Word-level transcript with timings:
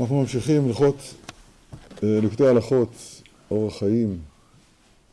אנחנו 0.00 0.20
ממשיכים 0.20 0.68
ללכות, 0.68 0.96
לקטוע 2.02 2.50
הלכות, 2.50 2.88
אורח 3.50 3.78
חיים, 3.78 4.20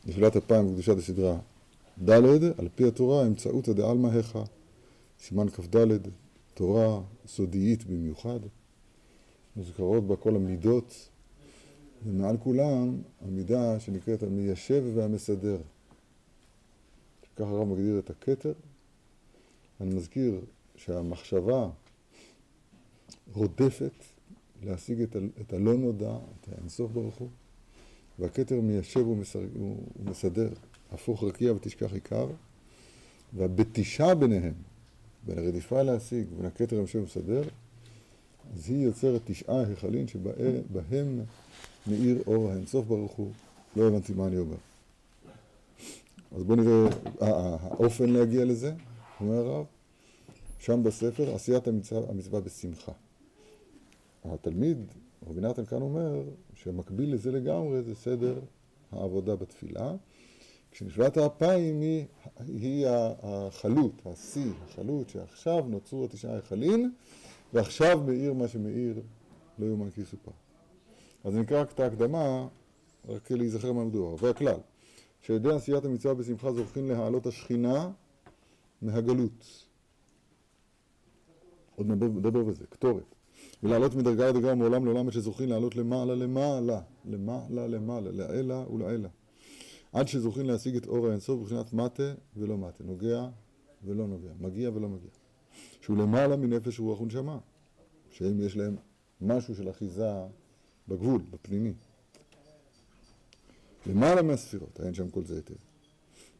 נפילת 0.06 0.36
אפיים 0.36 0.66
וקדושת 0.66 0.98
הסדרה 0.98 1.36
ד', 2.08 2.10
על 2.58 2.68
פי 2.74 2.88
התורה, 2.88 3.26
אמצעותא 3.26 3.72
דעלמא 3.72 4.08
היכא, 4.08 4.42
סימן 5.20 5.48
כ"ד, 5.48 5.76
תורה 6.54 7.00
סודית 7.26 7.84
במיוחד, 7.84 8.38
מוזכרות 9.56 10.06
בה 10.06 10.16
כל 10.16 10.36
המידות, 10.36 11.08
ומעל 12.06 12.36
כולם 12.36 12.96
המידה 13.20 13.80
שנקראת 13.80 14.22
המיישב 14.22 14.84
והמסדר. 14.94 15.58
ככה 17.36 17.48
הרב 17.48 17.68
מגדיר 17.68 17.98
את 17.98 18.10
הכתר. 18.10 18.52
אני 19.80 19.94
מזכיר 19.94 20.40
שהמחשבה 20.76 21.68
רודפת 23.32 23.92
להשיג 24.64 25.02
את, 25.02 25.16
ה- 25.16 25.40
את 25.40 25.52
הלא 25.52 25.74
נודע, 25.74 26.16
את 26.40 26.48
האינסוף 26.52 26.92
ברוך 26.92 27.16
הוא, 27.16 27.28
והכתר 28.18 28.60
מיישב 28.60 29.04
ומסדר, 30.00 30.48
הפוך 30.92 31.24
רקיע 31.24 31.52
ותשכח 31.52 31.92
עיקר, 31.92 32.26
והבתישה 33.36 34.14
ביניהם, 34.14 34.52
בין 35.26 35.38
הרדיפה 35.38 35.82
להשיג 35.82 36.26
ובין 36.32 36.46
הכתר 36.46 36.76
המיישב 36.76 36.98
ומסדר, 36.98 37.42
אז 38.54 38.70
היא 38.70 38.84
יוצרת 38.84 39.20
תשעה 39.24 39.60
היכלים 39.66 40.08
שבהם 40.08 41.20
מאיר 41.86 42.22
אור 42.26 42.50
האינסוף 42.50 42.86
ברוך 42.86 43.12
הוא. 43.12 43.30
לא 43.76 43.88
הבנתי 43.88 44.12
מה 44.12 44.26
אני 44.26 44.38
אומר. 44.38 44.56
אז 46.36 46.42
בואו 46.42 46.56
נראה, 46.60 46.88
האופן 47.60 48.08
להגיע 48.08 48.44
לזה, 48.44 48.72
אומר 49.20 49.34
הרב, 49.46 49.66
שם 50.58 50.82
בספר, 50.82 51.34
עשיית 51.34 51.68
המצווה, 51.68 52.10
המצווה 52.10 52.40
בשמחה. 52.40 52.92
התלמיד, 54.24 54.78
רבי 55.26 55.40
נתן 55.40 55.64
כאן 55.64 55.82
אומר, 55.82 56.22
שמקביל 56.54 57.14
לזה 57.14 57.32
לגמרי 57.32 57.82
זה 57.82 57.94
סדר 57.94 58.40
העבודה 58.92 59.36
בתפילה. 59.36 59.94
כשנפילת 60.70 61.16
האפיים 61.16 61.80
היא, 61.80 62.04
היא 62.38 62.86
החלוט, 63.22 64.06
השיא, 64.06 64.50
החלוט, 64.64 65.08
שעכשיו 65.08 65.64
נוצרו 65.68 66.04
התשעה 66.04 66.34
היכלים, 66.34 66.94
ועכשיו 67.52 68.00
מאיר 68.06 68.32
מה 68.32 68.48
שמאיר 68.48 69.00
לא 69.58 69.66
יאומן 69.66 69.90
כי 69.90 70.00
יסופר. 70.00 70.30
אז 71.24 71.34
נקרא 71.34 71.60
רק 71.60 71.72
את 71.72 71.80
ההקדמה, 71.80 72.48
רק 73.08 73.30
להיזכר 73.30 73.72
מה 73.72 73.84
מדובר. 73.84 74.26
והכלל, 74.26 74.58
שעל 75.22 75.36
ידי 75.36 75.52
עשיית 75.52 75.84
המצווה 75.84 76.14
בשמחה 76.14 76.52
זוכים 76.52 76.88
להעלות 76.88 77.26
השכינה 77.26 77.90
מהגלות. 78.82 79.66
עוד 81.76 81.86
נדבר 81.86 82.42
בזה, 82.42 82.66
קטורת. 82.66 83.14
ולעלות 83.62 83.94
מדרגה 83.94 84.28
לדרגה 84.28 84.54
מעולם 84.54 84.84
לעולם 84.84 85.06
עד 85.06 85.12
שזוכים 85.12 85.48
לעלות 85.48 85.76
למעלה 85.76 86.14
למעלה, 86.14 86.80
למעלה 87.04 87.66
למעלה, 87.66 88.10
לעילה 88.10 88.64
ולעילה. 88.72 89.08
עד 89.92 90.08
שזוכים 90.08 90.46
להשיג 90.46 90.76
את 90.76 90.86
אור 90.86 91.06
האינסוף 91.06 91.40
מבחינת 91.40 91.72
מטה 91.72 92.14
ולא 92.36 92.58
מטה, 92.58 92.84
נוגע 92.84 93.28
ולא 93.84 94.06
נוגע, 94.06 94.30
מגיע 94.40 94.70
ולא 94.74 94.88
מגיע. 94.88 95.10
שהוא 95.80 95.96
למעלה 95.96 96.36
מנפש 96.36 96.80
רוח 96.80 97.00
ונשמה, 97.00 97.38
שאם 98.10 98.40
יש 98.40 98.56
להם 98.56 98.76
משהו 99.20 99.54
של 99.54 99.70
אחיזה 99.70 100.12
בגבול, 100.88 101.22
בפנימי. 101.30 101.72
למעלה 103.86 104.22
מהספירות, 104.22 104.80
אין 104.84 104.94
שם 104.94 105.10
כל 105.10 105.24
זה 105.24 105.34
היטב. 105.36 105.54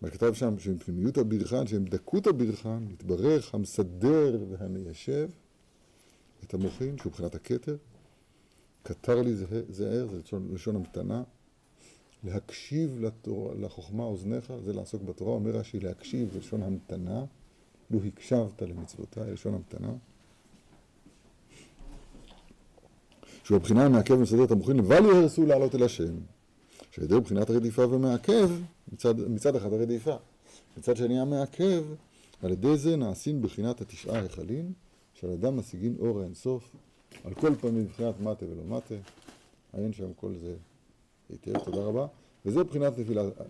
וכתב 0.03 0.33
שם 0.35 0.59
שעם 0.59 0.79
פנימיות 0.79 1.19
הברכן, 1.19 1.67
שעם 1.67 1.85
דקות 1.85 2.27
הברכן, 2.27 2.79
מתברך 2.79 3.55
המסדר 3.55 4.45
והמיישב 4.51 5.29
את 6.45 6.55
המוחין, 6.55 6.99
שהוא 6.99 7.11
מבחינת 7.11 7.35
הכתר. 7.35 7.77
קטר 8.83 9.23
לי 9.23 9.35
זהר, 9.69 10.07
זה 10.09 10.19
לשון, 10.25 10.49
לשון 10.53 10.77
המתנה. 10.77 11.23
להקשיב 12.25 13.01
לתורה, 13.01 13.55
לחוכמה 13.55 14.05
אוזניך, 14.05 14.53
זה 14.65 14.73
לעסוק 14.73 15.03
בתורה. 15.03 15.35
אומר 15.35 15.51
רש"י, 15.51 15.81
להקשיב 15.81 16.33
זה 16.33 16.39
לשון 16.39 16.63
המתנה. 16.63 17.25
לו 17.91 18.01
הקשבת 18.05 18.63
למצוותיי, 18.63 19.33
לשון 19.33 19.55
המתנה. 19.55 19.93
שהוא 23.45 23.57
הבחינה 23.57 23.85
המעכב 23.85 24.15
ומסדר 24.15 24.45
את 24.45 24.51
המוחין, 24.51 24.77
לבל 24.77 25.05
יהרסו 25.05 25.47
לעלות 25.47 25.75
אל 25.75 25.83
השם. 25.83 26.15
שעל 26.91 27.21
בחינת 27.21 27.51
הרדיפה 27.51 27.87
ומעכב, 27.87 28.51
מצד, 28.93 29.21
מצד 29.21 29.57
אחד 29.57 29.73
הרדיפה. 29.73 30.17
מצד 30.79 30.97
שני 30.97 31.21
המעכב, 31.21 31.85
על 32.43 32.51
ידי 32.51 32.77
זה 32.77 32.97
נעשים 32.97 33.43
בחינת 33.43 33.81
התשעה 33.81 34.21
היכלים, 34.21 34.73
שעל 35.21 35.31
אדם 35.31 35.57
משיגין 35.57 35.97
אור 35.99 36.21
האינסוף, 36.21 36.77
על 37.25 37.35
כל 37.35 37.55
פנים 37.55 37.83
מבחינת 37.83 38.21
מטה 38.21 38.47
ולא 38.47 38.65
מטה, 38.65 38.95
עיין 39.73 39.93
שם 39.93 40.15
כל 40.15 40.35
זה 40.35 40.57
היטב, 41.29 41.59
תודה 41.65 41.83
רבה. 41.83 42.07
וזה 42.47 42.65
בחינת 42.65 42.93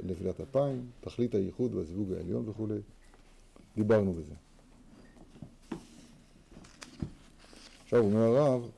נפילת, 0.03 0.41
אפיים, 0.41 0.91
תכלית 1.01 1.35
הייחוד 1.35 1.75
והזיווג 1.75 2.13
העליון 2.13 2.49
וכולי. 2.49 2.79
דיברנו 3.77 4.15
בזה. 4.15 4.35
עכשיו 7.85 8.01
אומר 8.01 8.21
הרב, 8.21 8.71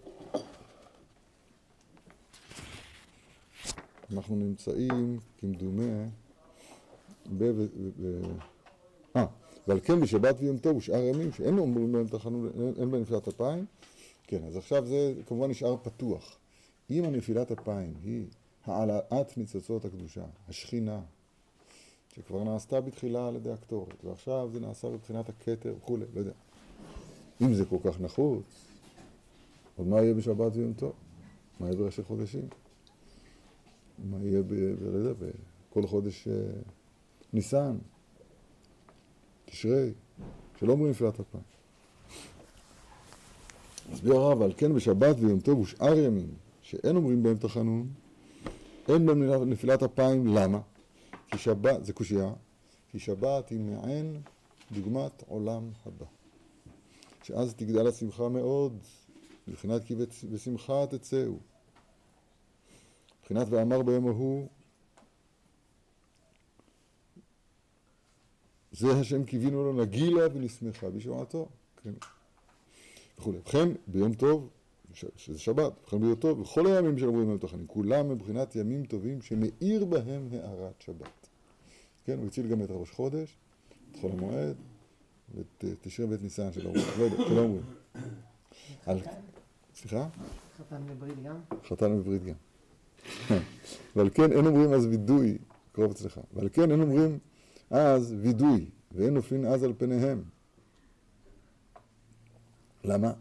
אנחנו 4.12 4.36
נמצאים 4.36 5.18
כמדומה 5.38 6.08
ב... 7.38 7.42
אה, 7.42 8.51
ועל 9.68 9.80
כן 9.80 10.00
בשבת 10.00 10.36
ויום 10.38 10.58
טוב 10.58 10.76
ושאר 10.76 11.02
ימים 11.02 11.32
שאין 11.32 11.58
אומרים 11.58 11.92
בהם 11.92 12.06
תחנו, 12.06 12.48
אין 12.78 12.90
בהם 12.90 13.02
נפילת 13.02 13.28
אפיים, 13.28 13.66
כן, 14.26 14.44
אז 14.44 14.56
עכשיו 14.56 14.86
זה 14.86 15.14
כמובן 15.26 15.50
נשאר 15.50 15.76
פתוח. 15.82 16.38
אם 16.90 17.04
הנפילת 17.04 17.52
אפיים 17.52 17.94
היא 18.04 18.26
העלאת 18.64 19.36
ניצוצות 19.38 19.84
הקדושה, 19.84 20.24
השכינה, 20.48 21.00
שכבר 22.14 22.44
נעשתה 22.44 22.80
בתחילה 22.80 23.28
על 23.28 23.36
ידי 23.36 23.50
הקטורת, 23.50 24.04
ועכשיו 24.04 24.50
זה 24.52 24.60
נעשה 24.60 24.88
בבחינת 24.88 25.28
הכתר 25.28 25.74
וכולי, 25.78 26.04
לא 26.14 26.20
יודע. 26.20 26.32
אם 27.42 27.54
זה 27.54 27.64
כל 27.64 27.78
כך 27.84 28.00
נחוץ, 28.00 28.44
עוד 29.76 29.86
מה 29.86 30.02
יהיה 30.02 30.14
בשבת 30.14 30.56
ויום 30.56 30.72
טוב? 30.72 30.92
מה 31.60 31.66
יהיה 31.66 31.78
בראשי 31.78 32.02
חודשים? 32.02 32.48
מה 33.98 34.18
יהיה, 34.22 34.42
ב, 34.42 34.54
ב, 34.54 34.82
לא 34.82 34.98
יודע, 34.98 35.26
בכל 35.70 35.86
חודש 35.86 36.28
אה, 36.28 36.34
ניסן, 37.32 37.76
תשרי, 39.52 39.92
שלא 40.60 40.72
אומרים 40.72 40.90
נפילת 40.90 41.20
אפיים. 41.20 41.44
מסביר 43.92 44.14
הרב, 44.14 44.42
על 44.42 44.52
כן 44.56 44.74
בשבת 44.74 45.16
ויום 45.18 45.40
טוב 45.40 45.58
ושאר 45.58 45.98
ימים, 45.98 46.34
שאין 46.62 46.96
אומרים 46.96 47.22
בהם 47.22 47.36
תחנון, 47.36 47.88
אין 48.88 49.06
בהם 49.06 49.50
נפילת 49.50 49.82
אפיים, 49.82 50.26
למה? 50.26 50.60
כי 51.30 51.38
שבת, 51.38 51.84
זה 51.84 51.92
קושייה, 51.92 52.32
כי 52.90 52.98
שבת 52.98 53.48
היא 53.48 53.60
מעין 53.60 54.20
דוגמת 54.72 55.24
עולם 55.28 55.70
הבא. 55.86 56.06
שאז 57.22 57.54
תגדל 57.54 57.86
השמחה 57.86 58.28
מאוד, 58.28 58.78
מבחינת 59.48 59.84
כי 59.84 59.94
בשמחה 60.32 60.86
תצאו. 60.86 61.36
מבחינת 63.20 63.46
ואמר 63.50 63.82
ביום 63.82 64.08
ההוא, 64.08 64.48
זה 68.72 68.92
השם 68.92 69.24
קיווינו 69.24 69.64
לו 69.64 69.82
נגילה 69.82 70.26
ונשמחה 70.34 70.90
בשמעתו. 70.90 71.48
כן. 71.82 71.90
וכולי. 73.18 73.38
ובכן, 73.38 73.68
ביום 73.86 74.14
טוב, 74.14 74.48
שזה 75.16 75.38
שבת, 75.38 75.72
ובכן 75.82 76.00
ביום 76.00 76.14
טוב, 76.14 76.40
וכל 76.40 76.66
הימים 76.66 76.98
שאומרים 76.98 77.28
יום 77.28 77.38
תחנים, 77.38 77.66
כולם 77.66 78.08
מבחינת 78.08 78.56
ימים 78.56 78.84
טובים 78.84 79.22
שמאיר 79.22 79.84
בהם 79.84 80.28
הארת 80.32 80.80
שבת. 80.80 81.28
כן, 82.04 82.18
הוא 82.18 82.26
הציל 82.26 82.48
גם 82.48 82.62
את 82.62 82.68
ראש 82.70 82.90
חודש, 82.90 83.36
את 83.90 83.96
חול 84.00 84.10
המועד, 84.12 84.56
ואת 85.34 85.64
תשרי 85.80 86.06
ואת 86.06 86.22
ניסן 86.22 86.52
שלא 86.52 86.68
אומרים, 86.68 86.86
לא 86.98 87.04
יודע, 87.04 87.16
שלא 87.16 87.40
אומרים. 87.40 87.62
סליחה? 89.74 90.08
חתן 90.58 90.82
בברית 90.86 91.22
גם? 91.22 91.36
חתן 91.68 91.98
בברית 91.98 92.22
גם. 92.24 92.34
ועל 93.96 94.10
כן 94.14 94.32
אין 94.32 94.46
אומרים 94.46 94.72
אז 94.72 94.86
וידוי, 94.86 95.38
קרוב 95.72 95.90
אצלך, 95.90 96.20
ועל 96.34 96.48
כן 96.52 96.70
אין 96.70 96.80
אומרים 96.80 97.18
אז 97.72 98.14
וידוי, 98.20 98.70
ואין 98.92 99.14
נופלין 99.14 99.44
אז 99.46 99.64
על 99.64 99.72
פניהם. 99.78 100.22
למה? 102.84 103.12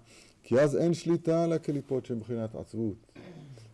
כי 0.44 0.60
אז 0.60 0.76
אין 0.76 0.94
שליטה 0.94 1.44
על 1.44 1.54
הקליפות 1.54 2.06
שהן 2.06 2.18
מבחינת 2.18 2.56
עצבות. 2.56 2.98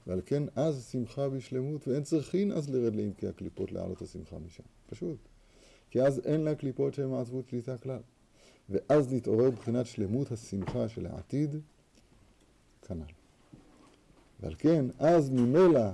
ועל 0.08 0.22
כן 0.26 0.44
אז 0.56 0.90
שמחה 0.92 1.30
בשלמות, 1.30 1.88
ואין 1.88 2.04
צריכין 2.04 2.52
אז 2.52 2.70
לרד 2.70 2.96
לעמקי 2.96 3.28
הקליפות 3.28 3.72
להעלות 3.72 4.02
השמחה 4.02 4.36
משם. 4.46 4.64
פשוט. 4.90 5.18
כי 5.90 6.02
אז 6.02 6.22
אין 6.26 6.42
לה 6.42 6.56
קליפות 6.56 6.94
שהן 6.94 7.10
מעצבות 7.10 7.50
שליטה 7.50 7.78
כלל. 7.78 8.00
ואז 8.70 9.14
נתעורר 9.14 9.52
בחינת 9.52 9.86
שלמות 9.86 10.32
השמחה 10.32 10.88
של 10.88 11.06
העתיד, 11.06 11.56
כנ"ל. 12.88 13.14
ועל 14.40 14.56
כן, 14.58 14.86
אז 15.00 15.30
ממילא 15.30 15.90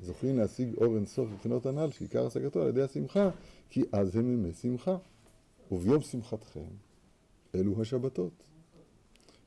זוכים 0.00 0.38
להשיג 0.38 0.74
אור 0.76 0.96
אינסוף 0.96 1.28
מבחינות 1.32 1.66
הנ"ל, 1.66 1.90
שעיקר 1.90 2.26
השגתו 2.26 2.62
על 2.62 2.68
ידי 2.68 2.82
השמחה, 2.82 3.30
כי 3.70 3.82
אז 3.92 4.16
הם 4.16 4.32
ימי 4.32 4.52
שמחה. 4.52 4.96
וביום 5.72 6.00
שמחתכם, 6.00 6.60
אלו 7.54 7.82
השבתות. 7.82 8.32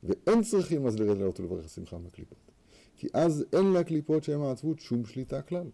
ואין 0.03 0.43
צריכים 0.43 0.87
אז 0.87 0.99
לרד 0.99 1.17
לעלות 1.17 1.39
ולברך 1.39 1.65
השמחה 1.65 1.97
מהקליפות. 1.97 2.37
כי 2.95 3.07
אז 3.13 3.45
אין 3.53 3.73
לקליפות 3.73 4.23
שהם 4.23 4.41
העצבות 4.41 4.79
שום 4.79 5.05
שליטה 5.05 5.41
כלל. 5.41 5.69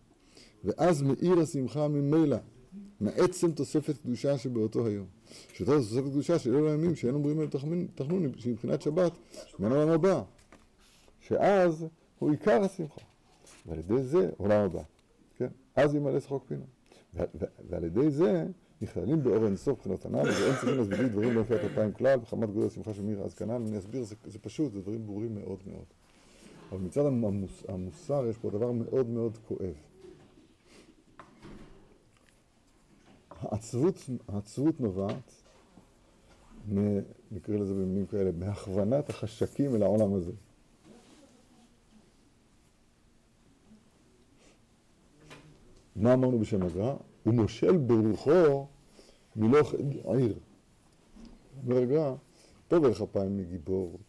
ואז 0.63 1.01
מאיר 1.01 1.39
השמחה 1.39 1.87
ממילא, 1.87 2.37
מעצם 2.99 3.51
תוספת 3.51 3.97
קדושה 3.97 4.37
שבאותו 4.37 4.87
היום. 4.87 5.05
שאותה 5.53 5.71
תוספת 5.71 6.03
קדושה 6.03 6.39
של 6.39 6.55
אלו 6.55 6.69
הימים 6.69 6.95
שאין 6.95 7.13
אומרים 7.13 7.39
להם 7.39 7.49
תחנונים, 7.95 8.31
שהיא 8.37 8.53
מבחינת 8.53 8.81
שבת, 8.81 9.11
מן 9.59 9.71
העולם 9.71 9.89
הבא. 9.89 10.23
שאז 11.21 11.85
הוא 12.19 12.31
עיקר 12.31 12.63
השמחה. 12.63 13.01
ועל 13.65 13.79
ידי 13.79 14.03
זה, 14.03 14.29
עולם 14.37 14.65
הבא. 14.65 14.81
כן? 15.37 15.47
אז 15.75 15.95
ימלא 15.95 16.19
שחוק 16.19 16.45
פינה. 16.47 16.65
ועל 17.69 17.83
ידי 17.83 18.11
זה 18.11 18.45
נכללים 18.81 19.23
באור 19.23 19.45
אינסוף 19.45 19.77
מבחינות 19.77 20.05
הנ"ל, 20.05 20.29
ואין 20.29 20.55
צריכים 20.55 20.77
להסביר 20.77 21.07
דברים 21.07 21.33
לא 21.33 21.41
יפי 21.41 21.55
אפיים 21.55 21.91
כלל, 21.91 22.19
וחמת 22.21 22.51
גודל 22.51 22.67
השמחה 22.67 22.93
של 22.93 23.01
מירה 23.01 23.25
אז 23.25 23.33
כנ"ל, 23.33 23.51
אני 23.51 23.77
אסביר, 23.77 24.03
זה, 24.03 24.15
זה 24.25 24.39
פשוט, 24.39 24.71
זה 24.71 24.81
דברים 24.81 25.05
ברורים 25.05 25.35
מאוד 25.35 25.59
מאוד. 25.65 25.85
אבל 26.71 26.81
מצד 26.81 27.05
המוס, 27.05 27.63
המוסר 27.67 28.25
יש 28.29 28.37
פה 28.37 28.49
דבר 28.49 28.71
מאוד 28.71 29.09
מאוד 29.09 29.37
כואב. 29.47 29.73
העצבות, 33.39 34.09
העצבות 34.27 34.81
נובעת, 34.81 35.43
נקרא 37.31 37.55
לזה 37.55 37.73
במילים 37.73 38.05
כאלה, 38.05 38.31
מהכוונת 38.31 39.09
החשקים 39.09 39.75
אל 39.75 39.83
העולם 39.83 40.13
הזה. 40.13 40.31
מה 45.95 46.13
אמרנו 46.13 46.39
בשם 46.39 46.63
הגר"א? 46.63 46.93
הוא 47.23 47.33
מושל 47.33 47.77
ברוחו 47.77 48.67
מלוך 49.35 49.73
העיר. 50.05 50.39
אומר 51.63 51.77
הגר"א, 51.77 52.15
טוב 52.67 52.85
ערך 52.85 53.01
אפיים 53.01 53.37
מגיבור. 53.37 53.99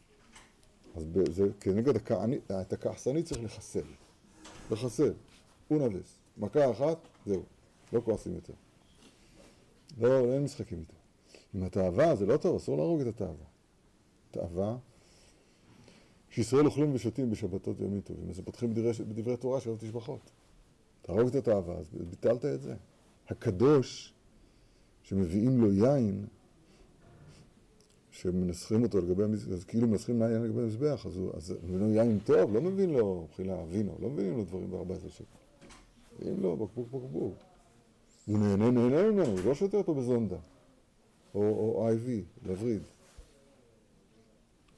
אז 0.94 1.06
זה 1.31 1.48
כנגד 1.60 1.96
את 2.50 2.72
הכעסני 2.72 3.22
צריך 3.22 3.42
לחסל. 3.42 3.84
לחסל. 4.70 5.12
אונבס. 5.70 6.19
מכה 6.38 6.70
אחת, 6.70 6.98
זהו. 7.26 7.42
לא 7.92 8.00
כועסים 8.04 8.34
יותר. 8.34 8.52
לא, 9.98 10.32
אין 10.32 10.42
משחקים 10.44 10.78
איתו. 10.78 10.94
עם 11.54 11.62
התאווה 11.62 12.16
זה 12.16 12.26
לא 12.26 12.37
טוב, 12.37 12.56
אסור 12.56 12.76
להרוג 12.76 13.00
את 13.00 13.06
התאווה. 13.06 13.46
תאווה, 14.30 14.76
שישראל 16.30 16.66
אוכלים 16.66 16.94
ושותים 16.94 17.30
בשבתות 17.30 17.80
וימים 17.80 18.00
טובים, 18.00 18.30
אז 18.30 18.40
פותחים 18.44 18.75
בדברי, 19.08 19.37
תורה 19.37 19.60
של 19.60 19.76
תשבחות. 19.76 20.30
תהרוג 21.06 21.28
את 21.28 21.34
התאווה, 21.34 21.74
אז 21.78 21.86
ביטלת 22.10 22.44
את 22.44 22.62
זה. 22.62 22.74
הקדוש, 23.28 24.14
שמביאים 25.02 25.60
לו 25.60 25.72
יין, 25.72 26.26
שמנסחים 28.10 28.82
אותו 28.82 28.98
על 28.98 29.06
גבי 29.06 29.24
המזבח, 29.24 29.52
אז 29.52 29.64
כאילו 29.64 29.88
מנסחים 29.88 30.22
יין 30.22 30.42
על 30.42 30.48
גבי 30.48 30.62
המזבח, 30.62 31.06
אז 31.06 31.16
הוא 31.16 31.32
מביא 31.62 31.78
לו 31.78 31.90
יין 31.90 32.18
טוב, 32.24 32.54
לא 32.54 32.60
מבין 32.60 32.90
לו 32.90 33.26
בחילה 33.30 33.62
אבינו, 33.62 33.96
לא 34.00 34.10
מבינים 34.10 34.36
לו 34.36 34.44
דברים 34.44 34.70
ב-14 34.70 35.08
שקל. 35.08 35.24
מביאים 36.18 36.40
לו 36.42 36.56
בקבוק 36.56 36.88
בקבוק. 36.90 37.34
הוא 38.26 38.38
נהנה, 38.38 38.70
נהנה 38.70 39.10
ממנו, 39.10 39.24
הוא 39.24 39.40
לא 39.44 39.54
שותה 39.54 39.76
אותו 39.76 39.94
בזונדה. 39.94 40.38
או, 41.34 41.88
IV, 41.90 42.46
לווריד. 42.46 42.82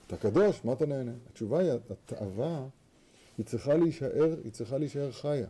אתה 0.07 0.17
קדוש, 0.17 0.65
מה 0.65 0.73
אתה 0.73 0.87
נהנה? 0.87 1.13
התשובה 1.31 1.59
היא, 1.59 1.73
התאווה, 1.91 2.67
היא 3.39 3.47
צריכה 3.47 3.77
להישאר, 3.77 4.37
היא 4.45 4.53
צריכה 4.53 4.79
להישאר 4.79 5.13
חיה. 5.13 5.49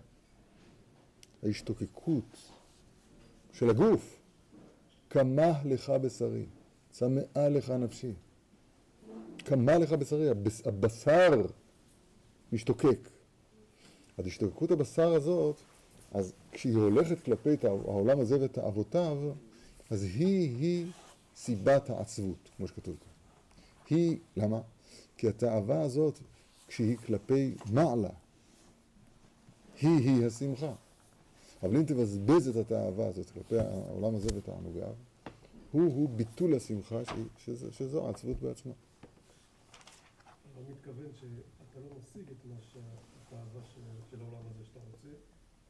ההשתוקקות 1.46 2.50
של 3.52 3.70
הגוף, 3.70 4.20
כמה 5.10 5.52
לך 5.64 5.90
בשרי, 5.90 6.46
צמאה 6.90 7.48
לך 7.48 7.70
נפשי. 7.70 8.12
כמה 9.38 9.78
לך 9.78 9.92
בשרי, 9.92 10.28
הבשר 10.64 11.46
משתוקק. 12.52 13.08
אז 14.18 14.26
השתוקקות 14.26 14.70
הבשר 14.70 15.12
הזאת, 15.12 15.56
אז 16.12 16.32
כשהיא 16.52 16.76
הולכת 16.76 17.24
כלפי 17.24 17.56
העולם 17.62 18.20
הזה 18.20 18.36
ותאוותיו, 18.40 19.18
אז 19.90 20.02
היא, 20.02 20.56
היא 20.58 20.86
סיבת 21.36 21.90
העצבות, 21.90 22.50
כמו 22.56 22.68
שכתוב 22.68 22.96
כאן. 23.00 23.96
היא, 23.96 24.18
למה? 24.36 24.60
כי 25.16 25.28
התאווה 25.28 25.82
הזאת, 25.82 26.18
כשהיא 26.68 26.96
כלפי 26.96 27.54
מעלה, 27.70 28.10
היא-היא 29.80 30.26
השמחה. 30.26 30.72
אבל 31.62 31.76
אם 31.76 31.82
תבזבז 31.82 32.48
את 32.48 32.56
התאווה 32.56 33.06
הזאת 33.06 33.30
כלפי 33.30 33.58
העולם 33.58 34.14
הזה 34.14 34.28
ותענוגיו, 34.34 34.92
הוא-הוא 35.72 36.08
ביטול 36.08 36.54
השמחה 36.54 37.00
שזו, 37.38 37.72
שזו 37.72 38.06
העצבות 38.06 38.36
בעצמה. 38.40 38.72
אני 40.56 40.64
מתכוון 40.70 41.10
שאתה 41.14 41.80
לא 41.80 41.86
משיג 42.00 42.30
את 42.30 42.46
מה 42.46 42.56
שהתאווה 42.72 43.60
של 44.10 44.20
העולם 44.20 44.42
הזה 44.50 44.64
שאתה 44.64 44.80
רוצה, 44.90 45.08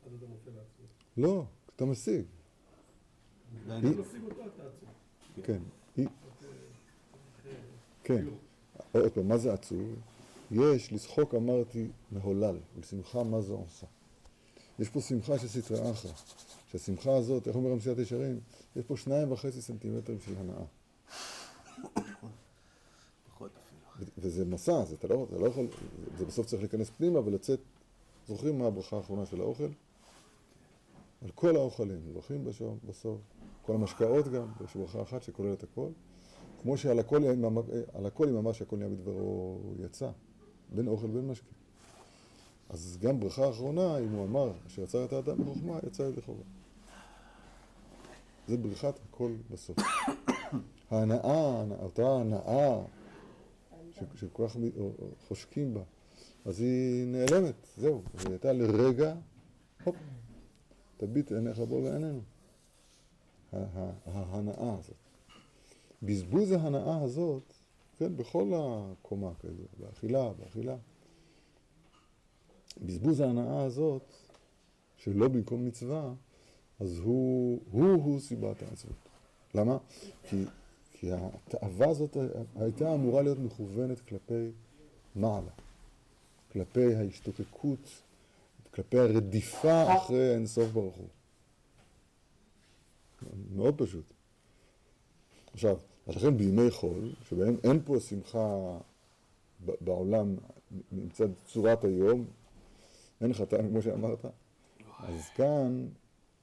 אז 0.07 0.13
אתה 0.19 0.27
נופל 0.27 0.51
לעצמך. 0.51 0.91
לא, 1.17 1.45
אתה 1.77 1.85
משיג. 1.85 2.25
אתה 3.67 3.79
משיג 3.81 4.23
אותו, 4.25 4.43
אתה 4.47 4.63
עצוב. 4.63 4.89
כן. 5.43 5.63
כן. 8.05 8.25
עוד 8.93 9.13
פעם, 9.13 9.29
מה 9.29 9.39
זה 9.39 9.53
עצוב? 9.53 9.95
יש 10.51 10.93
לצחוק 10.93 11.35
אמרתי 11.35 11.89
מהולל, 12.13 12.57
ולשמחה 12.77 13.23
מה 13.23 13.41
זה 13.41 13.53
עושה. 13.53 13.87
יש 14.79 14.89
פה 14.89 15.01
שמחה 15.01 15.39
של 15.39 15.49
סטרי 15.49 15.91
אחרא, 15.91 16.11
שהשמחה 16.71 17.17
הזאת, 17.17 17.49
איך 17.49 17.57
אומר 17.57 17.71
המסיעת 17.71 17.99
ישרים? 17.99 18.41
יש 18.77 18.85
פה 18.85 18.97
שניים 18.97 19.33
וחצי 19.33 19.63
סנטימטרים 19.63 20.21
של 20.21 20.33
הנאה. 20.39 20.65
וזה 24.19 24.45
מסע, 24.45 24.85
זה, 24.85 24.95
אתה 24.95 25.09
לא, 25.09 25.27
אתה 25.29 25.39
לא 25.39 25.47
יכול, 25.47 25.67
זה 26.19 26.25
בסוף 26.25 26.47
צריך 26.47 26.63
להיכנס 26.63 26.91
פנימה 26.91 27.19
ולצאת, 27.25 27.61
זוכרים 28.29 28.59
מה 28.59 28.67
הברכה 28.67 28.97
האחרונה 28.97 29.27
של 29.27 29.41
האוכל? 29.41 29.69
על 31.23 31.31
כל 31.35 31.57
האוכלים, 31.57 32.01
מברכים 32.11 32.45
בסוף, 32.85 33.19
כל 33.63 33.75
המשקאות 33.75 34.29
גם, 34.29 34.47
יש 34.65 34.77
ברכה 34.77 35.03
אחת 35.03 35.23
שכוללת 35.23 35.63
הכל. 35.63 35.89
כמו 36.63 36.77
שעל 36.77 36.99
הכל, 36.99 37.23
על 37.93 38.07
הכל 38.07 38.27
היא 38.27 38.35
ממש 38.35 38.63
הכל 38.63 38.77
נהיה 38.77 38.89
בדברו 38.91 39.61
יצא, 39.79 40.11
בין 40.75 40.89
אוכל 40.89 41.07
ובין 41.07 41.29
משקה. 41.29 41.47
אז 42.69 42.99
גם 43.01 43.21
ברכה 43.21 43.51
אחרונה, 43.51 43.99
אם 43.99 44.13
הוא 44.13 44.25
אמר 44.25 44.53
שיצר 44.69 45.05
את 45.05 45.13
האדם 45.13 45.45
בחוכמה, 45.45 45.79
יצא 45.87 46.03
ידי 46.03 46.21
חובה. 46.21 46.43
זה 48.49 48.57
ברכת 48.57 48.95
הכל 49.09 49.33
בסוף. 49.51 49.77
ההנאה, 50.91 51.65
אותה 51.83 52.13
הנאה 52.13 52.83
שכל 54.15 54.49
כך 54.49 54.57
חושקים 55.29 55.75
בה, 55.75 55.83
אז 56.45 56.61
היא 56.61 57.07
נעלמת, 57.07 57.55
זהו. 57.77 58.03
היא 58.19 58.31
הייתה 58.31 58.53
לרגע, 58.53 59.15
הופ, 59.85 59.97
תביט 60.97 61.33
עיניך 61.33 61.59
בו 61.59 61.81
לעינינו. 61.81 62.21
ההנאה 64.07 64.77
הזאת. 64.79 64.97
בזבוז 66.03 66.53
ההנאה 66.53 67.03
הזאת, 67.03 67.53
כן, 67.99 68.17
בכל 68.17 68.53
הקומה 68.55 69.35
כזו, 69.35 69.63
באכילה, 69.81 70.33
באכילה. 70.33 70.77
בזבוז 72.83 73.21
ההנאה 73.21 73.63
הזאת, 73.65 74.03
שלא 74.97 75.29
במקום 75.29 75.67
מצווה, 75.67 76.13
אז 76.81 76.99
הוא, 76.99 77.61
הוא, 77.71 77.93
הוא 77.93 78.21
סיבת 78.21 78.63
העצבות. 78.63 78.97
למה? 79.55 79.77
כי, 80.29 80.45
כי 80.93 81.11
התאווה 81.13 81.89
הזאת 81.89 82.17
הייתה 82.57 82.95
אמורה 82.95 83.23
להיות 83.23 83.39
מכוונת 83.39 84.01
כלפי 84.01 84.51
מעלה, 85.15 85.51
כלפי 86.53 86.95
ההשתוקקות, 86.95 88.03
כלפי 88.75 88.99
הרדיפה 88.99 89.97
אחרי 89.97 90.35
אינסוף 90.35 90.71
ברוך 90.73 90.97
הוא. 90.97 91.09
מאוד 93.55 93.75
פשוט. 93.79 94.05
עכשיו, 95.53 95.77
אז 96.07 96.17
לכן 96.17 96.37
בימי 96.37 96.71
חול, 96.71 97.13
שבהם 97.29 97.57
אין 97.65 97.81
פה 97.85 98.01
שמחה 98.01 98.79
בעולם 99.81 100.37
מצד 100.93 101.29
צורת 101.47 101.85
היום, 101.85 102.25
אין 103.21 103.31
לך 103.31 103.43
טעם 103.43 103.69
כמו 103.69 103.83
שאמרת, 103.83 104.25
אז 104.99 105.29
כאן, 105.35 105.87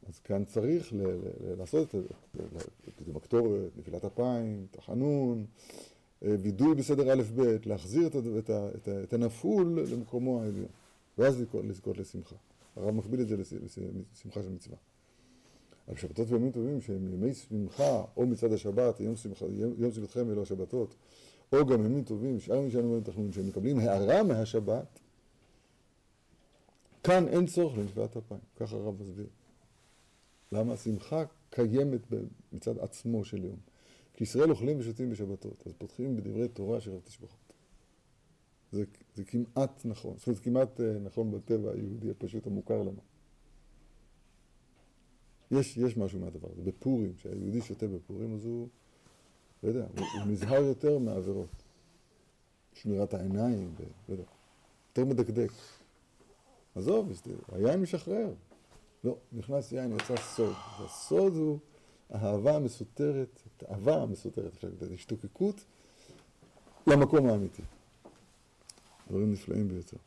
אז 0.09 0.19
כאן 0.19 0.45
צריך 0.45 0.93
ל- 0.93 0.97
ל- 0.97 1.55
לעשות 1.57 1.95
את 1.95 2.95
קידום 2.97 3.15
הקטורת, 3.15 3.77
נפילת 3.77 4.05
אפיים, 4.05 4.67
תחנון, 4.71 5.45
וידוי 6.21 6.75
בסדר 6.75 7.13
א'-ב', 7.13 7.41
להחזיר 7.65 8.07
את, 8.07 8.15
את, 8.15 8.49
את, 8.49 8.89
את 9.03 9.13
הנפול 9.13 9.79
למקומו 9.91 10.41
העליון, 10.41 10.67
ואז 11.17 11.43
לזכות 11.63 11.97
לשמחה. 11.97 12.35
הרב 12.75 12.91
מקביל 12.91 13.21
את 13.21 13.27
זה 13.27 13.37
לשמחה 13.37 14.43
של 14.43 14.49
מצווה. 14.49 14.77
על 15.87 15.95
שבתות 15.95 16.29
וימים 16.29 16.51
טובים 16.51 16.81
שהם 16.81 17.13
ימי 17.13 17.33
שמחה, 17.33 18.03
או 18.17 18.25
מצד 18.25 18.53
השבת, 18.53 18.99
יום, 18.99 19.15
שמחה, 19.15 19.45
יום 19.77 19.91
שמחתכם 19.91 20.25
ולא 20.27 20.41
השבתות, 20.41 20.95
או 21.53 21.65
גם 21.65 21.85
ימים 21.85 22.03
טובים, 22.03 22.39
שאר 22.39 22.55
ימים 22.55 22.71
שלנו 22.71 23.01
תחנון, 23.01 23.31
שהם 23.31 23.47
מקבלים 23.47 23.79
הערה 23.79 24.23
מהשבת, 24.23 24.99
כאן 27.03 27.27
אין 27.27 27.45
צורך 27.45 27.77
לנפילת 27.77 28.17
אפיים, 28.17 28.41
ככה 28.55 28.75
הרב 28.75 29.01
מסביר. 29.01 29.27
למה? 30.51 30.73
השמחה 30.73 31.23
קיימת 31.49 32.01
מצד 32.51 32.77
עצמו 32.79 33.25
של 33.25 33.43
יום. 33.43 33.57
כי 34.13 34.23
ישראל 34.23 34.49
אוכלים 34.49 34.79
ושותים 34.79 35.09
בשבתות, 35.09 35.67
אז 35.67 35.73
פותחים 35.77 36.15
בדברי 36.15 36.47
תורה 36.47 36.81
של 36.81 36.91
תשבחות. 37.03 37.53
זה, 38.71 38.83
זה 39.15 39.23
כמעט 39.23 39.85
נכון, 39.85 40.17
זאת 40.17 40.27
אומרת, 40.27 40.37
זה 40.37 40.43
כמעט 40.43 40.81
אה, 40.81 40.99
נכון 40.99 41.31
בטבע 41.31 41.71
היהודי 41.71 42.11
הפשוט 42.11 42.47
המוכר 42.47 42.81
לנו. 42.81 43.01
יש, 45.51 45.77
יש 45.77 45.97
משהו 45.97 46.19
מהדבר 46.19 46.47
הזה. 46.51 46.61
בפורים, 46.61 47.13
כשהיהודי 47.13 47.61
שותה 47.61 47.87
בפורים, 47.87 48.35
אז 48.35 48.45
הוא, 48.45 48.67
לא 49.63 49.69
יודע, 49.69 49.85
הוא, 49.97 50.07
הוא 50.19 50.31
נזהר 50.31 50.63
יותר 50.63 50.97
מהעבירות. 50.97 51.63
שמירת 52.73 53.13
העיניים, 53.13 53.73
ו, 53.77 53.83
לא 54.09 54.13
יודע, 54.13 54.23
יותר 54.89 55.05
מדקדק. 55.05 55.51
עזוב, 56.75 57.11
היין 57.51 57.81
משחרר. 57.81 58.33
לא, 59.03 59.17
נכנס 59.31 59.71
יין, 59.71 59.95
יצא 59.95 60.15
סוד. 60.17 60.53
והסוד 60.81 61.35
הוא 61.35 61.59
האהבה 62.09 62.55
המסותרת, 62.55 63.39
התאווה 63.45 64.01
המסותרת, 64.01 64.53
אפשר 64.53 64.67
להגיד, 64.67 64.93
השתוקקות 64.93 65.55
למקום 66.87 67.29
האמיתי. 67.29 67.61
דברים 69.09 69.31
נפלאים 69.31 69.67
ביותר. 69.67 69.97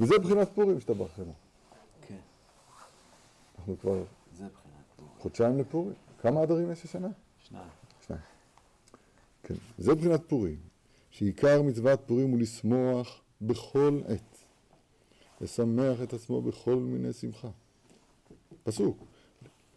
וזה 0.00 0.18
בחינת 0.18 0.48
פורים 0.54 0.80
שאתה 0.80 0.94
בחנו. 0.94 1.32
כן, 2.08 2.18
אנחנו 3.58 3.78
כבר. 3.78 4.04
חודשיים 5.18 5.58
לפורים. 5.58 5.94
כמה 6.20 6.42
עדרים 6.42 6.72
יש 6.72 6.84
השנה? 6.84 7.08
שניים. 7.38 7.68
שניים. 8.06 8.22
כן, 9.42 9.54
זה 9.78 9.94
בחינת 9.94 10.20
פורים, 10.28 10.56
שעיקר 11.10 11.62
מצוות 11.62 12.00
פורים 12.06 12.30
הוא 12.30 12.38
לשמוח 12.38 13.20
בכל 13.42 14.00
עת, 14.08 14.33
לשמח 15.44 16.02
את 16.02 16.12
עצמו 16.12 16.42
בכל 16.42 16.74
מיני 16.76 17.12
שמחה. 17.12 17.48
פסוק, 18.62 19.04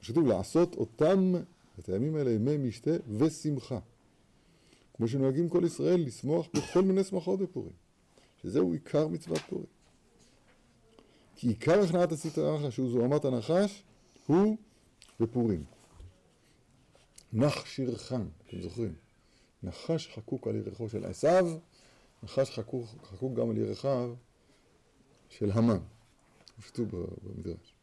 שכתוב 0.02 0.28
לעשות 0.28 0.76
אותם, 0.76 1.34
את 1.80 1.90
הימים 1.90 2.16
האלה, 2.16 2.32
ימי 2.32 2.58
משתה 2.58 2.92
ושמחה. 3.18 3.80
כמו 4.94 5.08
שנוהגים 5.08 5.50
כל 5.50 5.64
ישראל, 5.66 6.02
לשמוח 6.06 6.48
בכל 6.54 6.82
מיני 6.82 7.04
שמחות 7.04 7.40
בפורים, 7.40 7.74
שזהו 8.42 8.74
עיקר 8.74 9.08
מצוות 9.08 9.42
פורים. 9.50 9.66
כי 11.36 11.48
עיקר 11.48 11.80
הכנעת 11.80 12.12
הסטרא 12.12 12.58
אחרא, 12.58 12.70
שהוא 12.70 12.90
זוהמת 12.90 13.26
הנחש, 13.26 13.84
הוא 14.28 14.58
בפורים. 15.20 15.64
נח 17.34 17.66
שירחן, 17.66 18.26
אתם 18.48 18.62
זוכרים? 18.62 18.94
נחש 19.64 20.08
חקוק 20.16 20.48
על 20.48 20.56
ירחו 20.56 20.90
של 20.90 21.06
עשיו, 21.06 21.58
נחש 22.24 22.50
חקוק, 22.50 22.86
חקוק 23.04 23.34
גם 23.34 23.50
על 23.50 23.58
ירחיו 23.58 24.16
של 25.30 25.52
המן. 25.52 25.78
כתוב 26.62 26.88
במדרש. 27.24 27.74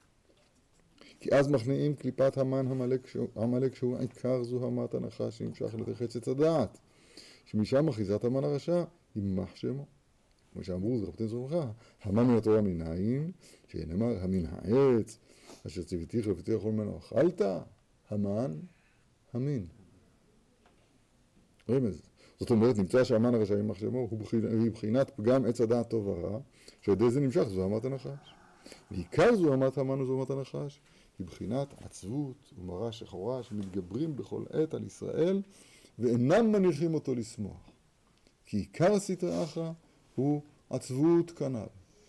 כי 1.21 1.35
אז 1.35 1.49
מכניעים 1.49 1.95
קליפת 1.95 2.39
המן 2.39 2.67
המלק, 2.67 3.07
שהוא- 3.07 3.29
שהוא 3.75 3.99
עיקר 3.99 4.43
זוהמת 4.43 4.95
הנחש 4.95 5.39
שנמשך 5.39 5.75
על 5.75 5.81
ידי 5.81 5.95
חצץ 5.95 6.29
הדעת. 6.29 6.79
שמשם 7.45 7.89
אחיזת 7.89 8.25
המן 8.25 8.45
הרשע, 8.45 8.85
יימח 9.17 9.57
שמו. 9.57 9.87
כמו 10.53 10.65
שאמרו, 10.65 10.99
זכרו 10.99 11.47
לברכה, 11.47 11.71
המן 12.03 12.25
מן 12.27 12.37
התורה 12.37 12.61
מנין, 12.61 13.31
שנאמר 13.69 14.23
המין 14.25 14.47
העץ, 14.51 15.19
אשר 15.67 15.83
ציוויתיך 15.83 16.27
לפתיח 16.27 16.63
כל 16.63 16.73
ממנו 16.73 16.99
אכלת, 16.99 17.43
המן 18.11 18.59
המין. 19.33 19.67
רמז. 21.71 22.03
זאת 22.41 22.51
אומרת, 22.51 22.79
נמצא 22.79 23.05
שהמן 23.05 23.35
הרשע 23.35 23.55
יימח 23.55 23.77
שמו, 23.79 23.99
הוא 24.11 24.19
בחינת- 24.19 24.51
היא 24.63 24.71
בחינת 24.71 25.11
פגם 25.11 25.45
עץ 25.45 25.61
הדעת 25.61 25.91
טוב 25.91 26.07
ורע, 26.07 26.41
שעל 26.85 26.95
ידי 26.95 27.11
זה 27.11 27.21
נמשך 27.21 27.43
זוהמת 27.43 27.85
הנחש. 27.85 28.35
ועיקר 28.91 29.37
זוהמת 29.37 29.79
המן 29.79 30.01
וזוהמת 30.01 30.31
הנחש 30.31 30.81
היא 31.19 31.27
בחינת 31.27 31.75
עצבות 31.83 32.53
ומרה 32.59 32.93
שחורה 32.93 33.43
שמתגברים 33.43 34.17
בכל 34.17 34.45
עת 34.51 34.75
על 34.75 34.87
ישראל 34.87 35.43
ואינם 35.99 36.53
מניחים 36.53 36.95
אותו 36.95 37.15
לשמוח. 37.15 37.71
כי 38.47 38.57
עיקר 38.57 38.99
סטרא 38.99 39.45
אחרא 39.45 39.73
הוא 40.15 40.43
עצבות 40.71 41.31
כנ"ל, 41.31 41.67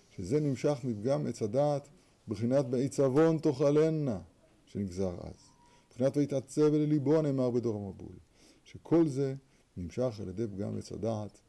שזה 0.10 0.40
נמשך 0.40 0.78
מפגם 0.84 1.28
עץ 1.28 1.42
הדעת 1.42 1.90
בחינת 2.28 2.66
בעיצבון 2.66 3.38
תאכלנה 3.38 4.20
שנגזר 4.66 5.16
אז. 5.22 5.50
מבחינת 5.88 6.18
ויתעצב 6.18 6.74
לליבו 6.74 7.18
הנאמר 7.18 7.50
בדור 7.50 7.76
המבול, 7.76 8.16
שכל 8.64 9.08
זה 9.08 9.36
נמשך 9.78 10.20
על 10.20 10.30
ידי 10.30 10.48
פגם 10.48 10.78
עץ 10.78 10.92
הדעת 10.92 11.40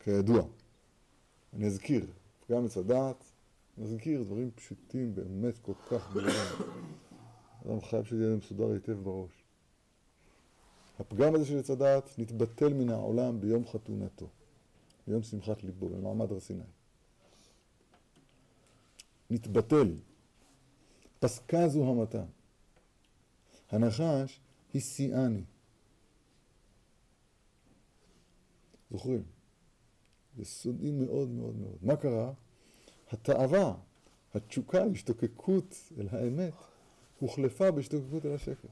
כידוע. 0.00 0.42
אני 1.52 1.66
אזכיר, 1.66 2.06
פגם 2.52 2.64
עץ 2.64 2.76
הדעת, 2.76 3.24
נזכיר 3.78 4.22
דברים 4.22 4.50
פשוטים 4.50 5.14
באמת 5.14 5.58
כל 5.58 5.72
כך 5.90 6.10
ברורים. 6.12 6.34
אדם 7.66 7.80
חייב 7.80 8.04
שזה 8.04 8.24
יהיה 8.24 8.36
מסודר 8.36 8.70
היטב 8.70 8.92
בראש. 8.92 9.30
הפגם 10.98 11.34
הזה 11.34 11.44
של 11.44 11.58
עץ 11.58 11.70
הדעת 11.70 12.18
נתבטל 12.18 12.74
מן 12.74 12.90
העולם 12.90 13.40
ביום 13.40 13.66
חתונתו, 13.66 14.28
ביום 15.06 15.22
שמחת 15.22 15.64
ליבו, 15.64 15.88
במעמד 15.88 16.32
הר 16.32 16.40
סיני. 16.40 16.62
נתבטל. 19.30 19.96
פסקה 21.20 21.68
זוהמתה. 21.68 22.24
הנחש 23.70 24.40
הסיעני. 24.74 25.44
זוכרים? 28.90 29.22
זה 30.36 30.44
סודי 30.44 30.90
מאוד 30.90 31.28
מאוד 31.30 31.56
מאוד. 31.56 31.76
מה 31.82 31.96
קרה? 31.96 32.32
התאווה, 33.12 33.74
התשוקה, 34.34 34.82
ההשתוקקות 34.82 35.76
אל 35.98 36.08
האמת, 36.10 36.52
הוחלפה 37.18 37.70
בהשתוקקות 37.70 38.26
אל 38.26 38.34
השקר. 38.34 38.68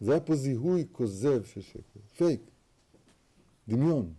זה 0.00 0.10
היה 0.10 0.20
פה 0.20 0.36
זיהוי 0.36 0.86
כוזב 0.92 1.44
של 1.44 1.60
שקר, 1.60 2.00
פייק, 2.16 2.40
דמיון. 3.68 4.12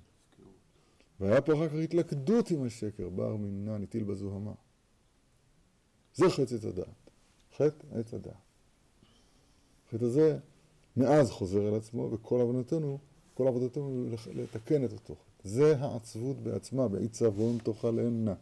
והיה 1.20 1.42
פה 1.42 1.54
אחר 1.54 1.70
כך 1.70 1.76
התלכדות 1.76 2.52
עם 2.52 2.64
השקר, 2.64 3.10
בר 3.10 3.36
מינן 3.36 3.84
הטיל 3.84 4.04
בזוהמה. 4.04 4.54
זה 6.16 6.30
חטא 6.30 6.56
עץ 6.56 6.66
הדעת. 6.66 7.10
חטא 7.58 7.88
עץ 7.92 8.14
הדעת. 8.14 8.34
החטא 9.88 10.06
הזה 10.06 10.38
מאז 10.98 11.32
חוזר 11.32 11.68
על 11.68 11.76
עצמו, 11.76 12.10
וכל 12.12 12.42
עבודתנו, 12.42 12.98
כל 13.34 13.48
עבודתנו 13.48 14.06
לתקן 14.34 14.86
את 14.86 14.92
אותו 14.92 15.16
חטא. 15.16 15.50
זה 15.50 15.78
העצבות 15.78 16.38
בעצמה, 16.38 16.88
בעיצבון 16.88 17.58
תאכלנה. 17.58 18.34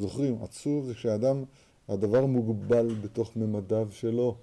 זוכרים, 0.00 0.42
עצוב 0.42 0.86
זה 0.86 0.94
כשאדם, 0.94 1.44
הדבר 1.88 2.26
מוגבל 2.26 2.94
בתוך 2.94 3.36
ממדיו 3.36 3.88
שלו. 3.92 4.36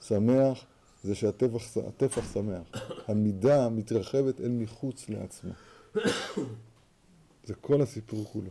שמח 0.00 0.64
זה 1.04 1.14
שהטפח 1.14 1.76
הטפח 1.86 2.34
שמח. 2.34 2.62
המידה 3.06 3.68
מתרחבת 3.68 4.40
אל 4.40 4.48
מחוץ 4.48 5.08
לעצמה. 5.08 5.52
זה 7.44 7.54
כל 7.60 7.82
הסיפור 7.82 8.24
כולו. 8.24 8.50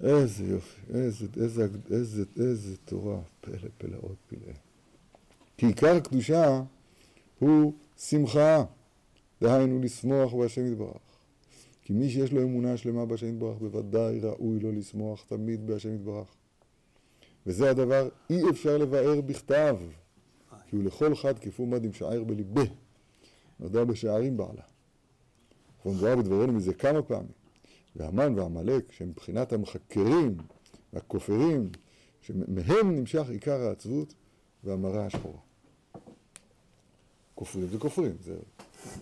איזה 0.00 0.44
יופי, 0.44 0.80
איזה, 0.94 1.26
איזה, 1.36 1.66
איזה, 1.90 2.24
איזה 2.40 2.76
תורה, 2.76 3.20
פלא 3.40 3.68
פלאות 3.78 4.16
פלאי. 4.28 4.54
כי 5.56 5.66
עיקר 5.66 5.96
הקדושה 5.96 6.62
הוא 7.38 7.72
שמחה, 7.98 8.64
דהיינו 9.40 9.80
לשמוח 9.82 10.34
בהשם 10.34 10.72
יתברך. 10.72 11.13
כי 11.84 11.92
מי 11.92 12.10
שיש 12.10 12.32
לו 12.32 12.42
אמונה 12.42 12.76
שלמה 12.76 13.06
בהשם 13.06 13.28
יתברך, 13.28 13.58
בוודאי 13.58 14.20
ראוי 14.20 14.60
לו 14.60 14.72
לשמוח 14.72 15.24
תמיד 15.28 15.66
בהשם 15.66 15.94
יתברך. 15.94 16.34
וזה 17.46 17.70
הדבר 17.70 18.08
אי 18.30 18.50
אפשר 18.50 18.78
לבאר 18.78 19.20
בכתב, 19.20 19.76
כי 20.66 20.76
הוא 20.76 20.84
לכל 20.84 21.14
חד 21.14 21.38
כפו 21.38 21.66
מד 21.66 21.84
עם 21.84 21.92
שער 21.92 22.24
בליבה, 22.24 22.62
נודע 23.60 23.84
בשערים 23.84 24.36
בעלה. 24.36 24.62
מבואר 25.86 26.16
בדברינו 26.16 26.52
מזה 26.52 26.74
כמה 26.74 27.02
פעמים. 27.02 27.44
והמן 27.96 28.38
ועמלק, 28.38 28.92
שהם 28.92 29.08
מבחינת 29.08 29.52
המחקרים 29.52 30.36
והכופרים, 30.92 31.70
שמהם 32.20 32.96
נמשך 32.96 33.28
עיקר 33.30 33.60
העצבות 33.60 34.14
והמרה 34.64 35.06
השחורה. 35.06 35.38
כופרים 37.34 37.66
זה 37.66 37.78
כופרים, 37.78 38.16
זה, 38.20 38.36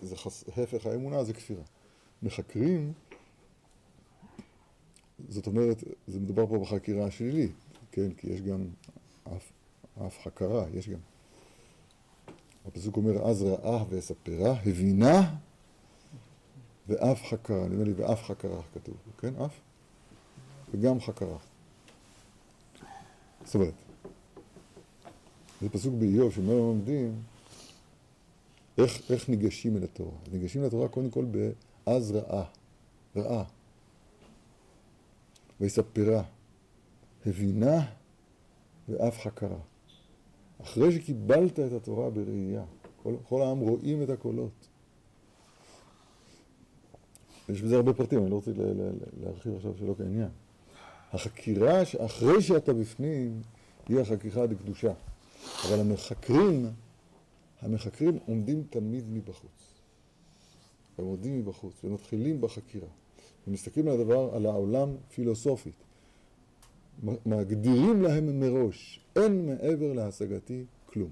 זה 0.03 0.17
חס, 0.17 0.45
הפך 0.49 0.87
האמונה 0.87 1.25
זה 1.25 1.33
כפירה. 1.33 1.63
מחקרים, 2.23 2.93
זאת 5.29 5.47
אומרת, 5.47 5.85
זה 6.07 6.21
מדובר 6.21 6.47
פה 6.47 6.59
בחקירה 6.59 7.07
השלילית, 7.07 7.53
כן? 7.93 8.13
כי 8.17 8.27
יש 8.27 8.41
גם 8.41 8.65
אף, 9.25 9.53
אף 10.07 10.19
חקרה, 10.25 10.65
יש 10.75 10.89
גם. 10.89 10.99
הפסוק 12.67 12.97
אומר, 12.97 13.29
אז 13.29 13.43
ראה 13.43 13.85
ואספרה, 13.89 14.53
הבינה 14.67 15.35
ואף 16.89 17.23
חקרה, 17.25 17.69
נדמה 17.69 17.85
לי 17.85 17.93
ואף 17.93 18.23
חקרה 18.23 18.63
כתוב, 18.75 18.97
כן? 19.19 19.35
אף? 19.37 19.53
וגם 20.73 21.01
חקרה. 21.01 21.37
זאת 23.45 23.55
אומרת, 23.55 23.75
זה 25.61 25.69
פסוק 25.69 25.95
באיוב 25.99 26.33
שאומר 26.33 26.55
לומדים 26.55 27.23
איך, 28.79 29.11
איך 29.11 29.29
ניגשים 29.29 29.77
אל 29.77 29.85
התורה. 29.85 30.17
ניגשים 30.33 30.63
לתורה 30.63 30.89
קודם 30.89 31.11
כל 31.11 31.25
באז 31.87 32.11
ראה, 32.13 32.45
ראה, 33.17 33.45
ויספרה, 35.61 36.23
הבינה 37.27 37.81
ואף 38.89 39.19
חקרה. 39.21 39.59
אחרי 40.63 40.93
שקיבלת 40.93 41.61
את 41.61 41.73
התורה 41.73 42.11
בראייה, 42.11 42.65
כל, 43.03 43.15
כל 43.29 43.43
העם 43.43 43.59
רואים 43.59 44.03
את 44.03 44.11
הקולות. 44.11 44.69
יש 47.49 47.63
בזה 47.63 47.77
הרבה 47.77 47.93
פרטים, 47.93 48.23
אני 48.23 48.31
לא 48.31 48.35
רוצה 48.35 48.51
להרחיב 49.21 49.57
עכשיו 49.57 49.73
שלא 49.79 49.95
כעניין. 49.99 50.29
החקירה 51.13 51.85
שאחרי 51.85 52.43
שאתה 52.43 52.73
בפנים, 52.73 53.43
היא 53.89 54.01
החקירה 54.01 54.47
דקדושה. 54.47 54.93
אבל 55.69 55.81
המחקרים, 55.81 56.71
המחקרים 57.61 58.19
עומדים 58.27 58.65
תמיד 58.71 59.05
מבחוץ. 59.09 59.72
הם 60.99 61.05
עומדים 61.05 61.39
מבחוץ 61.39 61.85
ומתחילים 61.85 62.41
בחקירה. 62.41 62.89
ומסתכלים 63.49 63.89
על 63.89 64.01
הדבר, 64.01 64.35
על 64.35 64.47
העולם 64.47 64.89
פילוסופית. 65.15 65.75
מגדירים 67.27 68.03
להם 68.03 68.41
מראש, 68.41 69.01
אין 69.17 69.47
מעבר 69.47 69.93
להשגתי 69.93 70.65
כלום. 70.87 71.11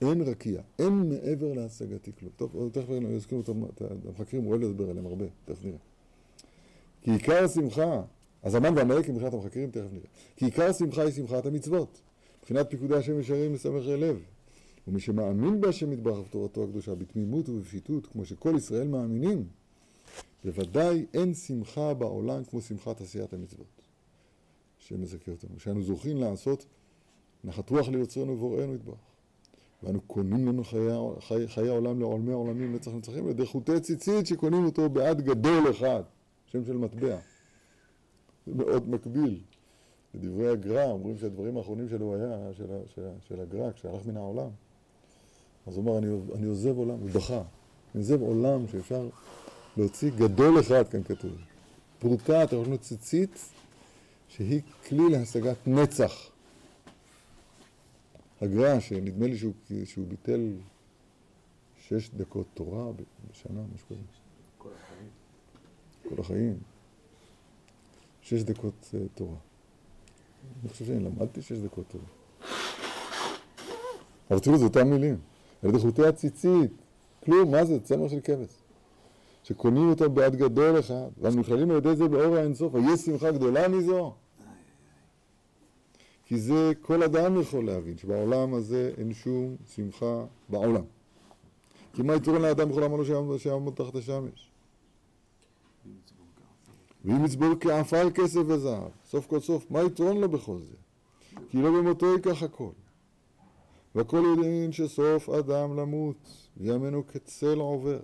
אין 0.00 0.20
רקיע, 0.22 0.60
אין 0.78 1.08
מעבר 1.08 1.52
להשגתי 1.52 2.12
כלום. 2.18 2.32
טוב, 2.36 2.70
תכף 2.72 2.84
יזכירו 3.10 3.40
את 3.40 3.48
המ- 3.48 3.64
את 3.64 3.82
המחקרים, 4.08 4.42
הוא 4.42 4.50
אוהב 4.50 4.62
לדבר 4.62 4.90
עליהם 4.90 5.06
הרבה, 5.06 5.24
תכף 5.44 5.64
נראה. 5.64 5.78
כי 7.02 7.10
עיקר 7.10 7.44
השמחה, 7.44 8.02
אז 8.42 8.54
המן 8.54 8.74
ועמלק 8.76 9.08
מבחינת 9.08 9.34
המחקרים, 9.34 9.70
תכף 9.70 9.92
נראה. 9.92 10.06
כי 10.36 10.44
עיקר 10.44 10.70
השמחה 10.70 11.02
היא 11.02 11.12
שמחת 11.12 11.46
המצוות. 11.46 12.00
מבחינת 12.40 12.70
פיקודי 12.70 12.94
השם 12.94 13.20
ישרים 13.20 13.54
משמחי 13.54 13.96
לב. 13.96 14.22
ומי 14.88 15.00
שמאמין 15.00 15.60
בהשם 15.60 15.92
יתברך 15.92 16.18
בתורתו 16.28 16.64
הקדושה 16.64 16.94
בתמימות 16.94 17.48
ובפשיטות, 17.48 18.06
כמו 18.06 18.24
שכל 18.24 18.54
ישראל 18.56 18.88
מאמינים, 18.88 19.46
בוודאי 20.44 21.06
אין 21.14 21.34
שמחה 21.34 21.94
בעולם 21.94 22.44
כמו 22.44 22.60
שמחת 22.60 23.00
עשיית 23.00 23.32
המצוות. 23.32 23.82
השם 24.80 25.02
מזכה 25.02 25.30
אותנו. 25.30 25.58
שאנו 25.58 25.82
זוכים 25.82 26.16
לעשות 26.16 26.66
נחת 27.44 27.70
רוח 27.70 27.88
ליוצרנו 27.88 28.32
ובוראנו 28.32 28.74
יתברך. 28.74 28.96
ואנו 29.82 30.00
קונים 30.00 30.48
לנו 30.48 30.64
חיי, 30.64 30.88
חיי, 31.20 31.48
חיי 31.48 31.68
העולם 31.68 32.00
לעולמי 32.00 32.32
העולמים 32.32 32.74
נצח 32.74 32.90
נצחים 32.94 33.24
על 33.24 33.30
ידי 33.30 33.46
חוטי 33.46 33.80
ציצית 33.80 34.26
שקונים 34.26 34.64
אותו 34.64 34.88
בעד 34.88 35.20
גדול 35.20 35.70
אחד, 35.70 36.02
שם 36.46 36.64
של 36.64 36.76
מטבע. 36.76 37.18
זה 38.46 38.54
מאוד 38.54 38.88
מקביל. 38.88 39.40
בדברי 40.14 40.48
הגר"א 40.48 40.90
אומרים 40.90 41.18
שהדברים 41.18 41.56
האחרונים 41.56 41.88
שלו 41.88 42.14
היה, 42.14 42.52
של, 42.52 42.66
של, 42.94 43.04
ה- 43.04 43.20
של 43.28 43.40
הגר"א, 43.40 43.72
כשהלך 43.72 44.06
מן 44.06 44.16
העולם. 44.16 44.48
אז 45.66 45.76
הוא 45.76 45.84
אמר, 45.84 45.98
אני, 45.98 46.06
אני 46.34 46.46
עוזב 46.46 46.78
עולם, 46.78 46.98
הוא 47.00 47.10
בכה. 47.10 47.42
אני 47.94 48.02
עוזב 48.02 48.20
עולם 48.22 48.68
שאפשר 48.68 49.08
להוציא 49.76 50.10
גדול 50.10 50.60
אחד, 50.60 50.88
כאן 50.88 51.02
כתוב. 51.02 51.32
פרוטה, 51.98 52.44
אתה 52.44 52.56
לקנות 52.56 52.80
ציצית, 52.80 53.52
שהיא 54.28 54.60
כלי 54.88 55.10
להשגת 55.10 55.56
נצח. 55.66 56.30
הגר"א, 58.40 58.80
שנדמה 58.80 59.26
לי 59.26 59.38
שהוא, 59.38 59.52
שהוא 59.84 60.06
ביטל 60.08 60.52
שש 61.88 62.10
דקות 62.10 62.46
תורה 62.54 62.92
בשנה, 63.30 63.60
משהו 63.74 63.86
כזה. 63.86 63.98
כל 64.58 64.68
החיים. 64.68 65.08
כל 66.08 66.20
החיים. 66.20 66.58
שש 68.22 68.42
דקות 68.42 68.94
uh, 68.94 68.96
תורה. 69.14 69.36
אני 70.62 70.68
חושב 70.68 70.84
שאני 70.84 71.04
למדתי 71.04 71.42
שש 71.42 71.52
דקות 71.52 71.84
תורה. 71.88 72.04
אבל 74.30 74.38
תראו, 74.38 74.58
זה 74.58 74.64
אותם 74.64 74.90
מילים. 74.90 75.16
על 75.62 75.68
ידי 75.68 75.78
חוטי 75.78 76.06
הציצית. 76.06 76.70
כלום, 77.24 77.50
מה 77.50 77.64
זה? 77.64 77.80
צמר 77.80 78.08
של 78.08 78.20
כבש. 78.24 78.62
שקונים 79.42 79.88
אותם 79.90 80.14
בעד 80.14 80.36
גדול 80.36 80.78
אחד, 80.78 81.08
והנכללים 81.18 81.70
על 81.70 81.76
ידי 81.76 81.96
זה 81.96 82.08
באור 82.08 82.36
האינסוף. 82.36 82.74
היש 82.74 83.00
שמחה 83.00 83.30
גדולה 83.30 83.68
מזו? 83.68 84.14
כי 86.26 86.38
זה 86.38 86.72
כל 86.82 87.02
אדם 87.02 87.40
יכול 87.40 87.66
להבין, 87.66 87.98
שבעולם 87.98 88.54
הזה 88.54 88.92
אין 88.98 89.12
שום 89.12 89.56
שמחה 89.74 90.24
בעולם. 90.48 90.84
כי 91.92 92.02
מה 92.02 92.14
יתרון 92.14 92.42
לאדם 92.42 92.68
בכל 92.68 92.82
עמלו 92.82 93.38
שיעמוד 93.38 93.74
תחת 93.74 93.94
השמש? 93.94 94.50
ואם 97.04 97.24
יצבור 97.24 97.48
כעפר 97.60 98.10
כסף 98.10 98.40
וזהב, 98.46 98.88
סוף 99.10 99.26
כל 99.26 99.40
סוף, 99.40 99.70
מה 99.70 99.82
יתרון 99.82 100.16
לו 100.16 100.28
בכל 100.28 100.58
זה? 100.60 100.74
כי 101.50 101.62
לא 101.62 101.70
במותו 101.70 102.12
ייקח 102.12 102.42
הכל. 102.42 102.70
והכל 103.96 104.22
יודעים 104.36 104.72
שסוף 104.72 105.28
אדם 105.28 105.76
למות, 105.76 106.48
וימינו 106.56 107.06
כצל 107.06 107.58
עובר. 107.58 108.00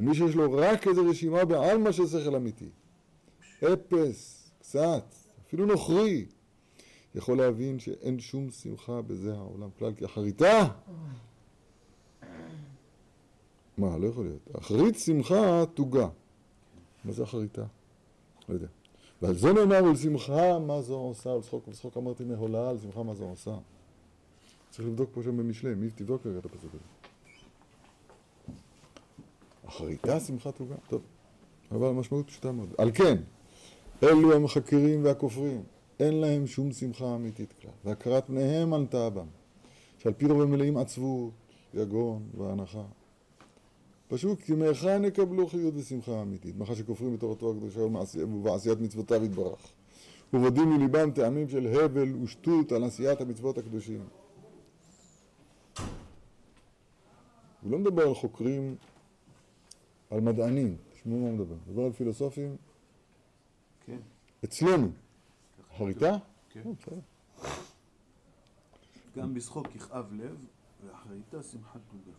ומי 0.00 0.14
שיש 0.14 0.34
לו 0.34 0.52
רק 0.52 0.88
איזו 0.88 1.06
רשימה 1.10 1.44
בעלמא 1.44 1.92
של 1.92 2.06
שכל 2.06 2.34
אמיתי, 2.34 2.68
אפס, 3.64 4.50
קצת, 4.58 5.14
אפילו 5.46 5.66
נוכרי, 5.66 6.26
יכול 7.14 7.38
להבין 7.38 7.78
שאין 7.78 8.20
שום 8.20 8.50
שמחה 8.50 9.02
בזה 9.02 9.34
העולם 9.34 9.68
כלל, 9.78 9.94
כי 9.94 10.04
אחריתה 10.04 10.68
מה, 13.78 13.98
לא 13.98 14.06
יכול 14.06 14.24
להיות. 14.24 14.48
אחרית 14.58 14.98
שמחה 14.98 15.64
תוגה. 15.74 16.08
מה 17.04 17.12
זה 17.12 17.22
אחריתה? 17.22 17.64
לא 18.48 18.54
יודע. 18.54 18.66
ועל 19.22 19.34
זה 19.34 19.52
נאמר, 19.52 19.84
ולשמחה 19.84 20.58
מה 20.58 20.82
זו 20.82 20.94
עושה, 20.94 21.30
ולצחוק 21.30 21.96
אמרתי 21.96 22.24
מהולה, 22.24 22.70
על 22.70 22.78
שמחה 22.78 23.02
מה 23.02 23.14
זו 23.14 23.24
עושה. 23.24 23.56
צריך 24.70 24.88
לבדוק 24.88 25.10
פה 25.12 25.22
שם 25.22 25.36
במשלי, 25.36 25.74
מי 25.74 25.90
תבדוק 25.90 26.26
רגע 26.26 26.38
את 26.38 26.44
הפסוק 26.44 26.70
הזה. 26.74 26.84
אחריתה 29.66 30.20
שמחה 30.20 30.52
תוגה, 30.52 30.74
טוב. 30.88 31.02
אבל 31.72 31.88
המשמעות 31.88 32.26
פשוטה 32.26 32.52
מאוד. 32.52 32.68
על 32.78 32.90
כן, 32.94 33.16
אלו 34.02 34.32
המחקרים 34.32 35.04
והכופרים, 35.04 35.62
אין 36.00 36.14
להם 36.20 36.46
שום 36.46 36.72
שמחה 36.72 37.14
אמיתית 37.14 37.54
כלל, 37.60 37.70
והכרת 37.84 38.26
פניהם 38.26 38.72
עלתה 38.72 39.10
בם, 39.10 39.26
שעל 39.98 40.12
פי 40.12 40.26
רוב 40.26 40.42
הם 40.42 40.50
מלאים 40.50 40.76
עצבות, 40.76 41.30
יגון 41.74 42.22
והנחה. 42.38 42.84
פשוט 44.08 44.40
כי 44.40 44.54
מהיכן 44.54 45.04
יקבלו 45.04 45.46
חיות 45.46 45.74
ושמחה 45.76 46.22
אמיתית, 46.22 46.56
מאחר 46.56 46.74
שכופרים 46.74 47.16
בתורתו 47.16 47.50
הקדושה 47.50 47.80
ובעשיית 48.16 48.80
מצוותיו 48.80 49.24
יתברך. 49.24 49.72
ובודים 50.32 50.70
מליבם 50.70 51.10
טעמים 51.10 51.48
של 51.48 51.66
הבל 51.66 52.14
ושטות 52.22 52.72
על 52.72 52.84
עשיית 52.84 53.20
המצוות 53.20 53.58
הקדושים. 53.58 54.00
הוא 57.66 57.72
לא 57.72 57.78
מדבר 57.78 58.02
על 58.02 58.14
חוקרים, 58.14 58.76
על 60.10 60.20
מדענים, 60.20 60.76
תשמעו 60.92 61.18
מה 61.18 61.26
הוא 61.26 61.34
מדבר. 61.34 61.54
הוא 61.54 61.58
מדבר 61.68 61.82
על 61.82 61.92
פילוסופים 61.92 62.56
כן. 63.86 63.96
אצלנו. 64.44 64.88
חריטה? 65.78 66.16
כן. 66.50 66.62
בסדר. 66.80 66.98
גם 69.16 69.34
בשחוק 69.34 69.74
יכאב 69.74 70.12
לב, 70.12 70.36
ואחריתה 70.86 71.42
שמחת 71.42 71.80
תוגה. 71.90 72.16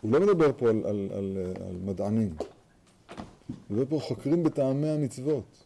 הוא 0.00 0.12
לא 0.12 0.20
מדבר 0.20 0.52
פה 0.58 0.70
על, 0.70 0.84
על, 0.86 1.08
על, 1.12 1.36
על 1.68 1.76
מדענים, 1.84 2.34
הוא 3.48 3.56
מדבר 3.70 3.86
פה 3.86 4.00
חוקרים 4.00 4.42
בטעמי 4.42 4.88
המצוות. 4.88 5.63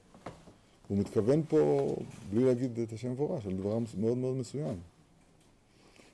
הוא 0.88 0.98
מתכוון 0.98 1.42
פה, 1.48 1.94
בלי 2.30 2.44
להגיד 2.44 2.78
את 2.78 2.92
השם 2.92 3.12
מפורש, 3.12 3.46
על 3.46 3.52
דבר 3.52 3.78
מאוד 3.98 4.18
מאוד 4.18 4.36
מסוים. 4.36 4.76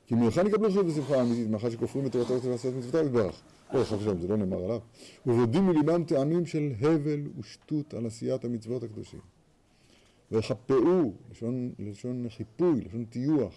כי 0.07 0.15
מהיכן 0.15 0.47
יקבלו 0.47 0.71
חיות 0.71 0.85
בשמחה 0.85 1.21
אמיתית, 1.21 1.49
מאחר 1.49 1.69
שכופרים 1.69 2.05
בתורתו 2.05 2.41
ועשיית 2.43 2.75
מצוותיו 2.75 3.05
יתברך. 3.05 3.41
לא, 3.73 3.83
חס 3.83 3.91
ושלום, 3.91 4.21
זה 4.21 4.27
לא 4.27 4.37
נאמר 4.37 4.63
עליו. 4.63 4.79
ובודים 5.25 5.67
מליבם 5.67 6.03
טעמים 6.03 6.45
של 6.45 6.71
הבל 6.81 7.21
ושטות 7.39 7.93
על 7.93 8.05
עשיית 8.05 8.45
המצוות 8.45 8.83
הקדושים. 8.83 9.19
וכפאו, 10.31 11.11
לשון, 11.31 11.71
לשון 11.79 12.29
חיפוי, 12.29 12.81
לשון 12.81 13.05
טיוח, 13.05 13.53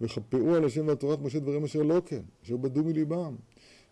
וכפאו 0.00 0.54
על 0.54 0.64
השם 0.64 0.86
ועל 0.86 0.96
תורת 0.96 1.20
משה 1.22 1.38
דברים 1.38 1.64
אשר 1.64 1.82
לא 1.82 2.02
כן, 2.06 2.22
אשר 2.44 2.56
בדו 2.56 2.84
מליבם. 2.84 3.34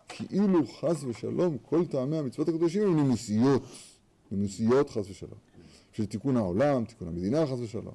כאילו 0.07 0.67
חס 0.67 1.03
ושלום 1.03 1.57
כל 1.61 1.85
טעמי 1.85 2.17
המצוות 2.17 2.49
הקדושים 2.49 2.81
הם 2.81 2.95
נימוסיות, 2.95 3.63
נימוסיות 4.31 4.89
חס 4.89 5.09
ושלום. 5.09 5.48
של 5.99 6.05
תיקון 6.05 6.37
העולם, 6.37 6.85
תיקון 6.85 7.07
המדינה 7.07 7.47
חס 7.47 7.59
ושלום. 7.59 7.93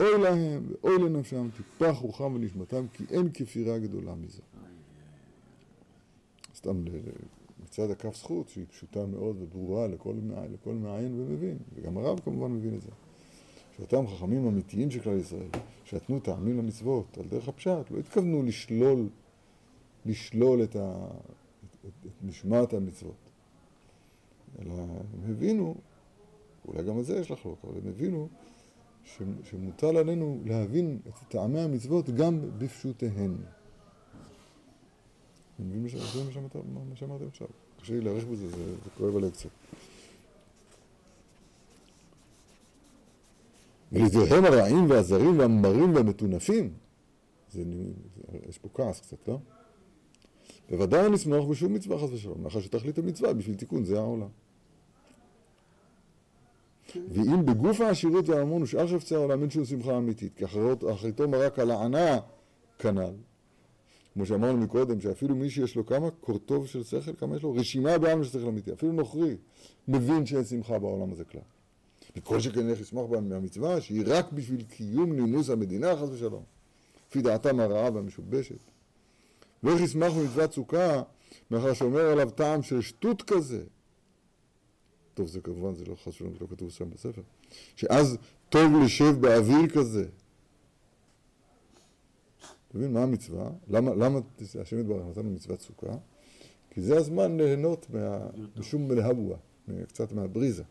אוי 0.00 0.22
להם 0.22 0.66
ואוי 0.68 0.98
לנפשם, 0.98 1.48
טיפח 1.56 1.96
רוחם 1.96 2.34
ונשמתם, 2.34 2.86
כי 2.92 3.04
אין 3.10 3.28
כפירה 3.34 3.78
גדולה 3.78 4.14
מזה. 4.14 4.42
סתם 6.56 6.84
מצד 7.64 7.90
הכף 7.90 8.16
זכות, 8.16 8.48
שהיא 8.48 8.64
פשוטה 8.70 9.06
מאוד 9.06 9.36
וברורה 9.40 9.86
לכל, 9.86 10.14
לכל 10.52 10.74
מעיין 10.74 11.20
ומבין, 11.20 11.58
וגם 11.74 11.98
הרב 11.98 12.20
כמובן 12.20 12.50
מבין 12.52 12.74
את 12.74 12.82
זה. 12.82 12.90
שאותם 13.76 14.06
חכמים 14.06 14.46
אמיתיים 14.46 14.90
של 14.90 15.00
כלל 15.00 15.18
ישראל, 15.18 15.48
שנתנו 15.84 16.20
טעמים 16.20 16.58
למצוות 16.58 17.18
על 17.18 17.24
דרך 17.28 17.48
הפשט, 17.48 17.90
לא 17.90 17.98
התכוונו 17.98 18.42
לשלול, 18.42 19.08
לשלול 20.06 20.62
את, 20.62 20.76
ה, 20.76 21.06
את, 21.64 21.86
את, 21.86 22.06
את 22.06 22.24
נשמת 22.24 22.72
המצוות. 22.72 23.30
אלא 24.58 24.72
הם 24.72 25.30
הבינו, 25.30 25.74
אולי 26.68 26.82
גם 26.82 26.96
על 26.98 27.04
זה 27.04 27.16
יש 27.18 27.30
לחלוק, 27.30 27.58
אבל 27.64 27.78
הם 27.82 27.88
הבינו 27.88 28.28
שמוטל 29.44 29.96
עלינו 29.96 30.40
להבין 30.44 30.98
את 31.08 31.14
טעמי 31.28 31.60
המצוות 31.60 32.10
גם 32.10 32.40
בפשוטיהן. 32.58 33.34
אתה 35.54 35.62
מבין 35.62 35.82
מה 35.82 35.88
ש- 35.88 35.94
זה 35.94 36.24
מה 36.24 36.32
שאמרת- 36.32 36.56
מה 36.90 36.96
שאמרתי 36.96 37.24
עכשיו? 37.24 37.46
קשה 37.82 37.92
לי 37.94 38.00
להעריך 38.00 38.24
בזה, 38.24 38.48
זה, 38.48 38.56
זה 38.74 38.90
כואב 38.98 39.16
עליי 39.16 39.30
קצת. 39.30 39.48
ולדבריהם 43.92 44.44
הרעים 44.44 44.90
והזרים 44.90 45.38
והמרים 45.38 45.94
והמטונפים, 45.94 46.72
זה, 47.52 47.64
זה, 47.64 48.38
יש 48.48 48.58
פה 48.58 48.68
כעס 48.74 49.00
קצת, 49.00 49.28
לא? 49.28 49.38
בוודאי 50.70 51.10
נשמח 51.10 51.44
בשום 51.50 51.72
מצווה 51.74 51.98
חס 51.98 52.10
ושלום, 52.12 52.42
מאחר 52.42 52.60
שתכלית 52.60 52.98
המצווה 52.98 53.32
בשביל 53.32 53.56
תיקון 53.56 53.84
זה 53.84 53.98
העולם. 53.98 54.28
ואם 56.96 57.46
בגוף 57.46 57.80
העשירות 57.80 58.28
והממון 58.28 58.62
ושאר 58.62 58.88
חפצי 58.88 59.14
העולם 59.14 59.42
אין 59.42 59.50
שום 59.50 59.64
שמחה 59.64 59.96
אמיתית, 59.96 60.32
כי 60.36 60.44
אחריתו 60.92 61.28
מרק 61.28 61.58
על 61.58 61.70
הענה 61.70 62.18
כנ"ל. 62.78 63.14
כמו 64.14 64.26
שאמרנו 64.26 64.58
מקודם, 64.58 65.00
שאפילו 65.00 65.34
מי 65.36 65.50
שיש 65.50 65.76
לו 65.76 65.86
כמה 65.86 66.10
קורטוב 66.10 66.66
של 66.66 66.82
שכל, 66.82 67.12
כמה 67.18 67.36
יש 67.36 67.42
לו? 67.42 67.54
רשימה 67.54 67.98
בעם 67.98 68.24
של 68.24 68.30
שכל 68.30 68.48
אמיתי. 68.48 68.72
אפילו 68.72 68.92
נוכרי 68.92 69.36
מבין 69.88 70.26
שאין 70.26 70.44
שמחה 70.44 70.78
בעולם 70.78 71.12
הזה 71.12 71.24
כלל. 71.24 71.40
וכל 72.16 72.40
שכן 72.40 72.68
איך 72.68 72.80
ישמח 72.80 73.02
מהמצווה, 73.10 73.80
שהיא 73.80 74.02
רק 74.06 74.32
בשביל 74.32 74.62
קיום 74.62 75.12
נימוס 75.12 75.50
המדינה, 75.50 75.96
חס 75.96 76.08
ושלום. 76.12 76.42
לפי 77.10 77.22
דעתם 77.22 77.60
הרעה 77.60 77.90
והמשובשת. 77.94 78.58
ואיך 79.62 79.80
ישמח 79.80 80.12
במצוות 80.12 80.52
סוכה, 80.52 81.02
מאחר 81.50 81.72
שאומר 81.72 82.00
עליו 82.00 82.30
טעם 82.30 82.62
של 82.62 82.80
שטות 82.80 83.22
כזה. 83.22 83.62
טוב, 85.18 85.26
זה 85.26 85.40
כמובן, 85.40 85.74
זה 85.74 85.84
לא 85.84 85.94
חס 85.94 86.08
ושלום, 86.08 86.32
לא 86.40 86.46
כתוב 86.50 86.70
שם 86.70 86.90
בספר. 86.90 87.22
שאז 87.76 88.16
טוב 88.48 88.72
לשב 88.84 89.20
באוויר 89.20 89.68
כזה. 89.68 90.06
אתה 92.68 92.78
מבין 92.78 92.92
מה 92.92 93.02
המצווה? 93.02 93.50
למה, 93.68 93.94
למה 93.94 94.20
השם 94.60 94.80
יתברך 94.80 95.02
נתנו 95.10 95.30
מצוות 95.30 95.60
סוכה? 95.60 95.96
כי 96.70 96.80
זה 96.80 96.96
הזמן 96.96 97.36
ליהנות 97.36 97.86
מה, 97.90 98.18
משום 98.56 98.88
מלהבואה, 98.88 99.36
קצת 99.88 100.12
מהבריזה. 100.12 100.62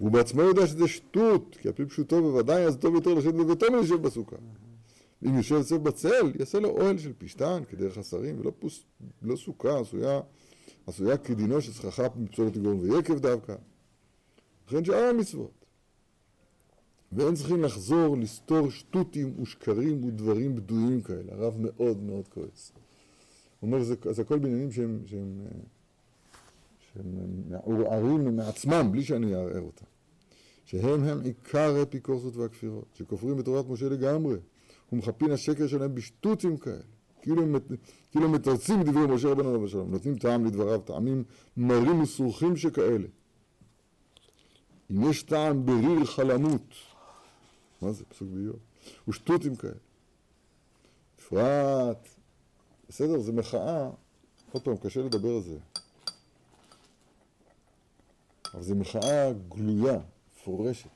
והוא 0.00 0.10
בעצמו 0.10 0.42
יודע 0.42 0.66
שזה 0.66 0.88
שטות, 0.88 1.56
כי 1.60 1.68
על 1.68 1.74
פי 1.74 1.86
פשוטו 1.86 2.22
בוודאי 2.22 2.64
אז 2.64 2.76
טוב 2.76 2.94
יותר 2.94 3.14
לשבת 3.14 3.34
בביתו 3.34 3.66
מלשב 3.72 4.02
בסוכה. 4.02 4.36
אם 5.26 5.36
יושב 5.36 5.54
יוצא 5.54 5.78
בצל, 5.78 6.32
יעשה 6.38 6.60
לו 6.60 6.68
אוהל 6.68 6.98
של 6.98 7.12
פשתן 7.18 7.62
כדרך 7.68 7.98
השרים, 7.98 8.40
ולא 8.40 8.52
פוס, 8.58 8.84
לא 9.22 9.36
סוכה 9.36 9.80
עשויה, 9.80 10.20
עשויה 10.88 11.16
כדינו 11.16 11.60
של 11.60 11.72
סככה 11.72 12.02
מפסולת 12.16 12.56
יגורם 12.56 12.78
ויקב 12.78 13.18
דווקא. 13.18 13.54
לכן 14.68 14.84
שאר 14.84 15.04
המצוות. 15.04 15.64
ואין 17.12 17.34
צריכים 17.34 17.62
לחזור 17.62 18.16
לסתור 18.16 18.70
שטותים 18.70 19.40
ושקרים 19.40 20.04
ודברים 20.04 20.56
בדויים 20.56 21.02
כאלה. 21.02 21.32
הרב 21.32 21.54
מאוד 21.58 22.02
מאוד 22.02 22.28
כועס. 22.28 22.72
הוא 23.60 23.68
אומר, 23.68 23.82
זה, 23.84 23.94
זה 24.10 24.22
הכל 24.22 24.38
בעניינים 24.38 24.72
שהם, 24.72 25.00
שהם, 25.06 25.46
שהם 26.78 27.04
מעורערים 27.48 28.36
מעצמם, 28.36 28.88
בלי 28.92 29.04
שאני 29.04 29.34
אערער 29.34 29.60
אותם. 29.60 29.84
שהם 30.64 31.04
הם 31.04 31.20
עיקר 31.20 31.82
אפיקורסות 31.82 32.36
והכפירות, 32.36 32.86
שכופרים 32.94 33.36
בתורת 33.36 33.68
משה 33.68 33.88
לגמרי, 33.88 34.36
ומחפין 34.92 35.30
השקר 35.30 35.66
שלהם 35.66 35.94
בשטותים 35.94 36.56
כאלה. 36.56 36.97
כאילו 37.22 37.42
כאילו 38.10 38.28
מתרצים 38.28 38.82
דברי 38.82 39.06
משה 39.06 39.28
רבנו 39.28 39.48
עליו 39.48 39.64
השלום, 39.64 39.90
נותנים 39.90 40.18
טעם 40.18 40.46
לדבריו, 40.46 40.80
טעמים 40.80 41.24
מרים 41.56 42.02
וסרוכים 42.02 42.56
שכאלה. 42.56 43.08
אם 44.90 45.10
יש 45.10 45.22
טעם 45.22 45.66
בריר 45.66 46.04
חלמות, 46.04 46.74
מה 47.82 47.92
זה 47.92 48.04
פסוק 48.04 48.28
באיוב? 48.32 48.56
ושטותים 49.08 49.56
כאלה. 49.56 49.72
בפרט, 51.18 52.08
בסדר, 52.88 53.20
זה 53.20 53.32
מחאה, 53.32 53.90
עוד 54.52 54.62
פעם, 54.62 54.76
קשה 54.76 55.02
לדבר 55.02 55.34
על 55.34 55.42
זה. 55.42 55.58
אבל 58.54 58.62
זו 58.62 58.74
מחאה 58.74 59.32
גלויה, 59.48 59.98
מפורשת, 60.36 60.88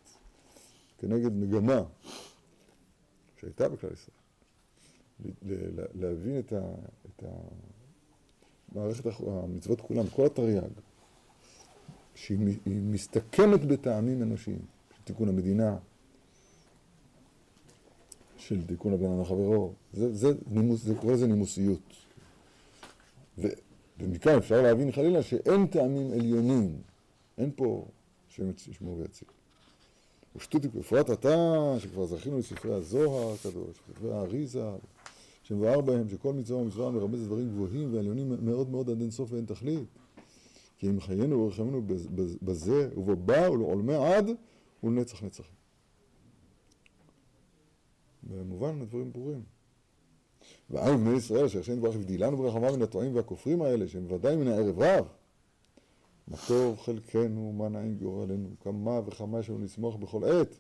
כנגד 0.99 1.33
מגמה 1.33 1.83
שהייתה 3.41 3.69
בכלל 3.69 3.93
ישראל. 3.93 4.22
להבין 5.95 6.39
את, 6.39 6.53
ה, 6.53 6.61
את 7.07 7.25
מערכת 8.75 9.05
המצוות 9.27 9.81
כולם, 9.81 10.07
כל 10.07 10.27
התרי"ג, 10.27 10.69
שהיא 12.15 12.39
מסתכמת 12.67 13.65
בטעמים 13.65 14.23
אנושיים, 14.23 14.59
של 14.97 15.03
תיקון 15.05 15.29
המדינה, 15.29 15.77
של 18.37 18.67
תיקון 18.67 18.93
הבן 18.93 19.07
אדם 19.07 19.25
חברו, 19.25 19.73
זה, 19.93 20.15
זה, 20.15 20.29
נימוס, 20.51 20.83
זה 20.83 20.95
קורא 20.95 21.13
לזה 21.13 21.27
נימוסיות. 21.27 21.95
ומכאן 23.99 24.37
אפשר 24.37 24.63
להבין 24.63 24.93
חלילה 24.93 25.23
שאין 25.23 25.67
טעמים 25.67 26.13
עליונים, 26.13 26.77
אין 27.39 27.51
פה 27.57 27.87
שם 28.29 28.51
ישמור 28.69 28.97
ויציל. 28.99 29.29
ושטותי 30.37 30.69
בפרט 30.69 31.11
אתה, 31.11 31.75
שכבר 31.79 32.07
זכינו 32.07 32.39
לספרי 32.39 32.75
הזוהר 32.75 33.35
הקדוש, 33.35 33.77
ספרי 33.91 34.13
האריזה, 34.13 34.71
שמבואר 35.43 35.81
בהם 35.81 36.09
שכל 36.09 36.33
מצווה 36.33 36.61
ומצווה 36.61 36.91
מרמז 36.91 37.25
דברים 37.25 37.49
גבוהים 37.49 37.95
ועליונים 37.95 38.33
מאוד 38.41 38.71
מאוד 38.71 38.91
עד 38.91 39.01
אינסוף 39.01 39.33
ואין 39.33 39.45
תכלית. 39.45 39.89
כי 40.79 40.89
אם 40.89 41.01
חיינו 41.01 41.39
ורחמנו 41.39 41.83
בזה 42.43 42.91
ובו 42.97 43.17
בא 43.17 43.49
ולעולמי 43.51 43.95
עד 43.95 44.31
ולנצח 44.83 45.23
נצחים. 45.23 45.55
במובן 48.23 48.81
הדברים 48.81 49.13
ברורים. 49.13 49.43
ועם 50.71 51.05
בני 51.05 51.17
ישראל 51.17 51.49
שהשם 51.49 51.73
יתברך 51.73 51.95
הבדילנו 51.95 52.37
ברחמה 52.37 52.73
מן 52.73 52.83
הטועים 52.83 53.17
והכופרים 53.17 53.63
האלה 53.63 53.89
שהם 53.89 54.13
ודאי 54.13 54.37
מן 54.37 54.49
הערב 54.49 54.79
רב 54.79 55.07
מה 56.29 56.37
טוב 56.49 56.79
חלקנו, 56.79 57.53
מה 57.53 57.69
נעים 57.69 57.95
גורלנו, 57.95 58.49
כמה 58.61 59.01
וכמה 59.07 59.41
יש 59.41 59.49
לנו 59.49 59.59
לשמוח 59.59 59.97
בכל 59.97 60.25
עת 60.25 60.57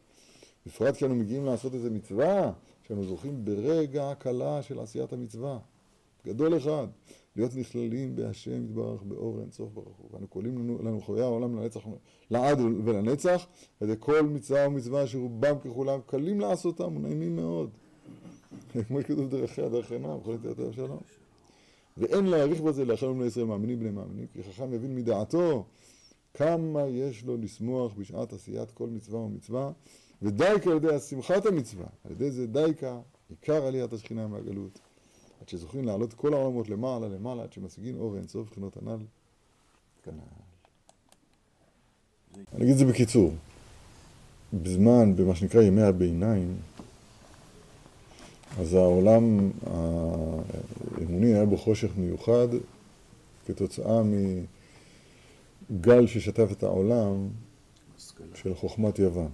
בפרט 0.66 0.94
כשאנו 0.94 1.14
מגיעים 1.14 1.44
לעשות 1.44 1.74
איזה 1.74 1.90
מצווה 1.90 2.52
שאנו 2.88 3.04
זוכים 3.04 3.44
ברגע 3.44 4.10
הקלה 4.10 4.62
של 4.62 4.78
עשיית 4.78 5.12
המצווה. 5.12 5.58
גדול 6.26 6.56
אחד. 6.56 6.86
להיות 7.36 7.56
נכללים 7.56 8.16
בהשם 8.16 8.64
יתברך 8.64 9.02
באור 9.02 9.40
אינסוף 9.40 9.72
ברוך 9.72 9.96
הוא. 9.96 10.08
ואנו 10.12 10.26
קוראים 10.26 10.58
לנו, 10.58 10.78
לנו 10.82 11.00
חיי 11.00 11.20
העולם 11.20 11.56
לנצח, 11.56 11.80
לעד 12.30 12.60
ולנצח 12.60 13.46
וזה 13.80 13.96
כל 13.96 14.22
מצווה 14.22 14.68
ומצווה 14.68 15.06
שרובם 15.06 15.58
ככולם 15.58 16.00
קלים 16.06 16.40
לעשותם 16.40 16.96
ונעימים 16.96 17.36
מאוד. 17.36 17.70
כמו 18.88 19.00
שכתוב 19.00 19.30
דרכיה 19.30 19.68
דרך 19.68 19.92
עיניו 19.92 20.18
וכל 20.22 20.36
יתר 20.50 20.72
שלום. 20.72 21.00
ואין 21.96 22.26
להעריך 22.26 22.60
בזה 22.60 22.84
לאחר 22.84 23.12
בני 23.12 23.24
ישראל 23.24 23.46
מאמינים 23.46 23.80
בני 23.80 23.90
מאמינים 23.90 24.26
כי 24.32 24.42
חכם 24.42 24.72
יבין 24.72 24.94
מדעתו 24.94 25.64
כמה 26.34 26.82
יש 26.82 27.24
לו 27.24 27.36
לשמוח 27.36 27.92
בשעת 27.92 28.32
עשיית 28.32 28.70
כל 28.70 28.88
מצווה 28.88 29.20
ומצווה 29.20 29.70
ודייקה 30.22 30.70
על 30.70 30.76
ידי 30.76 30.98
שמחת 30.98 31.46
המצווה 31.46 31.86
על 32.04 32.12
ידי 32.12 32.30
זה 32.30 32.46
דייקה 32.46 32.98
עיקר 33.30 33.66
עליית 33.66 33.92
השכינה 33.92 34.26
מהגלות 34.26 34.78
עד 35.40 35.48
שזוכרים 35.48 35.84
לעלות 35.84 36.14
כל 36.14 36.34
העולמות 36.34 36.68
למעלה 36.68 37.08
למעלה, 37.08 37.42
עד 37.42 37.52
שמשיגים 37.52 38.00
אור 38.00 38.16
אינסוף 38.16 38.50
בחינות 38.50 38.76
הנ"ל 38.76 38.98
כנ"ל. 40.02 40.14
אני 42.54 42.64
אגיד 42.64 42.72
את 42.72 42.78
זה 42.78 42.84
בקיצור. 42.84 43.34
בזמן, 44.52 45.16
במה 45.16 45.34
שנקרא 45.34 45.62
ימי 45.62 45.82
הביניים, 45.82 46.56
אז 48.58 48.74
העולם 48.74 49.50
האמוני 49.66 51.34
היה 51.34 51.46
בו 51.46 51.56
חושך 51.56 51.90
מיוחד 51.96 52.48
כתוצאה 53.46 54.02
מגל 55.70 56.06
ששטף 56.06 56.48
את 56.52 56.62
העולם 56.62 57.28
של 58.34 58.54
חוכמת 58.54 58.98
יוון. 58.98 59.30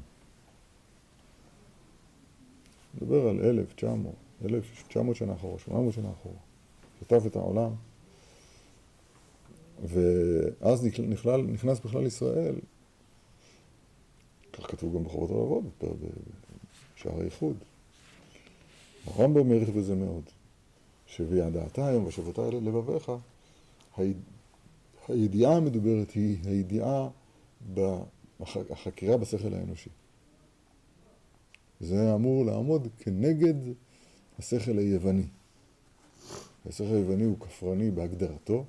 נדבר 3.00 3.28
על 3.28 3.40
1900. 3.40 4.14
1,900 4.44 5.16
שנה 5.16 5.32
אחורה, 5.32 5.58
800 5.58 5.94
שנה 5.94 6.08
אחורה. 6.11 6.37
כתב 7.00 7.26
את 7.26 7.37
העולם. 7.37 7.70
ואז 9.84 10.87
נכלל, 11.08 11.42
נכנס 11.42 11.80
בכלל 11.80 12.06
ישראל, 12.06 12.54
כך 14.52 14.70
כתוב 14.70 14.94
גם 14.94 15.04
בחובות 15.04 15.30
הרבות, 15.30 15.62
בשער 16.96 17.20
הייחוד. 17.20 17.56
הרמב"ם 19.06 19.52
העריך 19.52 19.68
בזה 19.68 19.94
מאוד, 19.94 20.22
שבידעת 21.06 21.78
היום 21.78 22.06
ושבתה 22.06 22.48
אלה 22.48 22.61
לבביך, 22.61 23.12
הידיעה 25.08 25.56
המדוברת 25.56 26.11
היא 26.11 26.37
הידיעה 26.44 27.08
בחקירה 28.40 29.16
בשכל 29.16 29.54
האנושי. 29.54 29.90
זה 31.81 32.14
אמור 32.14 32.45
לעמוד 32.45 32.88
כנגד 32.99 33.55
השכל 34.38 34.79
היווני. 34.79 35.27
השכל 36.67 36.85
היווני 36.85 37.25
הוא 37.25 37.41
כפרני 37.41 37.91
בהגדרתו, 37.91 38.64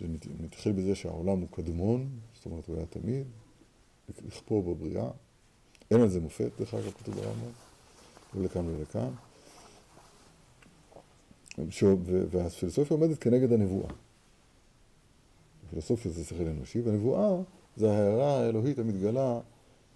זה 0.00 0.06
מתחיל 0.40 0.72
בזה 0.72 0.94
שהעולם 0.94 1.40
הוא 1.40 1.48
קדמון, 1.50 2.08
זאת 2.34 2.46
אומרת 2.46 2.66
הוא 2.66 2.76
היה 2.76 2.86
תמיד, 2.86 3.26
לכפור 4.26 4.62
בבריאה, 4.62 5.10
אין 5.90 6.00
על 6.00 6.08
זה 6.08 6.20
מופת, 6.20 6.50
דרך 6.58 6.74
אגב, 6.74 6.90
כתוב 6.90 7.14
ברמב"ם, 7.14 7.50
ולכאן 8.34 8.68
ולכאן. 8.68 9.10
והפילוסופיה 12.30 12.96
עומדת 12.96 13.18
כנגד 13.18 13.52
הנבואה. 13.52 13.90
הפילוסופיה 15.66 16.12
זה 16.12 16.24
שכל 16.24 16.46
אנושי, 16.46 16.80
והנבואה 16.80 17.42
זה 17.76 17.90
ההערה 17.90 18.40
האלוהית 18.40 18.78
המתגלה 18.78 19.40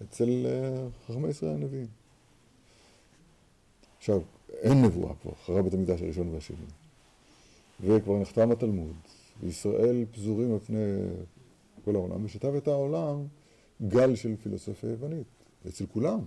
אצל 0.03 0.45
אה, 0.45 0.87
חכמי 1.07 1.27
ישראל 1.27 1.51
הנביאים. 1.51 1.87
עכשיו, 3.97 4.21
אין 4.49 4.85
נבואה 4.85 5.13
כבר, 5.21 5.31
אחרי 5.31 5.63
בית 5.63 5.73
המקדש 5.73 6.01
הראשון 6.01 6.27
והשני. 6.27 6.57
וכבר 7.81 8.19
נחתם 8.19 8.51
התלמוד, 8.51 8.95
וישראל 9.39 10.05
פזורים 10.11 10.53
על 10.53 10.59
פני 10.59 10.79
כל 11.85 11.95
העולם, 11.95 12.25
ושטף 12.25 12.49
את 12.57 12.67
העולם 12.67 13.25
גל 13.87 14.15
של 14.15 14.35
פילוסופיה 14.35 14.89
יוונית, 14.89 15.27
אצל 15.67 15.85
כולם, 15.85 16.19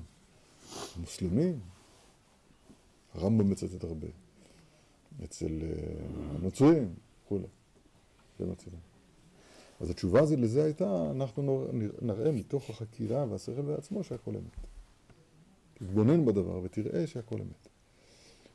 מוסלמים, 1.01 1.61
הרמב"ם 3.15 3.51
מצטט 3.51 3.85
הרבה, 3.85 4.07
אצל 5.25 5.63
אה, 5.63 6.37
הנוצרים, 6.37 6.95
וכולי, 7.25 7.47
זה 8.39 8.47
מצטט. 8.47 8.94
אז 9.85 9.91
התשובה 9.91 10.21
הזאת 10.21 10.39
לזה 10.39 10.65
הייתה, 10.65 11.11
אנחנו 11.11 11.67
נראה 12.03 12.33
מתוך 12.33 12.71
החקירה 12.71 13.27
והשכל 13.31 13.63
בעצמו 13.63 14.05
שהכל 14.05 14.31
אמת. 14.31 14.57
תתבונן 15.75 16.25
בדבר 16.25 16.61
ותראה 16.63 17.07
שהכל 17.07 17.37
אמת. 17.41 17.69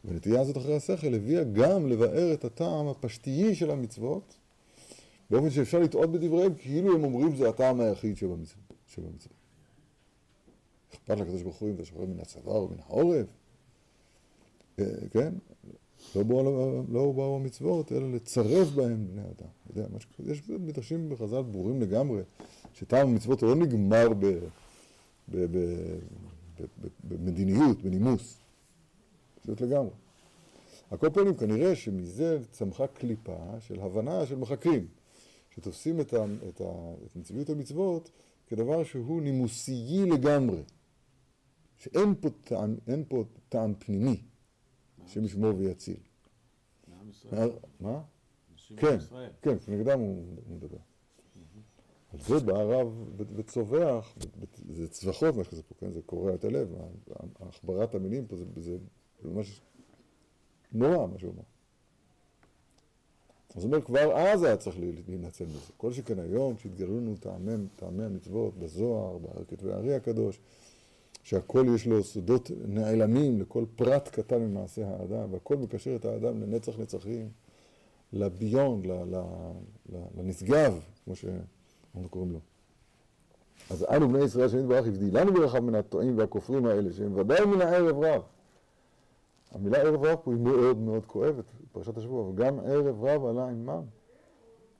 והנטייה 0.04 0.42
הזאת 0.42 0.58
אחרי 0.58 0.76
השכל 0.76 1.13
הביאה 1.13 1.44
גם 1.44 1.88
לבאר 1.88 2.34
את 2.34 2.46
הטעם 2.46 2.88
הפשטי 2.88 3.56
של 3.56 3.72
המצוות, 3.72 4.38
באופן 5.30 5.50
שאפשר 5.50 5.80
לטעות 5.80 6.12
בדבריהם 6.12 6.54
כאילו 6.56 6.96
הם 6.96 7.04
אומרים 7.04 7.36
זה 7.36 7.50
הטעם 7.50 7.80
היחיד 7.80 8.18
שבמצוות. 8.18 9.34
אכפת 10.94 11.18
לקדוש 11.18 11.42
ברוך 11.42 11.58
הוא 11.58 11.70
אם 11.70 11.76
אתה 11.76 11.86
שוחרר 11.86 12.06
מן 12.06 12.20
הצבא 12.20 12.52
או 12.52 12.68
מן 12.68 12.80
העורף, 12.80 13.28
אה, 14.80 14.86
כן? 15.12 15.34
לא 16.16 16.24
באו, 16.24 16.44
לא 16.90 17.12
באו 17.12 17.36
המצוות, 17.36 17.92
אלא 17.92 18.12
לצרף 18.12 18.68
בהם 18.70 19.08
בני 19.08 19.22
אדם. 19.22 19.50
יודע, 19.70 19.88
יש 20.32 20.50
מדרשים 20.50 21.10
בחז"ל 21.10 21.42
ברורים 21.42 21.82
לגמרי, 21.82 22.22
שטעם 22.74 23.08
המצוות 23.08 23.42
לא 23.42 23.56
נגמר 23.56 24.08
ב, 24.20 24.40
במדיניות, 27.04 27.82
בנימוס. 27.82 28.38
פשוט 29.42 29.62
לגמרי. 29.62 29.92
על 30.92 30.98
כל 30.98 31.10
פנים, 31.14 31.36
כנראה 31.36 31.76
שמזה 31.76 32.40
צמחה 32.52 32.88
קליפה 32.88 33.38
של 33.60 33.80
הבנה 33.80 34.26
של 34.26 34.36
מחקרים, 34.36 34.88
שתופסים 35.56 36.02
את, 36.02 36.14
ה, 36.14 36.26
את, 36.50 36.62
ה, 36.62 36.94
את 37.06 37.16
נציבות 37.16 37.50
המצוות 37.50 38.10
כדבר 38.48 38.84
שהוא 38.84 39.22
נימוסי 39.22 40.06
לגמרי, 40.06 40.62
שאין 41.78 42.16
פה 42.22 42.30
טעם, 42.44 42.76
פה 43.08 43.24
טעם 43.50 43.74
פנימי 43.80 44.22
השם 45.10 45.26
ישמור 45.26 45.52
ויציל. 45.58 45.98
מה? 47.80 48.02
כן, 48.78 48.98
כן, 49.41 49.56
נגדם 49.67 50.00
הוא 50.00 50.24
מדבר. 50.50 50.78
על 52.13 52.19
זה 52.19 52.39
בא 52.39 52.54
הרב 52.54 53.06
וצווח, 53.36 54.17
זה 54.69 54.88
צווחות 54.88 55.36
מה 55.36 55.43
שזה 55.43 55.63
פה, 55.63 55.76
כן? 55.80 55.91
זה 55.91 56.02
קורע 56.02 56.34
את 56.34 56.43
הלב, 56.45 56.76
החברת 57.39 57.95
המילים 57.95 58.28
פה 58.28 58.36
זה 58.58 58.78
ממש 59.24 59.62
נורא 60.72 61.08
מה 61.08 61.19
שהוא 61.19 61.32
אומר. 61.32 61.43
אז 63.56 63.65
אומר, 63.65 63.82
כבר 63.82 64.17
אז 64.17 64.43
היה 64.43 64.58
צריך 64.58 64.76
להינצל 65.08 65.45
מזה. 65.45 65.72
כל 65.78 65.93
שכן 65.93 66.19
היום, 66.19 66.58
שהתגלו 66.58 66.98
לנו 66.98 67.15
טעמי 67.76 68.04
המצוות 68.04 68.58
בזוהר, 68.58 69.17
בכתבי 69.17 69.72
הארי 69.72 69.93
הקדוש, 69.93 70.39
שהכל 71.23 71.65
יש 71.75 71.88
לו 71.88 72.03
סודות 72.03 72.51
נעלמים 72.67 73.41
לכל 73.41 73.65
פרט 73.75 74.10
קטן 74.10 74.41
ממעשה 74.41 74.88
האדם, 74.88 75.34
והכל 75.34 75.58
מקשר 75.58 75.95
את 75.95 76.05
האדם 76.05 76.41
לנצח 76.41 76.79
נצחים, 76.79 77.29
לביונד, 78.13 78.86
לנשגב, 80.17 80.79
כמו 81.05 81.15
שאנחנו 81.15 82.10
קוראים 82.10 82.32
לו. 82.32 82.39
אז 83.69 83.86
אנו 83.95 84.10
בני 84.10 84.23
ישראל 84.23 84.47
שנית 84.47 84.65
ברוך 84.65 84.88
הבדילנו 84.88 85.34
ברחב 85.34 85.60
מן 85.60 85.75
הטועים 85.75 86.17
והכופרים 86.17 86.65
האלה, 86.65 86.93
שהם 86.93 87.17
ודאי 87.17 87.45
מן 87.45 87.62
הערב 87.62 88.03
רב. 88.03 88.21
המילה 89.51 89.77
ערב 89.77 90.05
רב 90.05 90.19
פה 90.23 90.32
היא 90.32 90.39
מאוד 90.39 90.77
מאוד 90.77 91.05
כואבת, 91.05 91.45
פרשת 91.71 91.97
השבוע, 91.97 92.29
וגם 92.29 92.60
ערב 92.60 93.03
רב 93.03 93.25
עלה 93.25 93.47
עמם, 93.47 93.84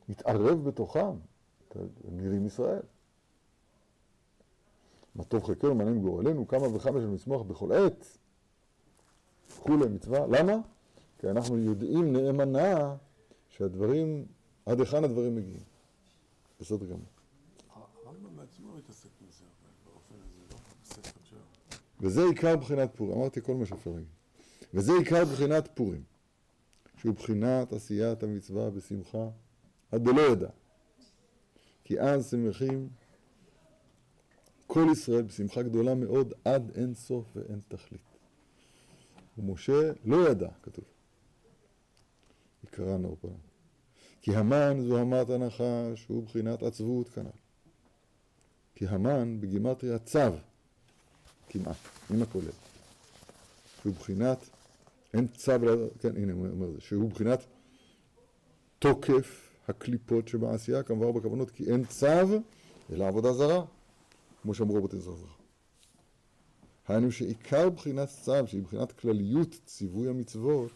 מתערב 0.10 0.64
בתוכם, 0.64 1.12
נראים 2.12 2.46
ישראל. 2.46 2.82
מה 5.20 5.26
טוב 5.26 5.44
חלקנו, 5.44 5.76
מעניין 5.76 6.02
גורלנו, 6.02 6.48
כמה 6.48 6.76
וכמה 6.76 7.00
שנצמוח 7.00 7.42
בכל 7.42 7.72
עת. 7.72 8.18
כולי 9.60 9.88
מצווה. 9.88 10.28
למה? 10.28 10.54
כי 11.18 11.30
אנחנו 11.30 11.58
יודעים 11.58 12.14
נאמנה 12.14 12.96
שהדברים, 13.50 14.26
עד 14.66 14.80
היכן 14.80 15.04
הדברים 15.04 15.36
מגיעים. 15.36 15.64
בסדר 16.60 16.86
גמור. 16.86 17.06
הרמב"ם 17.76 18.36
בעצמו 18.36 18.76
מתעסק 18.78 19.10
בזה, 19.28 19.46
באופן 19.86 20.16
הזה, 20.16 20.42
לא 20.52 20.58
בספר 20.84 21.20
שלו. 21.24 21.40
וזה 22.00 22.22
עיקר 22.24 22.58
בחינת 22.58 22.96
פורים. 22.96 23.18
אמרתי 23.18 23.42
כל 23.42 23.56
מה 23.56 23.66
שאפשר 23.66 23.92
להגיד. 23.92 24.08
וזה 24.74 24.92
עיקר 25.00 25.26
בחינת 25.26 25.70
פורים, 25.74 26.04
שהוא 26.98 27.16
בחינת 27.16 27.74
עשיית 27.74 28.24
המצווה 28.24 28.70
בשמחה 28.70 29.30
עד 29.92 30.04
דלא 30.04 30.22
ידע. 30.22 30.50
כי 31.84 32.00
אז 32.00 32.30
שמחים 32.30 32.90
כל 34.72 34.88
ישראל 34.92 35.22
בשמחה 35.22 35.62
גדולה 35.62 35.96
מאוד 35.96 36.34
עד 36.46 36.72
אין 36.76 36.96
סוף 36.96 37.26
ואין 37.36 37.60
תכלית. 37.68 38.02
ומשה 39.38 39.92
לא 40.06 40.30
ידע, 40.30 40.50
כתוב. 40.64 40.86
יקרא 42.64 42.98
פעם. 43.22 43.32
כי 44.22 44.36
המן 44.36 44.82
זו 44.88 44.98
המת 44.98 45.30
הנחש, 45.30 46.04
שהוא 46.04 46.24
בחינת 46.24 46.64
עצבות 46.64 47.10
כנ"ל. 47.10 47.30
כי 48.76 48.88
המן 48.88 49.42
בגימטריה 49.42 50.00
צו, 50.00 50.20
כמעט, 51.50 51.76
עם 52.10 52.22
הכולל. 52.22 52.52
שהוא 53.82 53.94
בחינת, 53.96 54.50
אין 55.14 55.28
צו, 55.28 55.52
כן, 56.00 56.16
הנה 56.16 56.34
הוא 56.34 56.48
אומר 56.48 56.72
זה, 56.72 56.82
שהוא 56.82 57.10
בחינת 57.12 57.40
תוקף 58.80 59.50
הקליפות 59.68 60.28
שבעשייה, 60.28 60.84
כמובן 60.84 61.20
בכוונות, 61.20 61.52
כי 61.52 61.72
אין 61.72 61.86
צו, 61.86 62.42
אלא 62.92 63.08
עבודה 63.08 63.34
זרה. 63.34 63.66
כמו 64.42 64.54
שאמרו 64.54 64.76
רבותינו 64.76 65.02
זכר. 65.02 65.26
היינו 66.88 67.12
שעיקר 67.12 67.70
בחינת 67.70 68.08
צו, 68.08 68.48
שהיא 68.48 68.64
בחינת 68.64 68.92
כלליות 68.92 69.56
ציווי 69.66 70.10
המצוות, 70.10 70.72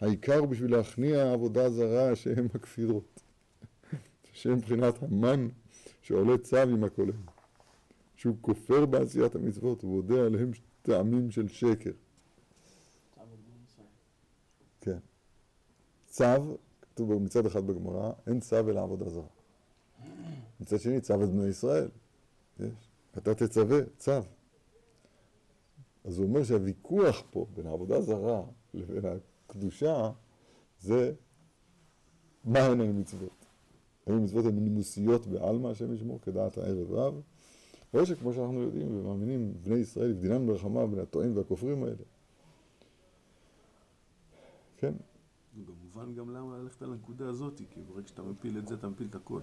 העיקר 0.00 0.44
בשביל 0.44 0.76
להכניע 0.76 1.32
עבודה 1.32 1.70
זרה 1.70 2.16
שהם 2.16 2.48
הכפירות. 2.54 3.22
שהם 4.32 4.60
בחינת 4.60 5.02
המן 5.02 5.48
שעולה 6.02 6.38
צו 6.38 6.56
עם 6.56 6.84
הכולל. 6.84 7.12
שהוא 8.16 8.36
כופר 8.40 8.86
בעשיית 8.86 9.34
המצוות 9.34 9.84
ובודה 9.84 10.26
עליהם 10.26 10.50
טעמים 10.82 11.30
של 11.30 11.48
שקר. 11.48 11.90
כן. 14.80 14.98
צו, 16.06 16.58
כתוב 16.82 17.14
מצד 17.14 17.46
אחד 17.46 17.66
בגמרא, 17.66 18.12
אין 18.26 18.40
צו 18.40 18.70
אלא 18.70 18.82
עבודה 18.82 19.08
זרה. 19.08 19.26
מצד 20.60 20.80
שני, 20.80 21.00
צו 21.00 21.22
את 21.22 21.28
בני 21.28 21.48
ישראל. 21.48 21.88
יש. 22.60 22.90
אתה 23.18 23.34
תצווה, 23.34 23.78
צו. 23.98 24.12
אז 26.04 26.18
הוא 26.18 26.26
אומר 26.26 26.44
שהוויכוח 26.44 27.22
פה 27.30 27.46
בין 27.54 27.66
העבודה 27.66 28.00
זרה 28.00 28.42
לבין 28.74 29.04
הקדושה 29.46 30.10
זה 30.80 31.12
מה 32.44 32.58
הן 32.58 32.80
המצוות. 32.80 33.46
האם 34.06 34.14
המצוות 34.14 34.44
הן 34.44 34.58
נימוסיות 34.58 35.26
בעלמא, 35.26 35.68
השם 35.68 35.92
ישמור, 35.92 36.20
כדעת 36.20 36.58
הערב 36.58 36.92
רב, 36.92 37.20
או 37.94 38.06
שכמו 38.06 38.32
שאנחנו 38.32 38.62
יודעים 38.62 38.96
ומאמינים, 38.96 39.54
בני 39.62 39.76
ישראל 39.76 40.10
הבדינן 40.10 40.46
ברחמה 40.46 40.86
בין 40.86 40.98
הטועים 40.98 41.36
והכופרים 41.36 41.82
האלה. 41.82 42.04
כן. 44.76 44.92
זה 45.66 45.72
מובן 45.82 46.14
גם 46.14 46.30
למה 46.30 46.58
ללכת 46.58 46.82
על 46.82 46.92
הנקודה 46.92 47.28
הזאת, 47.28 47.60
כי 47.70 47.80
ברגע 47.82 48.08
שאתה 48.08 48.22
מפיל 48.22 48.58
את 48.58 48.68
זה, 48.68 48.74
אתה 48.74 48.88
מפיל 48.88 49.06
את 49.10 49.14
הכל. 49.14 49.40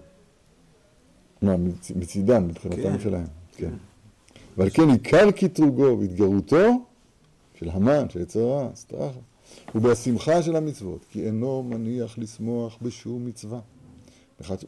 מה, 1.42 1.56
מצידם, 1.96 2.48
מבחינתם 2.48 2.82
כן. 2.82 3.00
שלהם. 3.00 3.26
כן. 3.56 3.70
ועל 4.56 4.70
כן 4.70 4.90
עיקר 4.90 5.30
קטרוגו 5.30 5.96
והתגרותו 6.00 6.84
של 7.54 7.70
המן, 7.70 8.10
של 8.10 8.20
יצר 8.20 8.40
הרע, 8.40 8.68
סטרחה, 8.74 9.18
הוא 9.72 9.82
בהשמחה 9.82 10.42
של 10.42 10.56
המצוות, 10.56 11.04
כי 11.10 11.26
אינו 11.26 11.62
מניח 11.62 12.18
לשמוח 12.18 12.78
בשום 12.82 13.26
מצווה. 13.26 13.60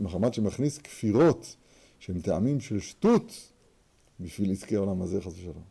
מחמת 0.00 0.34
שמכניס 0.34 0.78
כפירות 0.78 1.56
שהם 1.98 2.20
טעמים 2.20 2.60
של 2.60 2.80
שטות 2.80 3.52
בשביל 4.20 4.52
עסקי 4.52 4.76
העולם 4.76 5.02
הזה, 5.02 5.20
חס 5.20 5.32
ושלום. 5.32 5.62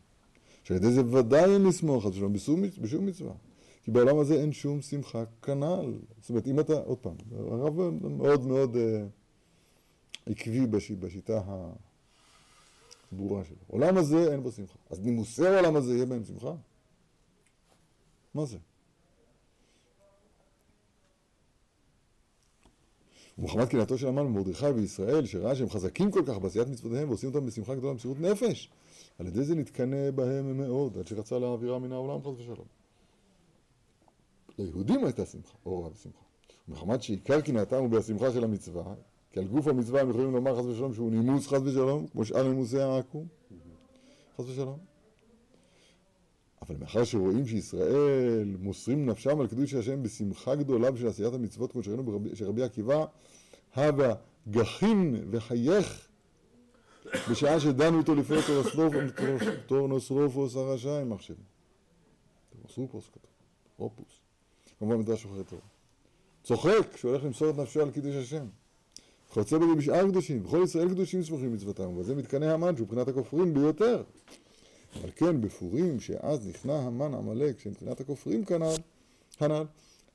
שעל 0.64 0.76
ידי 0.76 0.90
זה 0.90 1.06
ודאי 1.06 1.54
אין 1.54 1.62
לשמוח, 1.62 2.04
חס 2.04 2.10
ושלום, 2.10 2.32
בשום, 2.32 2.62
בשום 2.80 3.06
מצווה. 3.06 3.32
כי 3.84 3.90
בעולם 3.90 4.18
הזה 4.18 4.34
אין 4.34 4.52
שום 4.52 4.82
שמחה 4.82 5.24
כנ"ל. 5.42 5.94
זאת 6.20 6.30
אומרת, 6.30 6.46
אם 6.46 6.60
אתה, 6.60 6.72
עוד 6.72 6.98
פעם, 6.98 7.14
הרב 7.50 7.80
מאוד 8.00 8.46
מאוד 8.46 8.76
אה, 8.76 9.04
עקבי 10.26 10.66
בשיטה 11.00 11.42
ברורה 13.12 13.44
שלו. 13.44 13.56
עולם 13.66 13.96
הזה 13.96 14.32
אין 14.32 14.42
בו 14.42 14.52
שמחה. 14.52 14.78
אז 14.90 15.00
נימוסי 15.00 15.46
העולם 15.46 15.76
הזה 15.76 15.94
יהיה 15.94 16.06
בהם 16.06 16.24
שמחה? 16.24 16.54
מה 18.34 18.44
זה? 18.44 18.58
ומחמת 23.38 23.68
קהילתו 23.68 23.98
של 23.98 24.08
המן 24.08 24.26
ומרדכי 24.26 24.72
בישראל, 24.72 25.26
שראה 25.26 25.54
שהם 25.54 25.70
חזקים 25.70 26.10
כל 26.10 26.22
כך 26.26 26.38
בעשיית 26.38 26.68
מצוותיהם 26.68 27.08
ועושים 27.08 27.34
אותם 27.34 27.46
בשמחה 27.46 27.74
גדולה 27.74 27.92
במסירות 27.92 28.20
נפש, 28.20 28.70
על 29.18 29.26
ידי 29.26 29.44
זה 29.44 29.54
נתקנא 29.54 30.10
בהם 30.10 30.58
מאוד, 30.58 30.98
עד 30.98 31.06
שרצה 31.06 31.38
להעבירה 31.38 31.78
מן 31.78 31.92
העולם 31.92 32.20
חס 32.22 32.40
ושלום. 32.40 32.66
ליהודים 34.58 35.04
הייתה 35.04 35.26
שמחה, 35.26 35.58
אורה 35.66 35.90
ושמחה. 35.92 36.24
מחמת 36.68 37.02
שעיקר 37.02 37.40
קנאתם 37.40 37.76
הוא 37.76 37.90
בשמחה 37.90 38.32
של 38.32 38.44
המצווה, 38.44 38.94
כי 39.36 39.40
על 39.40 39.46
גוף 39.46 39.66
המצווה 39.66 40.00
הם 40.00 40.10
יכולים 40.10 40.32
לומר 40.32 40.58
חס 40.58 40.64
ושלום 40.64 40.94
שהוא 40.94 41.10
נימוס 41.10 41.46
חס 41.46 41.60
ושלום, 41.64 42.06
כמו 42.06 42.24
שאר 42.24 42.48
נימוסי 42.48 42.78
העכו"ם, 42.78 43.26
חס 44.38 44.44
ושלום. 44.48 44.78
אבל 46.62 46.76
מאחר 46.76 47.04
שרואים 47.04 47.46
שישראל 47.46 48.56
מוסרים 48.58 49.06
נפשם 49.06 49.40
על 49.40 49.46
קידוש 49.46 49.74
השם 49.74 50.02
בשמחה 50.02 50.54
גדולה 50.54 50.90
בשביל 50.90 51.08
עשיית 51.08 51.34
המצוות, 51.34 51.72
כמו 51.72 51.82
שראינו 51.82 52.20
שרבי 52.34 52.62
עקיבא, 52.62 53.04
הווה 53.74 54.14
גחין 54.50 55.24
וחייך 55.30 56.08
בשעה 57.30 57.60
שדנו 57.60 57.98
אותו 57.98 58.14
לפני 58.14 58.36
טורנוסרופוס 59.66 60.56
הרשע 60.56 61.00
עם 61.00 61.10
מחשבים. 61.10 61.44
טורנוסרופוס 62.52 63.08
כתוב, 63.08 63.30
רופוס. 63.78 64.20
כמובן 64.78 64.96
מדרש 64.96 65.22
שוחרי 65.22 65.44
תורה. 65.44 65.62
צוחק 66.42 66.92
כשהוא 66.92 67.10
הולך 67.10 67.24
למסור 67.24 67.50
את 67.50 67.56
נפשו 67.56 67.82
על 67.82 67.90
קידוש 67.90 68.14
השם. 68.14 68.46
חוצה 69.30 69.58
בזה 69.58 69.74
בשאר 69.78 70.08
קדושים, 70.08 70.42
בכל 70.42 70.60
ישראל 70.64 70.88
קדושים 70.88 71.22
סמוכים 71.22 71.52
מצוותם, 71.54 71.96
וזה 71.96 72.14
מתקנא 72.14 72.44
המן 72.44 72.76
שהוא 72.76 72.86
מבחינת 72.86 73.08
הכופרים 73.08 73.54
ביותר. 73.54 74.02
אבל 75.00 75.10
כן, 75.16 75.40
בפורים, 75.40 76.00
שאז 76.00 76.48
נכנע 76.48 76.74
המן 76.74 77.14
עמלק, 77.14 77.60
שמבחינת 77.60 78.00
הכופרים 78.00 78.44
כנ"ל, 78.44 78.74
כנ"ל, 79.38 79.64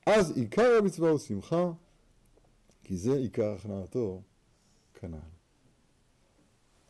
אז 0.06 0.36
עיקר 0.36 0.78
המצווה 0.78 1.10
הוא 1.10 1.18
שמחה, 1.18 1.72
כי 2.84 2.96
זה 2.96 3.16
עיקר 3.16 3.52
הכנעתו 3.52 4.20
כנ"ל. 4.94 5.16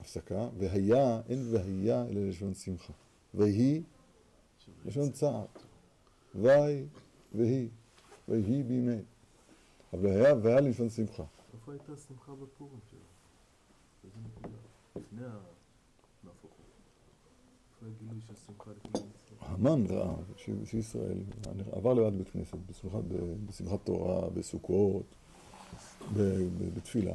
הפסקה, 0.01 0.49
והיה, 0.59 1.21
אין 1.29 1.47
והיה 1.51 2.05
אלא 2.11 2.29
לשון 2.29 2.55
שמחה. 2.55 2.93
ויהי, 3.35 3.83
לשון 4.85 5.11
צער. 5.11 5.45
ויהי, 6.35 6.85
ויהי, 7.35 7.69
ויהי 8.29 8.63
בימי. 8.63 8.99
אבל 9.93 10.11
היה 10.11 10.35
והיה 10.43 10.61
לשון 10.61 10.91
שמחה. 10.91 11.25
איפה 11.63 11.73
הייתה 11.73 11.93
השמחה 11.93 12.33
בפורים 12.33 12.81
שלו? 12.91 12.99
באיזה 14.03 14.17
נקודה? 14.29 14.57
לפני 14.97 15.25
הנהפוך 15.27 16.51
הוא. 16.51 16.67
איפה 17.75 17.87
הגילוי 17.87 18.21
של 18.27 18.35
שמחה 18.47 18.71
לפני 18.71 19.01
המצוות? 19.01 19.39
המן 19.41 19.87
ראה 19.87 20.15
שישראל 20.65 21.19
עבר 21.73 21.95
ליד 21.95 22.19
בית 22.19 22.29
כנסת 22.29 22.59
בשמחת, 23.49 23.79
תורה, 23.85 24.31
בסוכות, 24.31 25.05
ב- 26.15 26.19
ב- 26.19 26.75
בתפילה, 26.77 27.15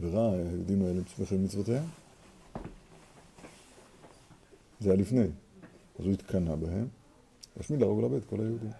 וראה 0.00 0.32
היהודים 0.32 0.82
האלה 0.82 1.00
שמחים 1.16 1.44
מצוותיהם. 1.44 1.84
זה 4.80 4.90
היה 4.90 5.00
לפני. 5.00 5.26
אז 5.98 6.04
הוא 6.04 6.12
התקנא 6.12 6.54
בהם, 6.54 6.88
להשמיד 7.56 7.80
להרוג 7.80 7.98
ולאבד 7.98 8.16
את 8.16 8.24
כל 8.24 8.40
היהודים. 8.40 8.70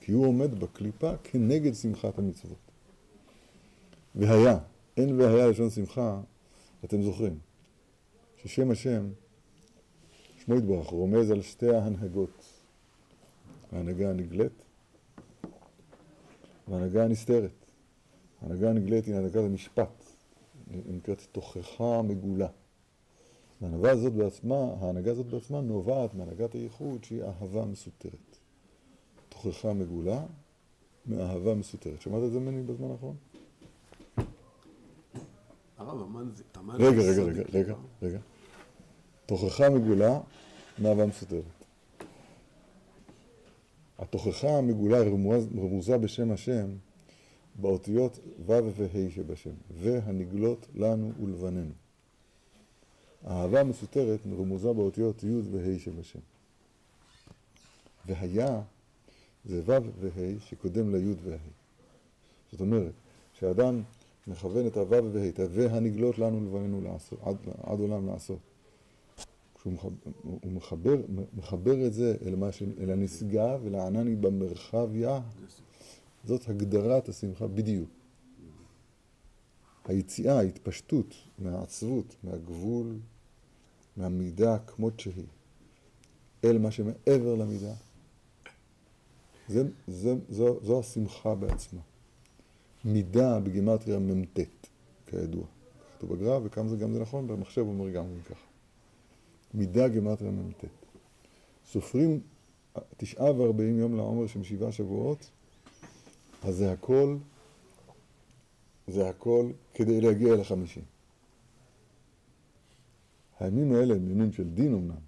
כי 0.00 0.12
הוא 0.12 0.26
עומד 0.26 0.54
בקליפה 0.60 1.16
כנגד 1.24 1.74
שמחת 1.74 2.18
המצוות. 2.18 2.69
והיה, 4.14 4.58
אין 4.96 5.20
והיה 5.20 5.48
לשון 5.48 5.70
שמחה, 5.70 6.20
אתם 6.84 7.02
זוכרים, 7.02 7.38
ששם 8.36 8.70
השם 8.70 9.10
שמו 10.38 10.56
יתברך 10.56 10.86
רומז 10.86 11.30
על 11.30 11.42
שתי 11.42 11.74
ההנהגות, 11.74 12.44
ההנהגה 13.72 14.10
הנגלית 14.10 14.52
וההנהגה 16.68 17.04
הנסתרת. 17.04 17.52
ההנהגה 18.42 18.70
הנגלית 18.70 19.06
היא 19.06 19.14
הנהגת 19.14 19.44
המשפט, 19.44 20.04
היא 20.70 20.82
נקראת 20.86 21.22
תוכחה 21.32 22.02
מגולה. 22.02 22.48
ההנהגה 23.62 23.90
הזאת 23.90 24.12
בעצמה, 24.12 24.74
ההנהגה 24.80 25.10
הזאת 25.10 25.26
בעצמה 25.26 25.60
נובעת 25.60 26.14
מהנהגת 26.14 26.52
הייחוד 26.52 27.04
שהיא 27.04 27.22
אהבה 27.22 27.64
מסותרת. 27.64 28.36
תוכחה 29.28 29.72
מגולה 29.72 30.26
מאהבה 31.06 31.54
מסותרת. 31.54 32.00
שמעת 32.00 32.22
את 32.26 32.32
זה 32.32 32.40
ממני 32.40 32.62
בזמן 32.62 32.90
האחרון? 32.90 33.16
הרב, 35.80 36.02
המן 36.02 36.30
זה... 36.34 36.42
רגע, 36.78 37.02
רגע, 37.02 37.22
רגע. 37.22 37.42
רגע, 37.52 37.74
רגע. 38.02 38.18
תוכחה 39.26 39.70
מגולה 39.70 40.20
מאהבה 40.78 41.06
מסותרת. 41.06 41.42
התוכחה 43.98 44.48
המגולה 44.48 45.00
רמוז, 45.02 45.46
רמוזה 45.56 45.98
בשם 45.98 46.30
השם 46.30 46.66
באותיות 47.54 48.18
ו' 48.46 48.52
וה' 48.76 49.10
שבשם, 49.10 49.50
והנגלות 49.70 50.66
לנו 50.74 51.12
ולבנינו. 51.22 51.72
האהבה 53.24 53.60
המסותרת 53.60 54.20
רמוזה 54.26 54.72
באותיות 54.72 55.24
י' 55.24 55.40
וה' 55.50 55.78
שבשם. 55.78 56.18
והיה 58.06 58.62
זה 59.44 59.62
ו' 59.64 59.90
וה' 60.00 60.40
שקודם 60.40 60.94
לי' 60.94 61.14
וה'. 61.22 61.36
זאת 62.52 62.60
אומרת, 62.60 62.92
כשאדם 63.34 63.82
מכוון 64.30 64.66
את 64.66 64.76
הו' 64.76 65.12
וה', 65.12 65.28
את 65.28 65.40
והנגלות 65.50 66.18
לנו 66.18 66.52
ולבנינו 66.52 66.80
לעשות, 66.80 67.18
עד, 67.22 67.36
עד 67.62 67.80
עולם 67.80 68.06
לעשות. 68.06 68.38
כשהוא 69.54 69.72
מחבר, 69.72 69.92
הוא 70.22 70.52
מחבר, 70.52 70.96
מחבר 71.36 71.86
את 71.86 71.92
זה 71.92 72.16
אל, 72.26 72.50
ש, 72.50 72.62
אל 72.80 72.90
הנשגב, 72.90 73.66
אל 73.66 73.74
הענני 73.74 74.16
במרחביה, 74.16 75.20
זאת 76.24 76.48
הגדרת 76.48 77.08
השמחה 77.08 77.46
בדיוק. 77.46 77.88
היציאה, 79.84 80.38
ההתפשטות 80.38 81.14
מהעצבות, 81.38 82.16
מהגבול, 82.24 82.98
מהמידה 83.96 84.58
כמות 84.58 85.00
שהיא, 85.00 85.26
אל 86.44 86.58
מה 86.58 86.70
שמעבר 86.70 87.34
למידה. 87.34 87.74
זה, 89.48 89.62
זה, 89.88 90.14
זו, 90.28 90.58
זו 90.62 90.80
השמחה 90.80 91.34
בעצמה. 91.34 91.80
מידה 92.84 93.40
בגימטריה 93.40 93.98
מ"ט, 93.98 94.38
כידוע. 95.06 95.44
כתוב 95.98 96.14
בגר"א, 96.14 96.38
וכמה 96.44 96.68
זה 96.68 96.76
גם 96.76 96.92
זה 96.92 97.00
נכון, 97.00 97.26
במחשב 97.26 97.60
אומר 97.60 97.90
גם 97.90 98.04
ככה. 98.24 98.46
מידה 99.54 99.88
גימטריה 99.88 100.30
מ"ט. 100.30 100.64
סופרים 101.66 102.20
תשעה 102.96 103.40
וארבעים 103.40 103.78
יום 103.78 103.96
לעומר 103.96 104.26
שהם 104.26 104.44
שבעה 104.44 104.72
שבועות, 104.72 105.30
אז 106.42 106.56
זה 106.56 106.72
הכל, 106.72 107.16
זה 108.88 109.08
הכל 109.08 109.50
כדי 109.74 110.00
להגיע 110.00 110.34
אל 110.34 110.40
החמישים. 110.40 110.82
הימים 113.40 113.72
האלה 113.72 113.94
הם 113.94 114.10
ימים 114.10 114.32
של 114.32 114.50
דין 114.50 114.74
אמנם, 114.74 115.00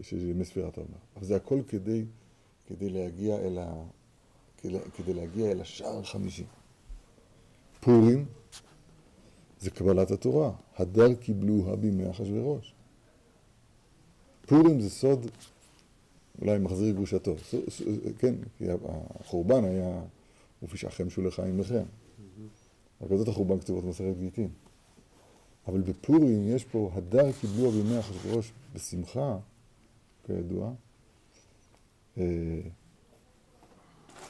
שזה 0.00 0.30
ימי 0.30 0.44
ספירת 0.44 0.78
העומר, 0.78 0.98
אבל 1.16 1.24
זה 1.24 1.36
הכל 1.36 1.60
כדי, 1.68 2.04
כדי 2.66 2.90
להגיע 2.90 3.36
אל 3.36 3.58
ה... 3.58 3.84
כדי, 4.62 5.14
להגיע 5.14 5.50
אל 5.50 5.60
השער 5.60 5.98
החמישי. 5.98 6.44
פורים 7.80 8.26
זה 9.60 9.70
קבלת 9.70 10.10
התורה, 10.10 10.52
הדר 10.76 11.14
קיבלוה 11.14 11.76
בימי 11.76 12.10
אחשוורוש. 12.10 12.74
פורים 14.46 14.80
זה 14.80 14.90
סוד, 14.90 15.26
אולי 16.40 16.58
מחזיר 16.58 16.94
גרושתו, 16.94 17.34
כן, 18.18 18.34
כי 18.58 18.64
החורבן 19.20 19.64
היה, 19.64 20.02
ופשעכם 20.62 21.10
שולחיים 21.10 21.58
לכם. 21.58 21.84
אגדות 23.04 23.28
החורבן 23.28 23.60
כתובות 23.60 23.84
במסכת 23.84 24.18
גיטין. 24.18 24.48
אבל 25.66 25.80
בפורים 25.80 26.48
יש 26.48 26.64
פה, 26.64 26.90
הדר 26.94 27.32
קיבלוה 27.32 27.70
בימי 27.70 27.98
אחשוורוש 27.98 28.52
בשמחה, 28.74 29.38
כידוע. 30.26 30.72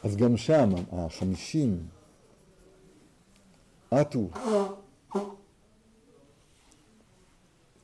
אה, 0.05 0.11
אז 0.11 0.17
גם 0.17 0.37
שם, 0.37 0.71
החמישים 0.93 1.87
עטו. 3.91 4.29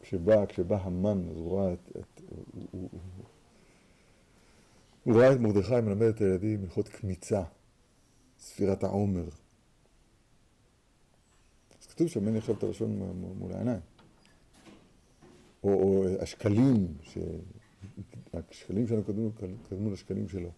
כשבא, 0.01 0.47
כשבא 0.47 0.77
המן, 0.77 1.29
אז 1.31 1.37
הוא 1.37 1.59
ראה 1.59 1.73
את, 1.73 1.97
את 1.97 2.21
הוא, 2.29 2.45
הוא, 2.71 2.89
הוא, 2.93 3.01
הוא 5.05 5.21
ראה 5.21 5.33
את 5.33 5.41
מרדכי 5.41 5.81
מלמד 5.81 6.03
את 6.03 6.21
הילדים 6.21 6.63
הלכות 6.63 6.89
קמיצה, 6.89 7.43
ספירת 8.39 8.85
העומר. 8.85 9.25
אז 11.81 11.87
כתוב 11.87 12.09
שהמן 12.09 12.37
יחשב 12.37 12.57
את 12.57 12.63
הלשון 12.63 12.99
מול 13.39 13.53
העיניים. 13.53 13.81
או, 15.65 15.69
או 15.69 16.05
ש... 17.03 17.19
השקלים 18.35 18.87
שלנו 18.87 19.05
קדמו, 19.05 19.31
קדמו 19.69 19.91
לשקלים 19.91 20.29
שלו. 20.29 20.51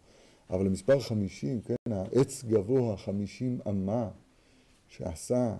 אבל 0.50 0.66
המספר 0.66 1.00
חמישים, 1.00 1.60
כן, 1.60 1.92
העץ 1.92 2.44
גבוה, 2.44 2.96
חמישים 2.96 3.60
אמה, 3.68 4.10
שעשה, 4.88 5.56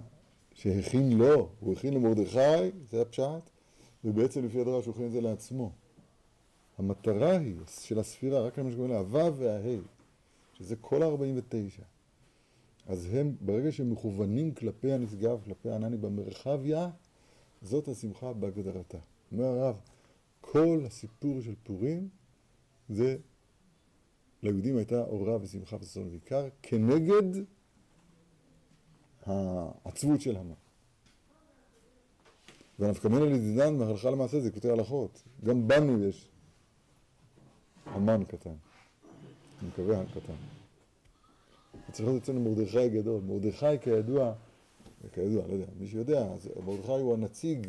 שהכין 0.53 1.12
לו, 1.12 1.49
הוא 1.61 1.72
הכין 1.72 1.95
למרדכי, 1.95 2.70
זה 2.91 3.03
הפשט, 3.03 3.51
ובעצם 4.05 4.45
לפי 4.45 4.61
הדרש 4.61 4.87
הוא 4.87 4.95
הכין 4.95 5.07
את 5.07 5.12
זה 5.12 5.20
לעצמו. 5.20 5.72
המטרה 6.78 7.39
היא 7.39 7.57
של 7.80 7.99
הספירה, 7.99 8.41
רק 8.41 8.59
למה 8.59 8.70
שקוראים 8.70 8.93
לה 8.93 8.99
הו' 8.99 9.37
והה', 9.37 9.80
שזה 10.55 10.76
כל 10.76 11.03
ה-49. 11.03 11.82
אז 12.87 13.14
הם, 13.14 13.37
ברגע 13.41 13.72
שהם 13.72 13.91
מכוונים 13.91 14.55
כלפי 14.55 14.93
הנשגב, 14.93 15.41
כלפי 15.45 15.70
הענני 15.70 15.97
במרחביה, 15.97 16.91
זאת 17.62 17.89
השמחה 17.89 18.32
בהגדרתה. 18.32 18.99
אומר 19.32 19.45
הרב, 19.45 19.80
כל 20.41 20.80
הסיפור 20.87 21.41
של 21.41 21.55
פורים 21.62 22.09
זה, 22.89 23.16
ליהודים 24.47 24.76
הייתה 24.76 25.01
אורה 25.01 25.36
ושמחה 25.42 25.76
וששון 25.80 26.09
ועיקר, 26.09 26.49
כנגד 26.62 27.42
העצבות 29.26 30.20
של 30.20 30.36
המן. 30.36 30.55
והנפקא 32.78 33.09
מינה 33.09 33.24
לדידן 33.24 33.76
מהלכה 33.76 34.11
למעשה 34.11 34.40
זה 34.40 34.51
כותב 34.51 34.68
הלכות. 34.68 35.22
גם 35.44 35.68
בנו 35.68 36.05
יש 36.05 36.28
המן 37.86 38.24
קטן. 38.24 38.55
אני 39.61 39.68
מקווה 39.68 40.05
קטן. 40.07 40.34
צריך 41.92 42.09
להיות 42.09 42.22
אצלנו 42.22 42.40
מרדכי 42.40 42.78
הגדול. 42.78 43.20
מרדכי 43.20 43.78
כידוע, 43.82 44.34
כידוע, 45.12 45.47
לא 45.47 45.53
יודע, 45.53 45.66
מי 45.78 45.88
שיודע, 45.88 46.26
מרדכי 46.66 46.92
הוא 46.92 47.14
הנציג 47.14 47.66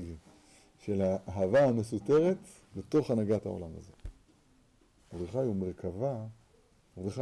של 0.79 1.01
האהבה 1.01 1.65
המסותרת 1.65 2.37
לתוך 2.75 3.11
הנהגת 3.11 3.45
העולם 3.45 3.69
הזה. 3.77 3.91
מרדכי 5.13 5.37
הוא 5.37 5.55
מרכבה, 5.55 6.25
מרדכי, 6.97 7.21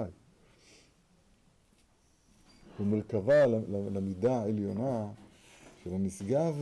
הוא 2.78 2.88
מרכבה 2.88 3.46
למידה 3.68 4.42
העליונה 4.42 5.08
של 5.84 5.94
הנשגב 5.94 6.56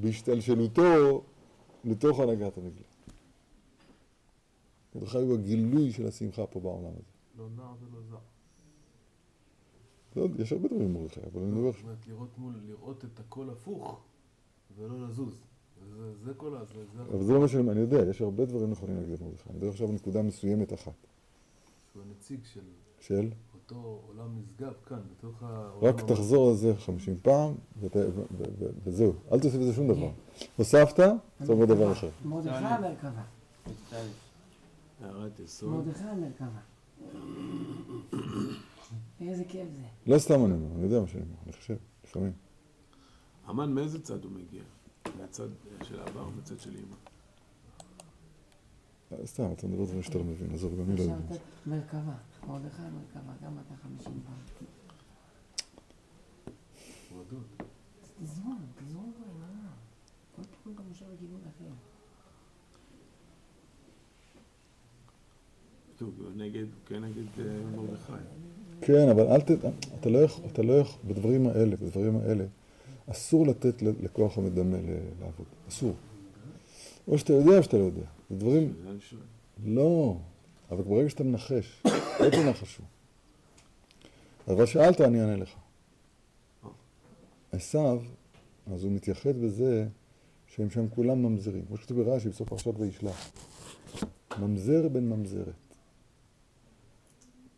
בהשתלשלותו 0.00 1.22
לתוך 1.84 2.20
הנהגת 2.20 2.58
המגלה. 2.58 2.86
מרדכי 4.94 5.18
הוא 5.18 5.34
הגילוי 5.34 5.92
של 5.92 6.06
השמחה 6.06 6.46
פה 6.46 6.60
בעולם 6.60 6.92
הזה. 6.92 7.12
לא 7.38 7.48
נע 7.56 7.62
ולא 7.62 8.02
זע. 8.10 8.16
לא, 10.16 10.28
יש 10.38 10.52
הרבה 10.52 10.68
דברים 10.68 10.94
במרדכי, 10.94 11.20
אבל 11.32 11.42
אני 11.42 11.50
מדבר... 11.50 11.72
זאת 11.72 11.82
אומרת, 11.82 12.06
לראות 12.08 12.38
מול, 12.38 12.54
לראות 12.66 13.04
את 13.04 13.20
הכל 13.20 13.50
הפוך 13.50 14.00
ולא 14.76 15.08
לזוז. 15.08 15.34
זה, 15.96 16.14
זה 16.24 16.34
כל 16.34 16.56
ה... 16.56 16.60
אבל 17.10 17.24
זה 17.24 17.32
לא 17.32 17.40
מה 17.40 17.48
שאני... 17.48 17.70
אני 17.70 17.80
יודע, 17.80 18.02
יש 18.10 18.20
הרבה 18.20 18.44
דברים 18.44 18.70
נכונים 18.70 18.96
להגיד 18.96 19.20
במרדכי. 19.20 19.48
אני 19.50 19.56
מדבר 19.58 19.68
עכשיו 19.68 19.88
על 19.88 19.94
נקודה 19.94 20.22
מסוימת 20.22 20.72
אחת. 20.72 21.06
שהוא 21.92 22.02
הנציג 22.02 22.40
של 22.44 22.60
של? 23.00 23.30
אותו 23.54 24.02
עולם 24.06 24.38
נשגב 24.38 24.72
כאן, 24.86 25.00
בתוך 25.10 25.42
העולם... 25.42 25.84
רק 25.84 26.00
תחזור 26.00 26.50
על 26.50 26.56
זה 26.56 26.76
חמישים 26.76 27.16
פעם, 27.22 27.54
וזהו. 28.84 29.12
אל 29.32 29.40
תוסיף 29.40 29.60
לזה 29.60 29.72
שום 29.72 29.88
דבר. 29.88 30.10
הוספת, 30.56 30.98
זה 31.40 31.52
אומר 31.52 31.64
דבר 31.64 31.92
אחר. 31.92 32.08
מרדכי 32.24 32.50
המרכבה. 32.50 33.22
הערת 35.00 35.40
יסוד. 35.40 35.70
מרדכי 35.70 36.04
המרכבה. 36.04 36.60
איזה 39.20 39.44
כיף 39.44 39.68
זה. 39.76 40.12
לא 40.12 40.18
סתם 40.18 40.44
אני 40.44 40.54
אומר, 40.54 40.74
אני 40.74 40.84
יודע 40.84 41.00
מה 41.00 41.06
שאני 41.06 41.22
אומר, 41.22 41.36
אני 41.44 41.52
חושב, 41.52 41.76
לפעמים. 42.04 42.32
המן 43.44 43.72
מאיזה 43.72 44.02
צד 44.02 44.24
הוא 44.24 44.32
מגיע? 44.32 44.62
מהצד 45.18 45.48
של 45.82 46.00
אבא 46.00 46.20
או 46.20 46.30
מהצד 46.30 46.60
של 46.60 46.70
אמא? 46.70 47.11
אה, 49.12 49.26
סתם, 49.26 49.52
אתה 49.52 49.66
מדבר 49.66 49.84
דברים 49.84 50.02
שאתה 50.02 50.18
לא 50.18 50.24
מבין, 50.24 50.50
עזוב, 50.54 50.72
גם 50.80 50.90
אני 50.90 50.96
לא. 50.96 51.04
אתה 51.04 51.34
מרכבה. 51.66 52.14
מרדכי 52.48 52.82
המרכבה, 52.82 53.32
גם 53.46 53.52
אתה 53.66 53.74
חמישים 53.82 54.20
פעם. 54.26 54.34
תזרום, 58.22 58.58
תזרום 58.86 59.12
כבר 59.16 59.24
עם 59.34 59.42
העם. 59.42 59.72
כל 60.36 60.42
פעם 60.64 60.72
אתה 60.74 60.82
מושב 60.88 61.04
לכיוון 61.14 61.40
אחר. 61.40 61.64
כן 66.86 67.04
אה. 67.04 68.18
כן, 68.80 69.08
אבל 69.08 69.26
אל 69.26 69.40
ת... 69.40 69.50
אתה 70.00 70.10
לא 70.10 70.18
יכול, 70.18 70.44
אתה 70.52 70.62
לא 70.62 70.72
יכול, 70.72 71.02
בדברים 71.08 71.46
האלה, 71.46 71.76
בדברים 71.76 72.16
האלה, 72.16 72.44
אסור 73.10 73.46
לתת 73.46 73.82
ל- 73.82 74.04
לכוח 74.04 74.38
המדמה 74.38 74.76
לעבוד. 75.20 75.46
אסור. 75.68 75.92
או 77.08 77.18
שאתה 77.18 77.32
יודע 77.32 77.58
או 77.58 77.62
שאתה 77.62 77.76
לא 77.78 77.82
יודע. 77.84 78.02
זה 78.32 78.38
דברים... 78.38 78.74
לא, 79.64 80.16
אבל 80.70 80.82
ברגע 80.82 81.10
שאתה 81.10 81.24
מנחש, 81.24 81.82
לא 82.20 82.30
תנחשו. 82.30 82.82
אבל 84.48 84.66
שאלת, 84.66 85.00
אני 85.00 85.20
אענה 85.20 85.36
לך. 85.36 85.54
עשיו, 87.52 88.02
אז 88.66 88.84
הוא 88.84 88.92
מתייחד 88.92 89.36
בזה 89.36 89.88
שהם 90.46 90.70
שם 90.70 90.88
כולם 90.88 91.22
ממזרים. 91.22 91.64
כמו 91.66 91.76
שכתוב 91.76 92.02
ברש"י 92.02 92.28
בסוף 92.28 92.48
פרשת 92.48 92.78
וישלח. 92.78 93.32
ממזר 94.38 94.88
בן 94.88 95.04
ממזרת. 95.04 95.54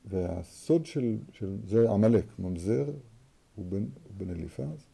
והסוד 0.05 0.87
של, 0.87 1.18
של 1.33 1.57
זה 1.66 1.91
עמלק, 1.91 2.25
ממזר 2.39 2.85
הוא 3.55 3.66
בן, 3.68 3.83
הוא 3.83 4.14
בן 4.16 4.31
אליפז. 4.31 4.87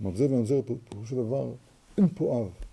ממזר 0.00 0.26
וממזר 0.30 0.60
פירושו 0.88 1.24
דבר, 1.24 1.54
אין 1.96 2.08
פה 2.14 2.40
אב. 2.40 2.67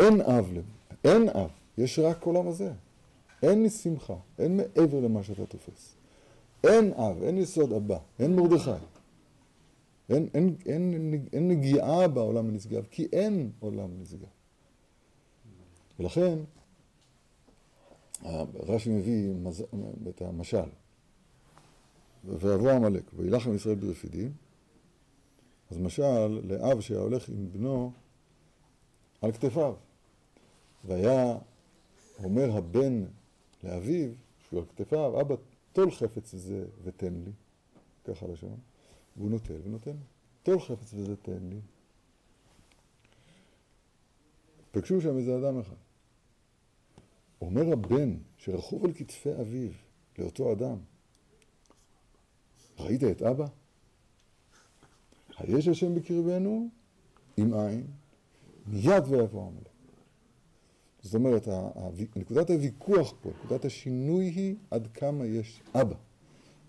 אין 0.00 0.20
אב, 0.20 0.52
אין 1.04 1.28
אב, 1.28 1.50
יש 1.78 1.98
רק 1.98 2.22
עולם 2.22 2.48
הזה. 2.48 2.72
אין 3.42 3.62
לי 3.62 3.70
שמחה, 3.70 4.14
אין 4.38 4.56
מעבר 4.56 5.00
למה 5.00 5.22
שאתה 5.22 5.46
תופס. 5.46 5.94
אין 6.64 6.92
אב, 6.92 7.22
אין 7.22 7.38
יסוד 7.38 7.72
אבא, 7.72 7.98
אין 8.18 8.36
מרדכי. 8.36 8.70
אין, 10.08 10.28
אין, 10.34 10.56
אין, 10.66 11.26
אין 11.32 11.48
נגיעה 11.48 12.08
בעולם 12.08 12.48
הנשגב, 12.48 12.84
כי 12.90 13.06
אין 13.12 13.50
עולם 13.60 13.88
נשגב. 14.00 14.28
ולכן, 16.00 16.38
רש"י 18.54 18.90
מביא 18.90 19.34
מז... 19.34 19.64
את 20.08 20.22
המשל, 20.22 20.68
ויבוא 22.24 22.70
עמלק, 22.70 23.02
וילחם 23.16 23.54
ישראל 23.54 23.74
ברפידים, 23.74 24.32
אז 25.70 25.78
משל 25.78 26.26
לאב 26.26 26.80
שהיה 26.80 27.00
הולך 27.00 27.28
עם 27.28 27.52
בנו 27.52 27.92
על 29.24 29.32
כתפיו. 29.32 29.74
והיה 30.84 31.38
אומר 32.24 32.56
הבן 32.56 33.04
לאביו, 33.64 34.10
שהוא 34.48 34.60
על 34.60 34.66
כתפיו, 34.66 35.20
אבא, 35.20 35.34
טול 35.72 35.90
חפץ 35.90 36.34
זה 36.34 36.66
ותן 36.82 37.14
לי, 37.14 37.30
ככה 38.04 38.26
לשון, 38.26 38.58
והוא 39.16 39.30
נוטל 39.30 39.60
ונותן 39.64 39.90
לו. 39.90 39.96
טול 40.42 40.60
חפץ 40.60 40.94
וזה 40.94 41.16
תן 41.16 41.48
לי. 41.50 41.60
פגשו 44.70 45.00
שם 45.00 45.18
איזה 45.18 45.38
אדם 45.38 45.60
אחד. 45.60 45.76
אומר 47.40 47.72
הבן 47.72 48.16
שרכוב 48.36 48.84
על 48.84 48.92
כתפי 48.92 49.32
אביו 49.40 49.70
לאותו 50.18 50.52
אדם, 50.52 50.76
ראית 52.78 53.04
את 53.04 53.22
אבא? 53.22 53.46
היש 55.36 55.68
השם 55.68 55.94
בקרבנו 55.94 56.68
עם 57.36 57.54
עין, 57.54 57.86
מיד 58.66 59.04
ויבוא 59.08 59.46
עמלק. 59.46 59.68
זאת 61.02 61.14
אומרת, 61.14 61.48
נקודת 62.16 62.50
הוויכוח 62.50 63.14
פה, 63.22 63.30
נקודת 63.44 63.64
השינוי 63.64 64.24
היא 64.24 64.54
עד 64.70 64.88
כמה 64.94 65.26
יש 65.26 65.62
אבא. 65.74 65.94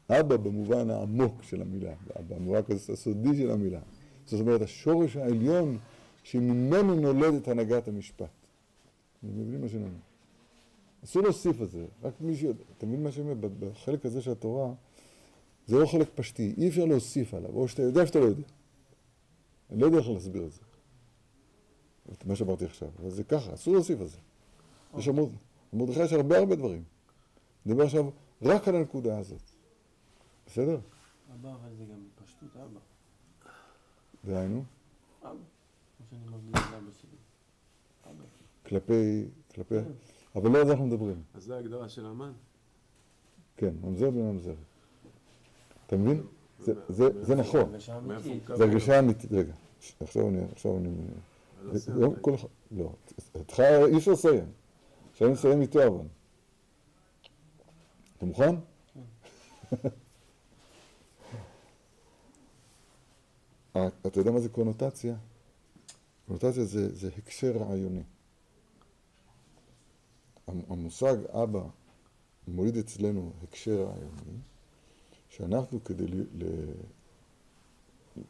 אבא 0.10 0.38
במובן 0.38 0.90
העמוק 0.90 1.44
של 1.44 1.62
המילה, 1.62 1.94
במובן 2.28 2.60
הסודי 2.94 3.38
של 3.38 3.52
המילה. 3.52 3.80
זאת 4.26 4.42
אומרת, 4.42 4.62
השורש 4.62 5.18
העליון 5.18 5.78
שממנו 6.24 6.96
נולדת 6.96 7.48
הנהגת 7.48 7.88
המשפט. 7.88 8.30
אתם 9.20 9.28
מבינים 9.40 9.62
מה 9.62 9.70
שאני 9.70 9.84
אומר? 9.84 9.96
אסור 11.04 11.22
להוסיף 11.22 11.62
על 11.62 11.68
זה, 11.68 11.86
רק 12.04 12.14
מי 12.22 12.36
שיודע, 12.36 12.64
אתה 12.78 12.86
מבין 12.86 13.04
מה 13.04 13.12
שאני 13.12 13.32
אומר? 13.32 13.48
בחלק 13.60 14.06
הזה 14.06 14.22
של 14.22 14.32
התורה, 14.32 14.74
זה 15.68 15.80
לא 15.80 15.86
חלק 15.86 16.08
פשטי, 16.16 16.54
אי 16.58 16.68
אפשר 16.68 16.86
להוסיף 16.86 17.34
עליו, 17.34 17.50
או 17.50 17.68
שאתה 17.68 17.82
יודע 17.82 18.06
שאתה 18.06 18.20
לא 18.20 18.26
יודע. 18.26 18.44
אני 19.72 19.82
לא 19.82 19.86
יודע 19.86 19.98
איך 19.98 20.10
להסביר 20.10 20.46
את 20.46 20.52
זה. 20.52 20.62
את 22.14 22.26
מה 22.26 22.36
שאמרתי 22.36 22.66
עכשיו, 22.66 22.90
אבל 23.02 23.10
זה 23.10 23.24
ככה, 23.24 23.54
אסור 23.54 23.74
להוסיף 23.74 24.02
על 24.02 24.08
זה. 24.08 24.18
יש 24.98 25.08
המור... 25.08 25.32
במרדכי 25.74 26.04
יש 26.04 26.14
הרבה 26.14 26.38
הרבה 26.38 26.56
דברים. 26.56 26.84
אני 27.66 27.74
מדבר 27.74 27.84
עכשיו 27.86 28.10
רק 28.42 28.68
על 28.68 28.76
הנקודה 28.76 29.18
הזאת. 29.18 29.42
בסדר? 30.48 30.80
אבא, 31.34 31.50
אבל 31.50 31.76
זה 31.78 31.84
גם 31.86 32.00
פשטות 32.24 32.50
אבא. 32.56 32.80
דהיינו, 34.26 34.64
אבא. 35.24 35.30
כמו 35.32 36.06
שאני 36.10 36.22
מרגיש 36.32 36.50
את 36.50 36.74
אבא 36.74 36.92
שלי. 37.02 37.18
אבא. 38.06 38.24
כלפי, 38.66 39.26
כלפי, 39.56 39.76
אבל 40.36 40.52
לא 40.52 40.60
על 40.60 40.66
זה 40.66 40.72
אנחנו 40.72 40.88
מדברים. 40.88 41.24
אז 41.34 41.44
זו 41.44 41.54
ההגדרה 41.54 41.90
של 41.90 42.06
המן. 42.06 42.32
כן, 43.58 43.74
ממזר 43.82 44.08
וממזרת. 44.10 44.56
אתה 45.88 45.98
מבין? 45.98 46.24
זה, 46.60 46.74
זה, 46.90 47.24
זה 47.24 47.36
נכון. 47.36 47.80
זה 48.56 48.64
הרגשה 48.64 49.00
אמיתית. 49.00 49.32
רגע, 49.32 49.54
ש- 49.80 49.94
עכשיו 50.00 50.30
אני, 50.30 50.42
עכשיו 50.52 50.78
אני... 50.78 50.90
לא 51.88 52.10
כל 52.22 52.36
אחד, 52.36 52.48
לא, 52.72 52.94
אותך 53.36 53.60
אי 53.60 53.98
אפשר 53.98 54.12
לסיים. 54.12 54.52
עכשיו 55.12 55.28
אני 55.28 55.36
אסיים 55.36 55.62
איתו 55.62 55.88
אבל. 55.88 56.08
אתה 58.18 58.26
מוכן? 58.26 58.56
אה, 63.76 63.88
אתה 64.08 64.20
יודע 64.20 64.32
מה 64.32 64.40
זה 64.40 64.50
קונוטציה? 64.50 65.16
קונוטציה 66.28 66.64
זה, 66.66 66.96
זה 66.96 67.10
הקשר 67.18 67.52
רעיוני. 67.58 68.04
המ- 70.48 70.64
המושג 70.70 71.16
אבא 71.26 71.62
מוליד 72.48 72.78
אצלנו 72.78 73.32
הקשר 73.44 73.84
רעיוני, 73.84 74.38
שאנחנו 75.30 75.84
כדי. 75.84 76.08
ל, 76.08 76.24
ל 76.34 76.46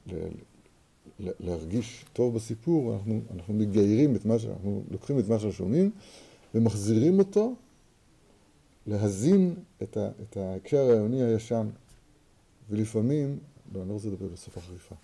ל- 0.08 0.55
להרגיש 1.20 2.06
טוב 2.14 2.36
בסיפור, 2.36 2.94
אנחנו, 2.94 3.22
אנחנו 3.36 3.54
מגיירים 3.54 4.16
את 4.16 4.26
מה 4.26 4.40
שאנחנו 4.40 4.84
לוקחים 4.92 5.20
את 5.20 5.28
מה 5.28 5.40
שאנחנו 5.40 5.52
שומעים 5.58 5.92
ומחזירים 6.56 7.20
אותו 7.20 7.54
להזין 8.88 9.56
את, 9.84 9.98
ה, 9.98 10.10
את 10.22 10.38
ההקשר 10.38 10.78
הרעיוני 10.78 11.24
הישן. 11.24 11.68
ולפעמים, 12.70 13.40
לא, 13.74 13.82
אני 13.82 13.90
לא 13.90 13.94
רוצה 13.94 14.08
לדבר 14.08 14.28
בשפה 14.28 14.62
חריפה, 14.62 14.96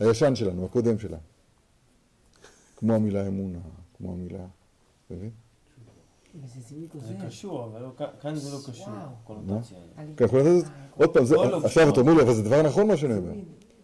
הישן 0.00 0.34
שלנו, 0.34 0.64
הקודם 0.64 0.98
שלנו. 0.98 1.16
כמו 2.76 2.94
המילה 2.94 3.26
אמונה, 3.28 3.58
כמו 3.98 4.12
המילה, 4.12 4.46
אתה 5.06 5.14
מבין? 5.14 5.30
זה. 7.00 7.26
קשור, 7.26 7.64
אבל 7.64 7.80
לא- 7.82 7.90
כאן- 7.96 8.34
זה 8.34 8.50
לא 8.52 8.58
קשור. 8.68 8.86
קונוטציה. 9.24 9.78
כן, 10.16 10.24
עוד 10.96 11.10
פעם, 11.14 11.24
עכשיו. 11.64 11.88
אתה 11.92 12.00
אומר 12.00 12.14
לי, 12.14 12.22
אבל 12.22 12.34
זה 12.34 12.42
דבר 12.42 12.62
נכון 12.62 12.86
מה 12.86 12.96
שאני 12.96 13.14
אומר. 13.16 13.32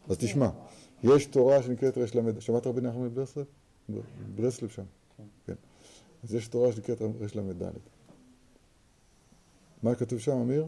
אז. 0.09 0.16
תשמע, 0.18 0.49
יש 1.05 1.26
תורה 1.26 1.62
שנקראת 1.62 1.99
רש 1.99 2.14
ל"ד, 2.14 2.40
שמעת 2.40 2.66
רבי 2.66 2.80
נחמן 2.80 3.03
מברסלב? 3.03 3.46
ברסלב 4.34 4.68
שם. 4.68 4.84
כן. 5.46 5.55
אז 6.24 6.34
יש 6.34 6.49
תורה 6.49 6.72
שנקראת 6.72 7.03
רש 7.20 7.36
ל"ד. 7.36 7.62
מה 9.82 9.94
כתוב 9.94 10.18
שם, 10.18 10.36
אמיר? 10.36 10.66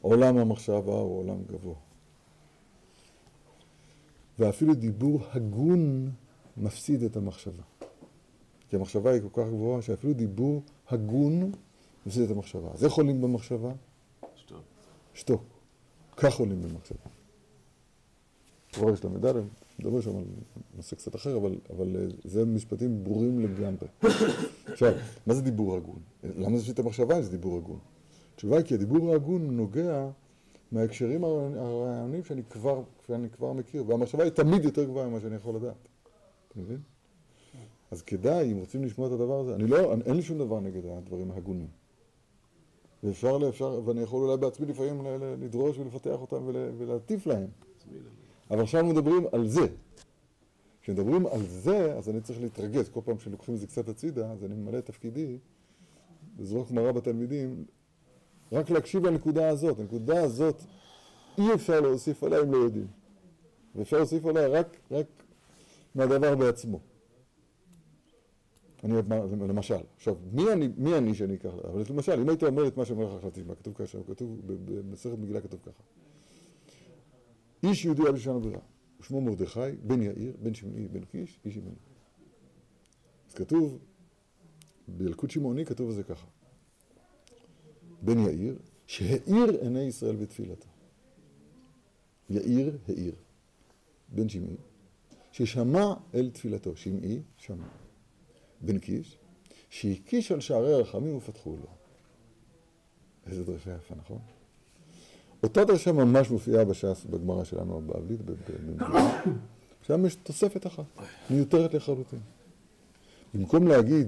עולם 0.00 0.38
המחשבה 0.38 0.92
הוא 0.92 1.18
עולם 1.18 1.42
גבוה. 1.46 1.74
ואפילו 4.38 4.74
דיבור 4.74 5.20
הגון 5.32 6.10
מפסיד 6.56 7.02
את 7.02 7.16
המחשבה. 7.16 7.62
כי 8.68 8.76
המחשבה 8.76 9.10
היא 9.10 9.22
כל 9.22 9.42
כך 9.42 9.48
גבוהה, 9.48 9.82
שאפילו 9.82 10.12
דיבור 10.12 10.62
הגון 10.88 11.52
מפסיד 12.06 12.22
את 12.22 12.30
המחשבה. 12.30 12.70
אז 12.72 12.84
איך 12.84 12.92
עולים 12.92 13.20
במחשבה? 13.20 13.72
שטוב. 14.36 14.60
שתוק. 15.14 15.57
כך 16.20 16.38
עולים 16.38 16.62
במחשבה. 16.62 16.98
כבר 18.72 18.92
יש 18.92 19.04
אני 19.04 19.14
מדבר 19.88 20.00
שם 20.00 20.16
על 20.16 20.24
נושא 20.76 20.96
קצת 20.96 21.14
אחר, 21.14 21.36
אבל, 21.36 21.54
אבל 21.70 21.96
אה, 21.96 22.06
זה 22.24 22.44
משפטים 22.44 23.04
ברורים 23.04 23.40
לגמרי. 23.40 23.88
עכשיו, 24.66 24.92
מה 25.26 25.34
זה 25.34 25.42
דיבור 25.42 25.76
הגון? 25.76 25.98
למה 26.24 26.58
זה 26.58 26.64
שאת 26.64 26.78
המחשבה 26.78 27.16
אם 27.16 27.22
זה 27.22 27.30
דיבור 27.30 27.56
הגון? 27.56 27.78
התשובה 28.34 28.56
היא 28.56 28.64
כי 28.64 28.74
הדיבור 28.74 29.12
ההגון 29.12 29.56
נוגע 29.56 30.08
מההקשרים 30.72 31.24
הרע- 31.24 31.56
הרעיוניים 31.56 32.24
שאני 32.24 32.42
כבר, 32.50 32.82
שאני 33.06 33.30
כבר 33.30 33.52
מכיר, 33.52 33.84
והמחשבה 33.86 34.24
היא 34.24 34.30
תמיד 34.30 34.64
יותר 34.64 34.84
גבוהה 34.84 35.08
ממה 35.08 35.20
שאני 35.20 35.34
יכול 35.36 35.54
לדעת. 35.54 35.88
אתה 36.48 36.60
מבין? 36.60 36.78
אז 37.90 38.02
כדאי, 38.02 38.52
אם 38.52 38.56
רוצים 38.56 38.84
לשמוע 38.84 39.06
את 39.08 39.12
הדבר 39.12 39.40
הזה, 39.40 39.54
אני 39.54 39.66
לא, 39.66 39.94
אין 40.06 40.16
לי 40.16 40.22
שום 40.22 40.38
דבר 40.38 40.60
נגד 40.60 40.86
הדברים 40.86 41.30
ההגונים. 41.30 41.66
ואפשר, 43.04 43.38
אפשר, 43.48 43.80
ואני 43.84 44.00
יכול 44.00 44.22
אולי 44.28 44.36
בעצמי 44.36 44.66
לפעמים 44.66 45.06
לדרוש 45.40 45.78
ולפתח 45.78 46.20
אותם 46.20 46.42
ול- 46.46 46.70
ולהטיף 46.78 47.26
להם. 47.26 47.46
אבל 48.50 48.60
עכשיו 48.62 48.84
מדברים 48.84 49.24
על 49.32 49.48
זה. 49.48 49.66
כשמדברים 50.82 51.26
על 51.26 51.42
זה, 51.46 51.94
אז 51.98 52.08
אני 52.08 52.20
צריך 52.20 52.40
להתרגז. 52.40 52.88
כל 52.88 53.00
פעם 53.04 53.18
שלוקחים 53.18 53.54
את 53.54 53.60
זה 53.60 53.66
קצת 53.66 53.88
הצידה, 53.88 54.30
אז 54.32 54.44
אני 54.44 54.54
ממלא 54.54 54.78
את 54.78 54.86
תפקידי, 54.86 55.38
לזרוק 56.38 56.70
מראה 56.70 56.92
בתלמידים, 56.92 57.64
רק 58.52 58.70
להקשיב 58.70 59.06
לנקודה 59.06 59.48
הזאת. 59.48 59.78
הנקודה 59.78 60.22
הזאת, 60.22 60.62
אי 61.38 61.54
אפשר 61.54 61.80
להוסיף 61.80 62.24
עליה 62.24 62.40
אם 62.42 62.52
לא 62.52 62.56
יודעים. 62.56 62.86
ואפשר 63.76 63.96
להוסיף 63.96 64.26
עליה 64.26 64.48
רק, 64.48 64.76
רק 64.90 65.06
מהדבר 65.94 66.34
בעצמו. 66.34 66.80
אני, 68.84 68.94
למשל, 69.48 69.74
עכשיו, 69.96 70.16
מי 70.32 70.52
אני, 70.52 70.68
מי 70.76 70.98
אני 70.98 71.14
שאני 71.14 71.34
אקח, 71.34 71.50
אבל 71.64 71.82
למשל, 71.90 72.20
אם 72.20 72.28
היית 72.28 72.42
אומר 72.42 72.68
את 72.68 72.76
מה 72.76 72.84
שאומר 72.84 73.04
לך 73.04 73.14
עכשיו 73.14 73.30
תשמע, 73.30 73.54
כתוב 73.54 73.74
ככה, 73.74 73.98
כתוב, 74.06 74.40
במסכת 74.46 75.18
מגילה 75.18 75.40
כתוב 75.40 75.60
ככה. 75.62 75.82
איש 77.62 77.84
יהודי 77.84 78.02
היה 78.02 78.12
בשנה 78.12 78.38
ברירה, 78.38 78.60
ושמו 79.00 79.20
מרדכי, 79.20 79.60
בן 79.82 80.02
יאיר, 80.02 80.36
בן 80.42 80.54
שמעי, 80.54 80.88
בן 80.88 81.04
קיש, 81.04 81.40
איש 81.44 81.56
ימני. 81.56 81.74
אז 83.28 83.34
כתוב, 83.34 83.78
בילקוט 84.88 85.30
שמעוני 85.30 85.64
כתוב 85.64 85.88
על 85.88 85.94
זה 85.94 86.02
ככה. 86.02 86.26
בן 88.02 88.18
יאיר, 88.18 88.58
שהאיר 88.86 89.60
עיני 89.60 89.82
ישראל 89.82 90.16
בתפילתו. 90.16 90.68
יאיר, 92.30 92.78
האיר. 92.88 93.14
בן 94.08 94.28
שמעי, 94.28 94.56
ששמע 95.32 95.94
אל 96.14 96.30
תפילתו. 96.30 96.76
שמעי, 96.76 97.22
שמע. 97.36 97.66
בן 98.60 98.78
קיש, 98.78 99.18
שהקיש 99.70 100.32
על 100.32 100.40
שערי 100.40 100.72
הרחמים 100.74 101.16
ופתחו 101.16 101.50
לו. 101.50 101.66
איזה 103.26 103.44
דרשה 103.44 103.74
יפה, 103.76 103.94
נכון? 103.94 104.18
אותה 105.42 105.64
דרשה 105.64 105.92
ממש 105.92 106.30
מופיעה 106.30 106.64
בש"ס, 106.64 107.04
בגמרא 107.10 107.44
שלנו 107.44 107.76
הבבלית. 107.78 108.20
שם 109.86 110.06
יש 110.06 110.14
תוספת 110.14 110.66
אחת, 110.66 110.84
מיותרת 111.30 111.74
לחלוטין. 111.74 112.18
במקום 113.34 113.68
להגיד 113.68 114.06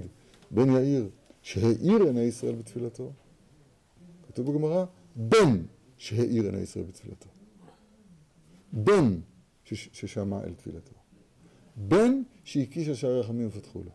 בן 0.51 0.69
יאיר 0.71 1.09
שהאיר 1.41 2.03
עיני 2.03 2.21
ישראל 2.21 2.55
בתפילתו, 2.55 3.11
כתוב 4.27 4.51
בגמרא, 4.51 4.85
בן 5.15 5.63
שהאיר 5.97 6.43
עיני 6.45 6.57
ישראל 6.61 6.85
בתפילתו. 6.85 7.27
בן 8.73 9.19
שש- 9.63 9.89
ששמע 9.93 10.43
אל 10.43 10.53
תפילתו. 10.53 10.93
בן 11.75 12.21
שהקיש 12.43 12.87
על 12.87 12.95
שערי 12.95 13.19
רחמים 13.19 13.47
ופתחו 13.47 13.83
לו. 13.83 13.91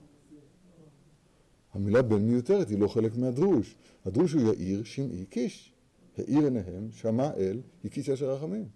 המילה 1.76 2.02
בן 2.02 2.22
מיותרת, 2.22 2.68
היא 2.68 2.78
לא 2.78 2.88
חלק 2.88 3.16
מהדרוש. 3.16 3.76
הדרוש 4.04 4.32
הוא 4.32 4.54
יאיר, 4.54 4.84
שמעי, 4.84 5.24
קיש. 5.24 5.72
האיר 6.18 6.44
עיניהם, 6.44 6.88
שמע 6.92 7.34
אל, 7.36 7.60
הקיש 7.84 8.08
אשר 8.08 8.30
רחמים. 8.30 8.68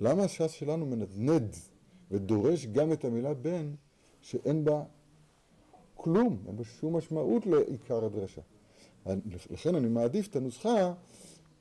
למה 0.00 0.24
הש"ס 0.24 0.50
שלנו 0.50 0.86
מנדנד 0.86 1.56
ודורש 2.10 2.66
גם 2.66 2.92
את 2.92 3.04
המילה 3.04 3.34
בן, 3.34 3.74
שאין 4.20 4.64
בה 4.64 4.82
כלום, 5.94 6.42
אין 6.46 6.56
בה 6.56 6.64
שום 6.64 6.96
משמעות 6.96 7.46
לעיקר 7.46 8.04
הדרשה. 8.04 8.40
לכן 9.50 9.74
אני 9.74 9.88
מעדיף 9.88 10.28
את 10.28 10.36
הנוסחה, 10.36 10.94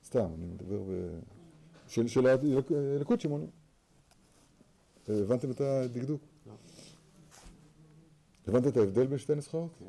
סתם, 0.05 0.29
אני 0.37 0.45
מדבר 0.45 0.83
ב... 0.83 1.19
של, 1.87 2.07
של 2.07 2.27
הלקוט 2.27 3.19
שמעוני. 3.19 3.47
הבנתם 5.07 5.51
את 5.51 5.61
הדקדוק? 5.61 6.21
הבנת 8.47 8.67
את 8.67 8.77
ההבדל 8.77 9.07
בין 9.07 9.17
שתי 9.17 9.35
נוסחאות? 9.35 9.71
כן. 9.79 9.85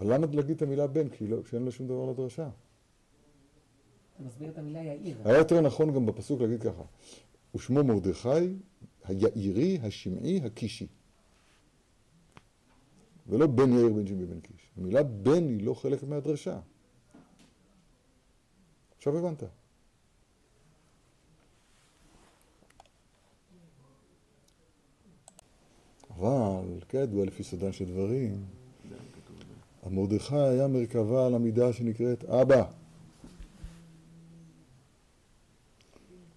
אבל 0.00 0.14
למה 0.14 0.26
להגיד 0.32 0.56
את 0.56 0.62
המילה 0.62 0.86
בן? 0.86 1.08
כי 1.08 1.26
לא, 1.26 1.42
כשאין 1.42 1.64
לה 1.64 1.70
שום 1.70 1.86
דבר 1.86 2.10
לדרשה. 2.10 2.48
אתה 4.14 4.22
מסביר 4.22 4.50
את 4.50 4.58
המילה 4.58 4.82
יאיר. 4.82 5.16
היה 5.24 5.38
יותר 5.38 5.60
נכון 5.60 5.94
גם 5.94 6.06
בפסוק 6.06 6.40
להגיד 6.40 6.62
ככה, 6.62 6.82
ושמו 7.54 7.84
מרדכי, 7.84 8.28
היאירי, 9.04 9.78
השמעי, 9.82 10.40
הקישי. 10.44 10.86
ולא 13.26 13.46
בן 13.46 13.72
יאיר 13.72 13.92
בן 13.92 14.06
שמעי 14.06 14.26
בן 14.26 14.40
קיש. 14.40 14.70
המילה 14.76 15.02
בן 15.02 15.48
היא 15.48 15.66
לא 15.66 15.74
חלק 15.74 16.02
מהדרשה. 16.02 16.60
עכשיו 18.96 19.18
הבנת. 19.18 19.42
אבל, 26.24 26.80
כידוע 26.88 27.24
לפי 27.24 27.44
סודן 27.44 27.72
של 27.72 27.84
דברים, 27.84 28.44
המרדכי 29.82 30.36
היה 30.36 30.68
מרכבה 30.68 31.26
על 31.26 31.34
המידה 31.34 31.72
שנקראת 31.72 32.24
אבא. 32.24 32.64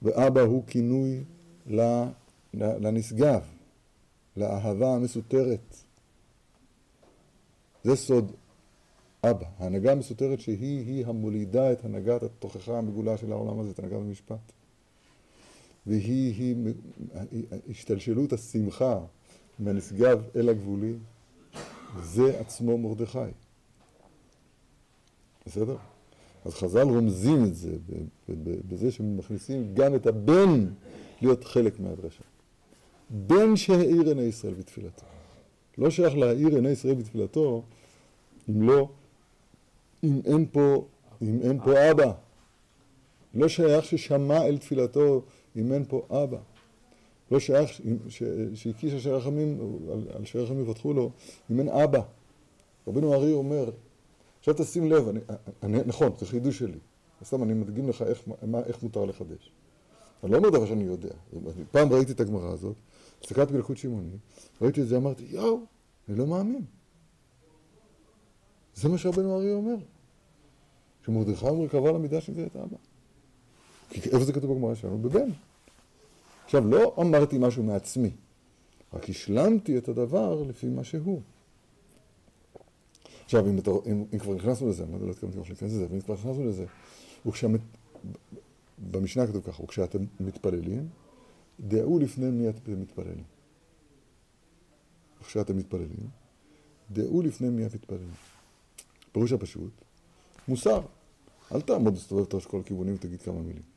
ואבא 0.02 0.42
הוא 0.42 0.64
כינוי 0.68 1.24
לנשגב, 2.54 3.42
לאהבה 4.38 4.96
המסותרת. 4.96 5.76
זה 7.84 7.96
סוד 7.96 8.32
אבא, 9.24 9.46
ההנהגה 9.58 9.92
המסותרת 9.92 10.40
שהיא-היא 10.40 11.06
המולידה 11.06 11.72
את 11.72 11.86
הנהגת 11.86 12.24
התוכחה 12.24 12.78
המגולה 12.78 13.18
של 13.18 13.32
העולם 13.32 13.60
הזה, 13.60 13.72
את 13.72 13.80
הנהגת 13.80 13.98
המשפט. 13.98 14.52
והיא-היא 15.88 16.56
השתלשלות 17.70 18.34
השמחה 18.34 19.00
מהנשגב 19.60 20.22
אל 20.36 20.49
הגבולי, 20.49 20.93
זה 22.03 22.39
עצמו 22.39 22.78
מרדכי. 22.78 23.20
בסדר? 25.45 25.76
אז 26.45 26.53
חז"ל 26.53 26.82
רומזים 26.82 27.45
את 27.45 27.55
זה 27.55 27.72
בזה 28.70 28.91
שמכניסים 28.91 29.74
גם 29.74 29.95
את 29.95 30.08
הבן 30.08 30.68
להיות 31.22 31.43
חלק 31.43 31.80
מהדרשה. 31.80 32.24
בן 33.10 33.55
שהאיר 33.55 34.08
עיני 34.08 34.22
ישראל 34.22 34.53
בתפילתו. 34.53 35.05
לא 35.78 35.89
שייך 35.89 36.16
להאיר 36.16 36.55
עיני 36.55 36.70
ישראל 36.70 36.95
בתפילתו 36.95 37.64
אם 38.49 38.62
לא, 38.62 38.89
אם 40.03 40.22
אין 40.26 40.45
פה, 40.51 40.86
אם 41.22 41.39
אין 41.41 41.60
פה 41.64 41.91
אבא. 41.91 42.12
לא 43.34 43.47
שייך 43.47 43.86
ששמע 43.86 44.45
אל 44.45 44.58
תפילתו 44.58 45.22
אם 45.55 45.74
אין 45.74 45.86
פה 45.88 46.08
אבא. 46.10 46.38
לא 47.32 47.40
שייך 47.40 47.70
ש- 47.70 47.82
ש- 48.10 48.24
שהקיש 48.54 48.94
אשר 48.94 49.16
רחמים, 49.16 49.80
על, 49.92 50.24
אשר 50.24 50.40
רחמים 50.40 50.70
יפתחו 50.70 50.94
לו, 50.94 51.12
אם 51.52 51.60
אין 51.60 51.70
אבא. 51.70 52.02
רבנו 52.88 53.14
הארי 53.14 53.34
אומר, 53.34 53.70
עכשיו 54.40 54.54
תשים 54.54 54.92
לב, 54.92 55.08
אני, 55.08 55.20
אני, 55.64 55.80
נכון, 55.86 56.12
זה 56.20 56.26
חידוש 56.26 56.60
שלי. 56.60 56.80
סתם 57.24 57.44
אני 57.44 57.54
מדגים 57.54 57.90
לך 57.90 58.02
איך, 58.02 58.24
מה, 58.42 58.60
איך 58.60 58.84
מותר 58.84 59.06
לחדש. 59.06 59.52
אני 60.24 60.32
לא 60.32 60.38
אומר 60.38 60.50
דבר 60.50 60.66
שאני 60.66 60.84
יודע. 60.84 61.10
אני 61.34 61.64
פעם 61.72 61.94
ראיתי 61.94 62.12
את 62.12 62.20
הגמרא 62.20 62.52
הזאת, 62.52 62.76
הסתכלתי 63.24 63.54
בלקוט 63.54 63.78
שמעוני, 63.78 64.18
ראיתי 64.62 64.82
את 64.82 64.88
זה, 64.88 64.98
אמרתי, 64.98 65.24
יואו, 65.30 65.60
אני 66.10 66.18
לא 66.18 66.28
מאמין. 66.28 66.66
זה 68.76 68.90
מה 68.90 68.98
שרבנו 68.98 69.38
אריה 69.38 69.54
אומר. 69.54 69.76
שמרדכי 71.06 71.46
ומרכבה 71.46 71.92
למידה 71.92 72.22
שנקראת 72.22 72.56
אבא. 72.56 72.78
כי 73.90 74.10
איפה 74.10 74.24
זה 74.26 74.34
כתוב 74.34 74.54
בגמרא 74.54 74.76
שלנו? 74.76 74.98
בבן. 74.98 75.30
עכשיו, 76.48 76.68
לא 76.68 76.95
אמרתי 77.00 77.38
משהו 77.38 77.64
מעצמי, 77.64 78.12
רק 78.93 79.10
השלמתי 79.10 79.78
את 79.78 79.88
הדבר 79.89 80.43
לפי 80.43 80.68
מה 80.68 80.84
שהוא. 80.84 81.22
עכשיו, 83.26 83.50
אם, 83.50 83.60
אתה, 83.60 83.72
אם, 83.86 84.06
אם 84.14 84.20
כבר 84.20 84.34
נכנסנו 84.34 84.70
לזה, 84.70 84.84
אני 84.84 85.06
לא 85.06 85.12
התכוונתי 85.12 85.38
להיכנס 85.38 85.62
לזה, 85.62 85.86
אבל 85.86 85.95
אם 85.95 86.02
כבר 86.02 86.14
נכנסנו 86.14 86.45
לזה, 86.45 86.66
וכשהמת... 87.26 87.62
במשנה 88.91 89.28
כתוב 89.28 89.43
ככה, 89.43 89.64
וכשאתם 89.64 90.00
מתפללים, 90.20 90.88
דעו 91.60 92.00
לפני 92.00 92.30
מי 92.30 92.50
אתם 92.50 92.82
מתפללים. 92.82 93.24
וכשאתם 95.22 95.58
מתפללים, 95.58 96.10
דעו 96.91 97.22
לפני 97.22 97.50
מי 97.50 97.66
אתם 97.66 97.76
מתפללים. 97.76 98.12
פירוש 99.12 99.32
הפשוט, 99.32 99.72
מוסר. 100.48 100.82
אל 101.52 101.62
תעמוד 101.62 101.93
ותסתובב 101.93 102.24
את 102.24 102.34
הראש 102.34 102.45
כל 102.45 102.60
הכיוונים 102.60 102.95
ותגיד 102.95 103.22
כמה 103.22 103.41
מילים. 103.41 103.77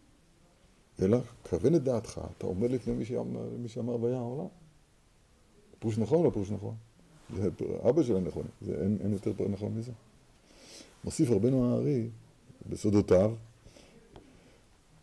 אלא, 1.03 1.19
כוון 1.51 1.75
את 1.75 1.83
דעתך, 1.83 2.21
אתה 2.39 2.47
עומד 2.47 2.71
לפני 2.71 2.95
מי 2.95 3.05
שאמר, 3.05 3.49
מי 3.59 3.69
שאמר 3.69 4.03
ויה 4.03 4.19
העולם. 4.19 4.47
פירוש 5.79 5.99
נכון 5.99 6.19
או 6.19 6.25
לא 6.25 6.31
פירוש 6.31 6.51
נכון? 6.51 6.75
זה 7.37 7.49
אבא 7.89 8.03
שלהם 8.03 8.25
נכון, 8.25 8.47
זה, 8.61 8.75
אין, 8.83 8.99
אין 9.01 9.13
יותר 9.13 9.49
נכון 9.49 9.75
מזה. 9.75 9.93
מוסיף 11.05 11.31
רבנו 11.31 11.65
הארי, 11.65 12.09
בסודותיו, 12.69 13.35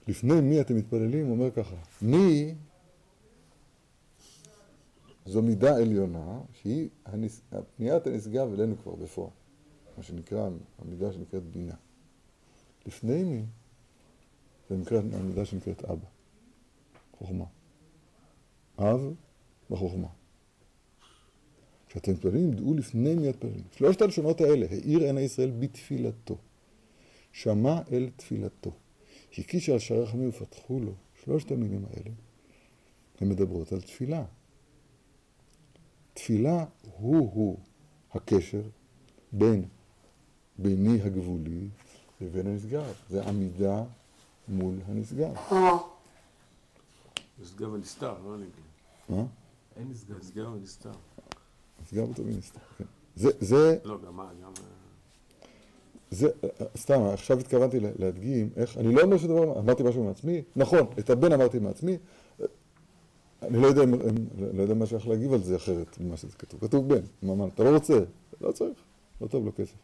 לפני 0.08 0.41
מי 0.41 0.62
אתם 0.62 0.76
מתפללים, 0.76 1.26
הוא 1.26 1.36
אומר 1.36 1.52
ככה, 1.52 1.76
מי 2.02 2.56
זו 5.26 5.41
מידה 5.41 5.78
עליונה, 5.78 6.39
שהיא 6.54 6.89
הנס... 7.06 7.41
פניית 7.78 8.08
הנשגב 8.08 8.54
אלינו 8.54 8.78
כבר 8.78 8.95
בפועל, 8.95 9.30
מה 9.98 10.04
שנקרא, 10.04 10.50
המידה 10.80 11.14
שנקראת 11.14 11.43
בינה. 11.43 11.76
לפני 12.86 13.24
מי, 13.24 13.43
זה 14.70 14.78
נקרא 14.78 14.97
המידה 14.97 15.45
שנקראת 15.45 15.86
אבא, 15.86 16.05
חוכמה. 17.18 17.45
אב 18.80 19.13
בחוכמה. 19.70 20.07
כשאתם 21.89 22.11
מתפללים, 22.11 22.51
דעו 22.51 22.74
לפני 22.74 23.15
מי 23.15 23.30
התפללים. 23.30 23.63
שלושת 23.72 24.01
הלשונות 24.01 24.41
האלה, 24.41 24.65
האיר 24.70 24.99
עיני 25.03 25.22
ישראל 25.22 25.51
בתפילתו. 25.59 26.38
שמע 27.32 27.82
אל 27.91 28.09
תפילתו. 28.15 28.72
הקיש 29.38 29.70
על 29.70 29.80
שערי 29.80 30.01
רחמים 30.01 30.30
ופתחו 30.30 30.80
לו. 30.80 30.93
שלושת 31.24 31.51
המילים 31.51 31.86
האלה, 31.86 32.11
הן 33.22 33.30
מדברות 33.30 33.72
על 33.72 33.82
תפילה. 33.82 34.26
תפילה 36.13 36.65
הוא-הוא 36.97 37.59
הקשר 38.11 38.61
בין 39.32 39.65
ביני 40.57 41.01
הגבולי 41.01 41.68
לבין 42.22 42.47
הנשגב. 42.47 42.93
זה 43.09 43.28
עמידה 43.28 43.84
מול 44.48 44.76
הנשגב. 44.88 45.34
נשגב 47.41 47.74
ונסתר, 47.74 48.16
לא 48.26 48.38
נגיד. 48.38 48.50
מה? 49.10 49.24
אין 49.76 49.89
נשגב. 49.89 50.18
נשגב 50.20 50.54
ונסתר. 50.54 50.91
נשגב 51.84 52.10
אותו 52.10 52.26
ונסתר, 52.26 52.60
כן. 52.78 52.84
זה, 53.16 53.30
זה, 53.39 53.78
לא, 53.84 53.98
גם 54.08 54.16
מה, 54.16 54.30
גם... 54.43 54.52
זה, 56.12 56.28
סתם, 56.78 57.02
עכשיו 57.02 57.39
התכוונתי 57.39 57.80
לה- 57.80 57.89
להדגים 58.00 58.50
איך, 58.56 58.78
אני 58.78 58.95
לא 58.95 59.02
אומר 59.02 59.18
שדבר, 59.18 59.60
אמרתי 59.60 59.84
משהו 59.84 60.04
מעצמי, 60.04 60.41
נכון, 60.56 60.80
את 61.00 61.10
הבן 61.10 61.32
אמרתי 61.34 61.60
מעצמי, 61.60 61.98
אני 63.41 63.62
לא 63.62 63.68
יודע, 63.68 63.82
לא 64.54 64.62
יודע 64.62 64.74
מה 64.74 64.86
שייך 64.86 65.08
להגיב 65.08 65.34
על 65.34 65.43
זה 65.43 65.56
אחרת 65.56 65.98
ממה 66.00 66.18
שזה 66.18 66.34
כתוב, 66.38 66.60
כתוב 66.62 66.93
בן, 66.93 67.02
מה, 67.22 67.36
מה, 67.36 67.45
אתה 67.48 67.64
לא 67.64 67.70
רוצה, 67.74 68.00
לא 68.41 68.52
צריך, 68.52 68.78
לא 69.22 69.28
טוב 69.28 69.45
לו 69.45 69.52
כסף. 69.56 69.76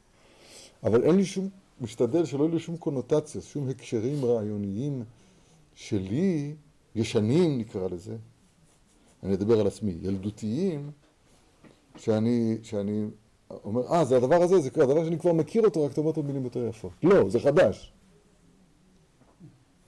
אבל 0.83 1.03
אין 1.03 1.15
לי 1.15 1.25
שום, 1.25 1.49
משתדל 1.81 2.25
שלא 2.25 2.43
יהיו 2.43 2.59
שום 2.59 2.77
קונוטציה, 2.77 3.41
שום 3.41 3.69
הקשרים 3.69 4.25
רעיוניים 4.25 5.03
שלי, 5.75 6.55
ישנים 6.95 7.57
נקרא 7.57 7.87
לזה, 7.87 8.17
אני 9.23 9.33
אדבר 9.33 9.59
על 9.59 9.67
עצמי, 9.67 9.97
ילדותיים, 10.01 10.91
שאני, 11.97 12.57
שאני 12.63 13.05
אומר, 13.63 13.93
אה, 13.93 14.05
זה 14.05 14.17
הדבר 14.17 14.43
הזה, 14.43 14.59
זה 14.59 14.69
הדבר 14.75 15.05
שאני 15.05 15.19
כבר 15.19 15.33
מכיר 15.33 15.63
אותו, 15.65 15.85
רק 15.85 15.91
אתה 15.91 16.01
אומר 16.01 16.09
אותו 16.09 16.23
במילים 16.23 16.43
יותר 16.43 16.67
יפות. 16.67 16.91
לא, 17.03 17.29
זה 17.29 17.39
חדש. 17.39 17.93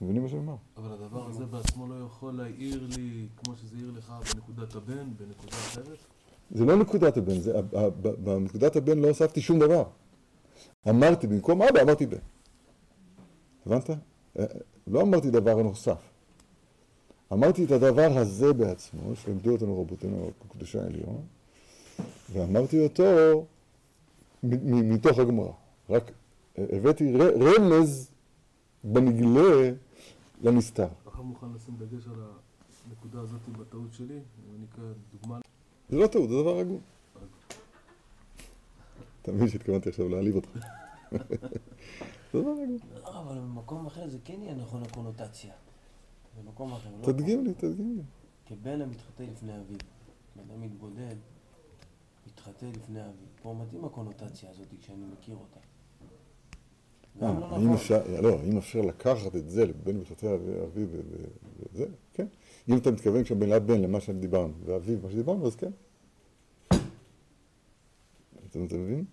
מבינים 0.00 0.22
מה 0.22 0.28
שאני 0.28 0.40
אומר? 0.40 0.56
אבל 0.76 0.92
הדבר 0.92 1.28
הזה 1.28 1.46
בעצמו 1.46 1.88
לא 1.88 1.94
יכול 2.06 2.34
להעיר 2.34 2.88
לי, 2.96 3.26
כמו 3.36 3.56
שזה 3.56 3.76
העיר 3.76 3.92
לך 3.96 4.12
בנקודת 4.34 4.74
הבן, 4.74 5.10
בנקודה 5.16 5.56
אחרת? 5.56 5.98
זה 6.50 6.64
לא 6.64 6.76
נקודת 6.76 7.16
הבן, 7.16 7.40
זה, 7.40 7.60
בנקודת 8.24 8.76
הבן 8.76 8.98
לא 8.98 9.08
הוספתי 9.08 9.40
שום 9.40 9.58
דבר. 9.58 9.84
אמרתי, 10.88 11.26
במקום 11.26 11.62
אבא 11.62 11.82
אמרתי 11.82 12.06
בן. 12.06 12.18
הבנת? 13.66 13.90
אה, 14.38 14.44
לא 14.86 15.02
אמרתי 15.02 15.30
דבר 15.30 15.62
נוסף. 15.62 16.02
אמרתי 17.32 17.64
את 17.64 17.70
הדבר 17.70 18.08
הזה 18.18 18.52
בעצמו, 18.52 19.16
שלימדו 19.16 19.52
אותנו 19.52 19.80
רבותינו 19.80 20.30
הקדושה 20.50 20.82
העליון, 20.82 21.22
ואמרתי 22.32 22.84
אותו 22.84 23.04
מתוך 24.42 25.18
הגמרא. 25.18 25.52
רק 25.90 26.10
אה, 26.58 26.64
הבאתי 26.72 27.12
רמז 27.16 28.10
בנגלה 28.84 29.70
לנסתר. 30.42 30.88
אתה 31.08 31.22
מוכן 31.22 31.46
לשים 31.56 31.74
דגש 31.78 32.06
על 32.06 32.20
הנקודה 32.88 33.20
הזאת 33.20 33.40
בטעות 33.58 33.92
שלי? 33.92 34.18
זה 35.88 35.96
לא 35.96 36.06
טעות, 36.06 36.28
זה 36.28 36.34
דבר 36.42 36.58
הגון. 36.58 36.80
אתה 39.26 39.34
מבין 39.34 39.48
שהתכוונתי 39.48 39.88
עכשיו 39.88 40.08
להעליב 40.08 40.34
אותך. 40.34 40.48
הגון. 42.34 42.76
לא, 42.94 43.20
אבל 43.20 43.38
במקום 43.38 43.86
אחר 43.86 44.08
זה 44.08 44.18
כן 44.24 44.42
יהיה 44.42 44.54
נכון 44.54 44.82
הקונוטציה. 44.82 45.52
במקום 46.38 46.72
אחר, 46.72 46.90
לא 47.00 47.06
תדגים 47.06 47.38
פה. 47.38 47.48
לי, 47.48 47.54
תדגים 47.54 47.96
לי. 47.96 48.02
כבן 48.46 48.80
המתחטא 48.80 49.22
לפני 49.22 49.52
אביו. 49.52 49.78
בן 50.36 50.42
אדם 50.50 50.60
מתבודד, 50.60 51.16
מתחטא 52.26 52.66
לפני 52.76 53.00
אביו. 53.00 53.26
פה 53.42 53.54
מתאים 53.54 53.84
הקונוטציה 53.84 54.50
הזאת 54.50 54.66
כשאני 54.80 55.04
מכיר 55.12 55.34
אותה. 55.34 55.60
אה, 57.22 57.40
לא 57.40 57.46
האם 57.46 57.62
נכון. 57.62 57.72
אפשר, 57.74 58.20
לא, 58.20 58.58
אפשר 58.58 58.80
לקחת 58.80 59.36
את 59.36 59.50
זה 59.50 59.66
לבן 59.66 59.96
מתחתיה 59.96 60.30
ואביו 60.30 60.88
ו- 60.90 61.00
ו- 61.10 61.72
וזה, 61.72 61.86
כן. 62.14 62.26
אם 62.68 62.76
אתה 62.76 62.90
מתכוון 62.90 63.24
כשהמילה 63.24 63.58
בן 63.58 63.80
למה 63.80 64.00
שדיברנו, 64.00 64.52
ואביו, 64.64 64.98
מה 65.02 65.10
שדיברנו, 65.10 65.46
אז 65.46 65.56
כן. 65.56 65.70
אתה 68.50 68.58
מבין? 68.58 69.04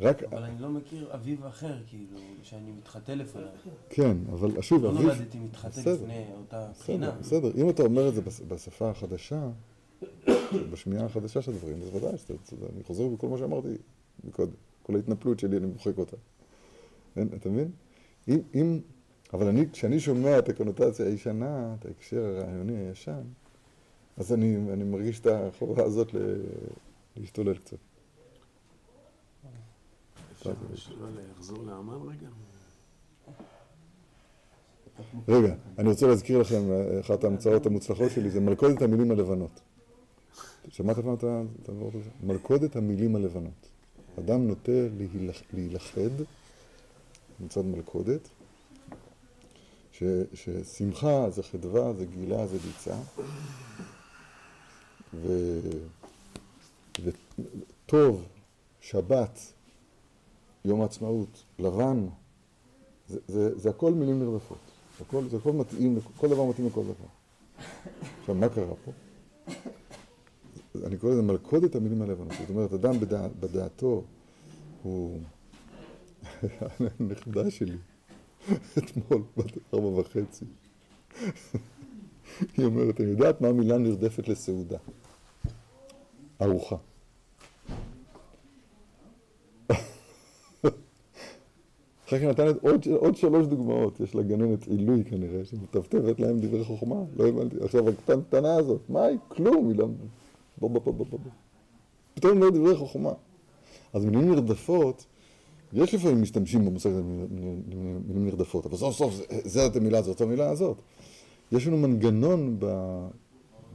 רק, 0.00 0.22
אבל 0.22 0.42
אני 0.42 0.60
לא 0.62 0.68
מכיר 0.70 1.14
אביו 1.14 1.48
אחר, 1.48 1.76
כאילו, 1.86 2.18
שאני 2.42 2.70
מתחטא 2.78 3.12
לפניו. 3.12 3.46
כן, 3.90 4.16
אבל 4.32 4.60
שוב, 4.62 4.82
לא 4.84 4.90
אביו, 4.90 5.02
נולדתי 5.02 5.38
בסדר. 5.68 5.94
לפני 5.94 6.24
אותה 6.38 6.68
בסדר, 6.70 6.80
בחינה. 6.82 7.10
בסדר. 7.10 7.50
אם 7.56 7.70
אתה 7.70 7.82
אומר 7.82 8.08
את 8.08 8.14
זה 8.14 8.20
בש- 8.22 8.40
בשפה 8.48 8.90
החדשה, 8.90 9.48
בשמיעה 10.72 11.04
החדשה 11.04 11.42
של 11.42 11.52
הדברים, 11.52 11.76
אז 11.82 11.94
ודאי 11.94 12.18
שאתה, 12.18 12.34
אתה- 12.34 12.56
אני 12.74 12.84
חוזר 12.84 13.08
בכל 13.08 13.28
מה 13.28 13.38
שאמרתי 13.38 13.68
מקודם. 14.24 14.52
כל 14.82 14.94
ההתנפלות 14.96 15.38
שלי, 15.38 15.56
אני 15.56 15.66
מוחק 15.66 15.98
אותה. 15.98 16.16
אתה 17.36 17.48
מבין? 17.48 17.70
אם, 18.54 18.80
אבל 19.34 19.46
אני, 19.46 19.70
כשאני 19.72 20.00
שומע 20.00 20.38
את 20.38 20.48
הקונוטציה 20.48 21.06
הישנה, 21.06 21.74
את 21.80 21.86
ההקשר 21.86 22.22
הרעיוני 22.36 22.76
הישן, 22.76 23.22
אז 24.16 24.32
אני, 24.32 24.56
אני 24.72 24.84
מרגיש 24.84 25.20
את 25.20 25.26
החובה 25.26 25.84
הזאת 25.84 26.14
להשתולל 27.16 27.54
קצת. 27.54 27.76
לחזור 30.46 31.58
לאמן 31.66 32.08
רגע? 32.08 32.28
רגע, 35.28 35.54
אני 35.78 35.88
רוצה 35.88 36.06
להזכיר 36.06 36.38
לכם, 36.38 36.70
אה, 36.70 37.00
אחת 37.00 37.24
ההמצאות 37.24 37.66
המוצלחות 37.66 38.10
שלי 38.10 38.30
זה 38.30 38.40
מלכודת 38.40 38.82
המילים 38.82 39.10
הלבנות. 39.10 39.60
שמעתם 40.68 41.02
פעם 41.02 41.14
את 41.62 41.68
הדבר 41.68 41.88
הזה? 41.88 42.10
מלכודת 42.22 42.76
המילים 42.76 43.16
הלבנות. 43.16 43.68
אדם 44.18 44.48
נוטה 44.48 44.72
להילכ- 44.98 45.44
להילכד 45.52 46.10
מצד 47.40 47.64
מלכודת, 47.64 48.28
ש, 49.92 50.02
ששמחה 50.34 51.30
זה 51.30 51.42
חדווה, 51.42 51.92
זה 51.92 52.04
גילה, 52.06 52.46
זה 52.46 52.58
ביצה, 52.58 52.96
וטוב, 57.86 58.24
שבת, 58.80 59.52
יום 60.64 60.80
העצמאות, 60.80 61.44
לבן, 61.58 62.06
זה, 63.08 63.18
זה, 63.28 63.58
זה 63.58 63.70
הכל 63.70 63.92
מילים 63.92 64.18
נרדפות. 64.18 64.58
הכל, 65.00 65.28
זה 65.28 65.36
הכל 65.36 65.52
מתאים, 65.52 65.98
כל 66.16 66.28
דבר 66.28 66.44
מתאים 66.44 66.66
לכל 66.66 66.82
דבר. 66.82 67.08
עכשיו, 68.20 68.34
מה 68.34 68.48
קרה 68.48 68.74
פה? 68.84 68.92
אני 70.86 70.96
קורא 70.96 71.12
לזה 71.12 71.22
מלכודת 71.22 71.74
המילים 71.74 72.02
הלבנות. 72.02 72.32
זאת 72.40 72.50
אומרת, 72.50 72.72
אדם 72.72 73.00
בדע, 73.00 73.28
בדעתו 73.40 74.02
הוא 74.82 75.20
הנכדה 77.00 77.50
שלי, 77.50 77.76
אתמול, 78.78 79.22
בת 79.36 79.74
ארבע 79.74 79.86
וחצי, 79.86 80.44
היא 82.56 82.64
אומרת, 82.64 83.00
אני 83.00 83.10
יודעת 83.10 83.40
מה 83.40 83.48
המילה 83.48 83.78
נרדפת 83.78 84.28
לסעודה? 84.28 84.78
ארוחה. 86.42 86.76
אחרי 92.10 92.20
כן 92.20 92.28
נתנת 92.28 92.56
עוד, 92.62 92.86
עוד 92.86 93.16
שלוש 93.16 93.46
דוגמאות, 93.46 94.00
יש 94.00 94.14
לה 94.14 94.22
גננת 94.22 94.66
עילוי 94.66 95.04
כנראה, 95.04 95.44
שמטפטפת 95.44 96.20
להם 96.20 96.40
דברי 96.40 96.64
חוכמה, 96.64 96.96
לא 97.16 97.28
הבנתי. 97.28 97.56
עכשיו 97.60 97.88
הקטנטנה 97.88 98.54
הזאת, 98.54 98.80
מה 98.88 99.04
היא? 99.04 99.18
כלום, 99.28 99.68
היא 99.68 99.78
לא... 99.78 99.88
בוא 100.58 100.70
בוא 100.70 100.80
בוא 100.80 100.92
בוא 100.92 101.06
בוא. 101.10 101.18
פתאום 102.14 102.32
אומרת 102.32 102.54
דברי 102.54 102.76
חוכמה. 102.76 103.12
אז 103.92 104.04
מילים 104.04 104.30
נרדפות, 104.30 105.06
יש 105.72 105.94
לפעמים 105.94 106.22
משתמשים 106.22 106.64
במושג 106.64 106.90
הזה 106.90 107.02
מילים 108.06 108.26
נרדפות, 108.26 108.66
אבל 108.66 108.76
סוף 108.76 108.96
סוף 108.96 109.20
זאת 109.44 109.76
המילה 109.76 109.98
הזאת, 109.98 110.18
זאת 110.18 110.20
המילה 110.20 110.50
הזאת. 110.50 110.76
יש 111.52 111.66
לנו 111.66 111.76
מנגנון 111.76 112.56
ב, 112.58 112.64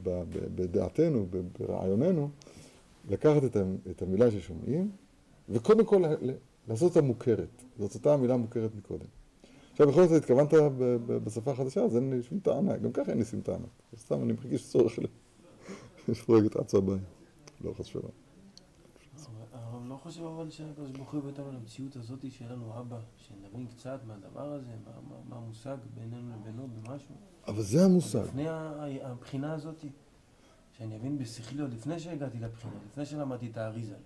ב, 0.02 0.10
ב, 0.10 0.22
בדעתנו, 0.54 1.26
ב, 1.30 1.40
ברעיוננו, 1.58 2.28
לקחת 3.10 3.56
את 3.90 4.02
המילה 4.02 4.30
ששומעים, 4.30 4.90
וקודם 5.48 5.84
כל 5.84 6.02
לעשות 6.68 6.96
אותה 6.96 7.06
מוכרת. 7.06 7.64
זאת 7.78 7.94
אותה 7.94 8.14
המילה 8.14 8.34
המוכרת 8.34 8.74
מקודם. 8.74 9.06
עכשיו, 9.72 9.88
בכל 9.88 10.06
זאת 10.06 10.22
התכוונת 10.22 10.48
בשפה 11.06 11.50
החדשה, 11.50 11.80
אז 11.84 11.96
אין 11.96 12.10
לי 12.10 12.22
שום 12.22 12.38
טענה, 12.38 12.76
גם 12.76 12.92
ככה 12.92 13.10
אין 13.10 13.18
לי 13.18 13.24
שום 13.24 13.40
טענה. 13.40 13.66
סתם 13.96 14.22
אני 14.22 14.32
מרגיש 14.32 14.68
צורך 14.68 14.98
רגע 16.28 16.48
עצה 16.54 16.80
בעיה, 16.80 16.98
לא 17.60 17.72
חס 17.72 17.80
ושלום. 17.80 18.10
הרב 19.52 19.86
לא 19.88 19.96
חושב 19.96 20.22
אבל 20.22 20.50
שהקדוש 20.50 20.90
ברוך 20.90 21.12
הוא 21.12 21.18
הביא 21.18 21.30
אותנו 21.30 21.52
למציאות 21.52 21.96
הזאת 21.96 22.30
שיהיה 22.30 22.52
לנו 22.52 22.80
אבא, 22.80 22.98
שנבין 23.16 23.66
קצת 23.66 24.00
מהדבר 24.06 24.52
הזה, 24.52 24.70
מה 25.28 25.36
המושג 25.36 25.76
בינינו 25.94 26.30
לבינו 26.34 26.68
במשהו. 26.68 27.14
אבל 27.46 27.62
זה 27.62 27.84
המושג. 27.84 28.24
לפני 28.24 28.48
הבחינה 29.02 29.52
הזאת, 29.52 29.84
שאני 30.72 30.96
אבין 30.96 31.18
בשכלי 31.18 31.62
עוד 31.62 31.72
לפני 31.72 32.00
שהגעתי 32.00 32.38
לבחינה, 32.38 32.74
לפני 32.90 33.06
שלמדתי 33.06 33.50
את 33.50 33.56
האריזה. 33.56 33.96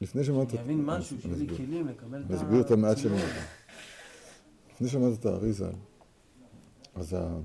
לפני 0.00 0.24
שמעת... 0.24 0.50
שאני 0.50 0.62
אבין 0.62 0.84
משהו, 0.84 1.20
שיהיה 1.20 1.36
לי 1.36 1.56
כלים 1.56 1.88
לקבל 1.88 2.22
את 2.26 2.30
ה... 2.30 2.34
נסביר 2.34 2.60
את 2.60 2.70
המעט 2.70 2.98
שאני 2.98 3.14
אומר. 3.14 3.40
לפני 4.74 4.88
שמעת 4.88 5.20
את 5.20 5.26
האריזה, 5.26 5.70
אז 6.94 7.14
ה... 7.14 7.38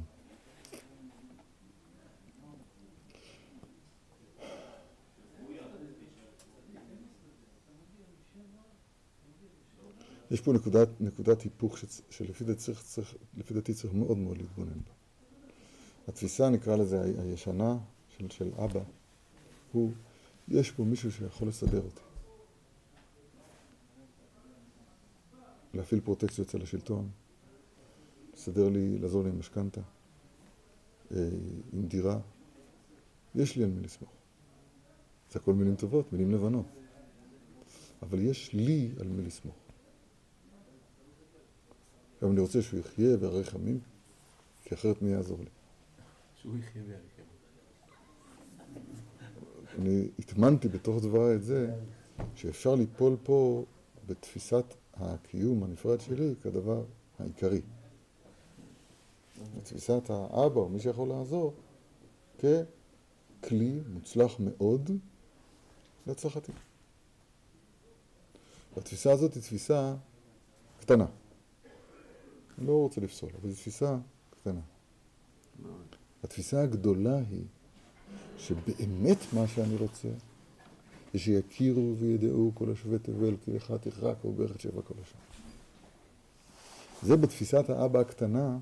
יש 10.31 10.41
פה 10.41 10.53
נקודת, 10.53 10.87
נקודת 10.99 11.41
היפוך 11.41 11.77
שלפי 12.09 12.43
דעתי 12.43 12.59
צריך, 12.59 12.81
צריך, 12.83 13.15
דעתי 13.51 13.73
צריך 13.73 13.93
מאוד 13.93 14.17
מאוד 14.17 14.37
להתבונן 14.37 14.69
בה. 14.73 14.91
התפיסה, 16.07 16.49
נקרא 16.49 16.75
לזה 16.75 17.01
הישנה 17.01 17.77
של, 18.17 18.29
של 18.29 18.51
אבא, 18.57 18.79
הוא, 19.71 19.91
יש 20.47 20.71
פה 20.71 20.83
מישהו 20.83 21.11
שיכול 21.11 21.47
לסדר 21.47 21.81
אותי. 21.81 22.10
להפעיל 25.73 26.01
פרוטקציות 26.01 26.47
אצל 26.47 26.61
השלטון, 26.61 27.09
לסדר 28.33 28.69
לי, 28.69 28.97
לעזור 28.97 29.23
לי 29.23 29.29
עם 29.29 29.39
משכנתה, 29.39 29.81
אה, 31.11 31.29
עם 31.73 31.87
דירה. 31.87 32.19
יש 33.35 33.55
לי 33.55 33.63
על 33.63 33.69
מי 33.69 33.81
לסמוך. 33.81 34.09
זה 35.31 35.39
הכל 35.39 35.53
מילים 35.53 35.75
טובות, 35.75 36.13
מילים 36.13 36.31
לבנות. 36.31 36.65
אבל 38.01 38.19
יש 38.21 38.53
לי 38.53 38.91
על 38.99 39.07
מי 39.07 39.23
לסמוך. 39.23 39.55
גם 42.21 42.31
אני 42.31 42.39
רוצה 42.39 42.61
שהוא 42.61 42.79
יחיה 42.79 43.17
ויארך 43.19 43.53
ימים, 43.53 43.79
כי 44.63 44.75
אחרת 44.75 45.01
מי 45.01 45.11
יעזור 45.11 45.39
לי? 45.39 45.49
שהוא 46.35 46.57
יחיה 46.57 46.81
ימים. 46.83 46.97
אני 49.79 50.09
הטמנתי 50.19 50.67
בתוך 50.67 51.03
דבריי 51.03 51.35
את 51.35 51.43
זה 51.43 51.75
שאפשר 52.35 52.75
ליפול 52.75 53.17
פה 53.23 53.65
בתפיסת 54.07 54.65
הקיום 55.01 55.63
הנפרד 55.63 56.01
שלי 56.01 56.33
כדבר 56.43 56.83
העיקרי. 57.19 57.61
בתפיסת 59.57 60.09
האבא 60.09 60.59
או 60.59 60.69
מי 60.69 60.79
שיכול 60.79 61.09
לעזור 61.09 61.53
ככלי 62.37 63.79
מוצלח 63.89 64.35
מאוד 64.39 64.91
להצלחתי. 66.07 66.51
והתפיסה 68.75 69.11
הזאת 69.11 69.33
היא 69.33 69.43
תפיסה 69.43 69.95
קטנה. 70.79 71.05
אני 72.57 72.67
לא 72.67 72.73
רוצה 72.73 73.01
לפסול, 73.01 73.29
אבל 73.41 73.49
זו 73.49 73.55
תפיסה 73.55 73.97
קטנה. 74.29 74.61
התפיסה 76.23 76.61
הגדולה 76.61 77.17
היא 77.29 77.45
שבאמת 78.37 79.17
מה 79.33 79.47
שאני 79.47 79.75
רוצה 79.75 80.07
זה 81.13 81.19
שיכירו 81.19 81.95
וידעו 81.97 82.51
כל 82.53 82.71
השווה 82.71 82.99
תבל 82.99 83.37
כי 83.45 83.51
לך 83.51 83.73
תכרע 83.81 84.13
או 84.23 84.33
ברך 84.33 84.61
שבע 84.61 84.81
כל 84.81 84.93
השם. 85.03 85.17
זה 87.01 87.17
בתפיסת 87.17 87.69
האבא 87.69 87.99
הקטנה, 87.99 88.57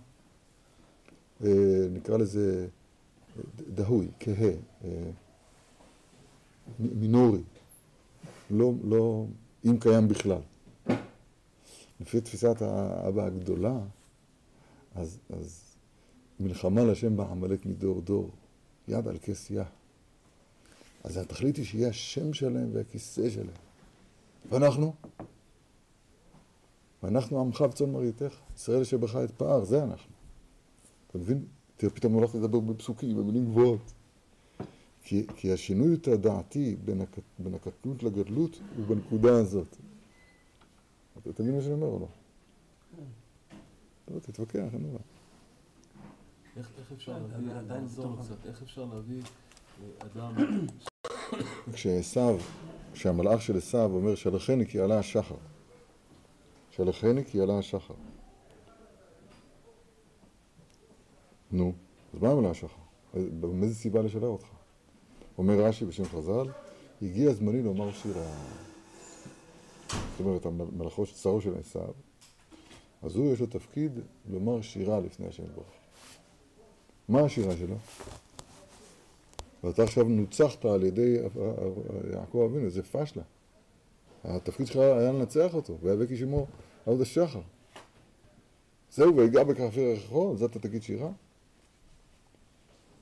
אה, 1.43 1.87
נקרא 1.91 2.17
לזה 2.17 2.67
דהוי, 3.73 4.07
כהה, 4.19 4.51
אה, 4.83 5.11
מינורי, 6.79 7.41
לא, 8.51 8.71
לא, 8.83 9.25
אם 9.65 9.79
קיים 9.79 10.07
בכלל. 10.07 10.41
לפי 11.99 12.21
תפיסת 12.21 12.61
האבא 12.61 13.25
הגדולה, 13.25 13.79
אז, 14.95 15.19
אז 15.29 15.75
מלחמה 16.39 16.83
לשם 16.83 17.17
בעמלק 17.17 17.65
מדור 17.65 18.01
דור, 18.01 18.31
יד 18.87 19.07
על 19.07 19.17
כס 19.17 19.51
יה. 19.51 19.63
אז 21.03 21.17
התכלית 21.17 21.57
היא 21.57 21.65
שיהיה 21.65 21.89
השם 21.89 22.33
שלהם 22.33 22.69
והכיסא 22.73 23.29
שלהם. 23.29 23.55
ואנחנו? 24.49 24.93
ואנחנו 27.03 27.39
עמך 27.39 27.61
וצאן 27.61 27.91
מרעיתך, 27.91 28.35
ישראל 28.55 28.83
שבך 28.83 29.15
את 29.15 29.31
פער, 29.31 29.63
זה 29.63 29.83
אנחנו. 29.83 30.13
אתה 31.07 31.17
מבין? 31.17 31.45
תראה, 31.77 31.93
פתאום 31.93 32.13
הולך 32.13 32.35
לדבר 32.35 32.59
בפסוקים, 32.59 33.17
במילים 33.17 33.45
גבוהות. 33.45 33.93
כי, 35.03 35.27
כי 35.35 35.51
השינוי 35.51 35.93
התודעתי 35.93 36.75
בין, 36.85 37.01
הק, 37.01 37.17
בין 37.39 37.53
הקטנות 37.53 38.03
לגדלות 38.03 38.59
הוא 38.77 38.85
בנקודה 38.85 39.37
הזאת. 39.37 39.77
אתה 41.17 41.33
תבין 41.33 41.55
מה 41.55 41.61
שאני 41.61 41.73
אומר 41.73 41.87
או 41.87 41.99
לא? 41.99 42.07
לא, 44.13 44.19
תתווכח, 44.19 44.73
אין 44.73 44.89
דבר. 44.89 44.99
איך 46.57 46.91
אפשר 46.93 47.19
להביא, 47.19 47.53
לעזור 47.67 48.17
קצת, 48.21 48.45
איך 48.45 48.61
אפשר 48.61 48.85
להביא 48.85 49.21
אדם... 49.99 50.35
כשעשו, 51.73 52.37
כשהמלאך 52.93 53.41
של 53.41 53.57
עשו 53.57 53.83
אומר 53.83 54.15
שלחני 54.15 54.65
כי 54.65 54.79
עלה 54.79 54.99
השחר. 54.99 55.35
שלחני 56.71 57.25
כי 57.25 57.41
עלה 57.41 57.57
השחר. 57.57 57.93
נו, 61.51 61.73
אז 62.13 62.21
מה 62.21 62.31
עלה 62.31 62.49
השחר? 62.49 62.81
מאיזה 63.41 63.75
סיבה 63.75 64.01
לשלח 64.01 64.23
אותך? 64.23 64.47
אומר 65.37 65.53
רש"י 65.53 65.85
בשם 65.85 66.05
חז"ל, 66.05 66.47
הגיע 67.01 67.33
זמני 67.33 67.61
לומר 67.61 67.91
שירה. 67.91 68.25
זאת 69.89 70.19
אומרת, 70.19 70.45
המלאכו 70.45 71.05
של 71.05 71.15
שרו 71.15 71.41
של 71.41 71.53
עשיו, 71.59 71.93
אז 73.01 73.15
הוא 73.15 73.33
יש 73.33 73.39
לו 73.39 73.45
תפקיד 73.45 73.99
לומר 74.29 74.61
שירה 74.61 74.99
לפני 74.99 75.27
השם 75.27 75.43
ברוך. 75.55 75.67
מה 77.09 77.21
השירה 77.21 77.57
שלו? 77.57 77.75
ואתה 79.63 79.83
עכשיו 79.83 80.03
נוצחת 80.03 80.65
על 80.65 80.83
ידי 80.83 81.17
יעקב 82.13 82.47
אבינו, 82.51 82.69
זה 82.69 82.83
פשלה. 82.83 83.23
התפקיד 84.23 84.67
שלך 84.67 84.77
היה 84.77 85.11
לנצח 85.11 85.53
אותו, 85.53 85.77
ויאבק 85.81 86.11
איש 86.11 86.21
עמו 86.21 86.45
עד 86.85 87.01
השחר. 87.01 87.41
זהו, 88.91 89.17
ויגע 89.17 89.43
בכפיר 89.43 89.83
ירחו, 89.83 90.35
זה 90.37 90.45
אתה 90.45 90.59
תגיד 90.59 90.83
שירה? 90.83 91.09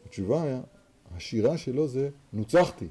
התשובה 0.05 0.43
היה, 0.43 0.61
השירה 1.15 1.57
שלו 1.57 1.87
זה 1.87 2.09
נוצחתי. 2.33 2.87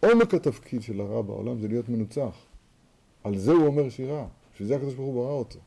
עומק 0.00 0.34
התפקיד 0.34 0.82
של 0.82 1.00
הרע 1.00 1.22
בעולם 1.22 1.60
זה 1.60 1.68
להיות 1.68 1.88
מנוצח. 1.88 2.36
על 3.24 3.38
זה 3.38 3.52
הוא 3.52 3.66
אומר 3.66 3.90
שירה, 3.90 4.26
בשביל 4.52 4.68
זה 4.68 4.76
הקדוש 4.76 4.94
ברוך 4.94 5.14
הוא 5.14 5.24
ברא 5.24 5.32
אותו. 5.32 5.58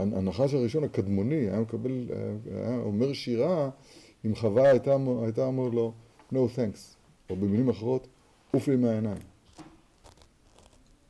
הנחש 0.00 0.54
הראשון 0.54 0.84
הקדמוני 0.84 1.34
היה 1.34 1.60
מקבל, 1.60 2.08
היה 2.54 2.76
אומר 2.78 3.12
שירה 3.12 3.70
אם 4.26 4.34
חווה 4.34 4.70
הייתה, 4.70 4.96
הייתה 5.22 5.44
אומר 5.44 5.68
לו 5.68 5.92
no 6.32 6.36
thanks, 6.36 6.78
או 7.30 7.36
במילים 7.36 7.68
אחרות, 7.68 8.06
עוף 8.54 8.68
לי 8.68 8.76
מהעיניים. 8.76 9.18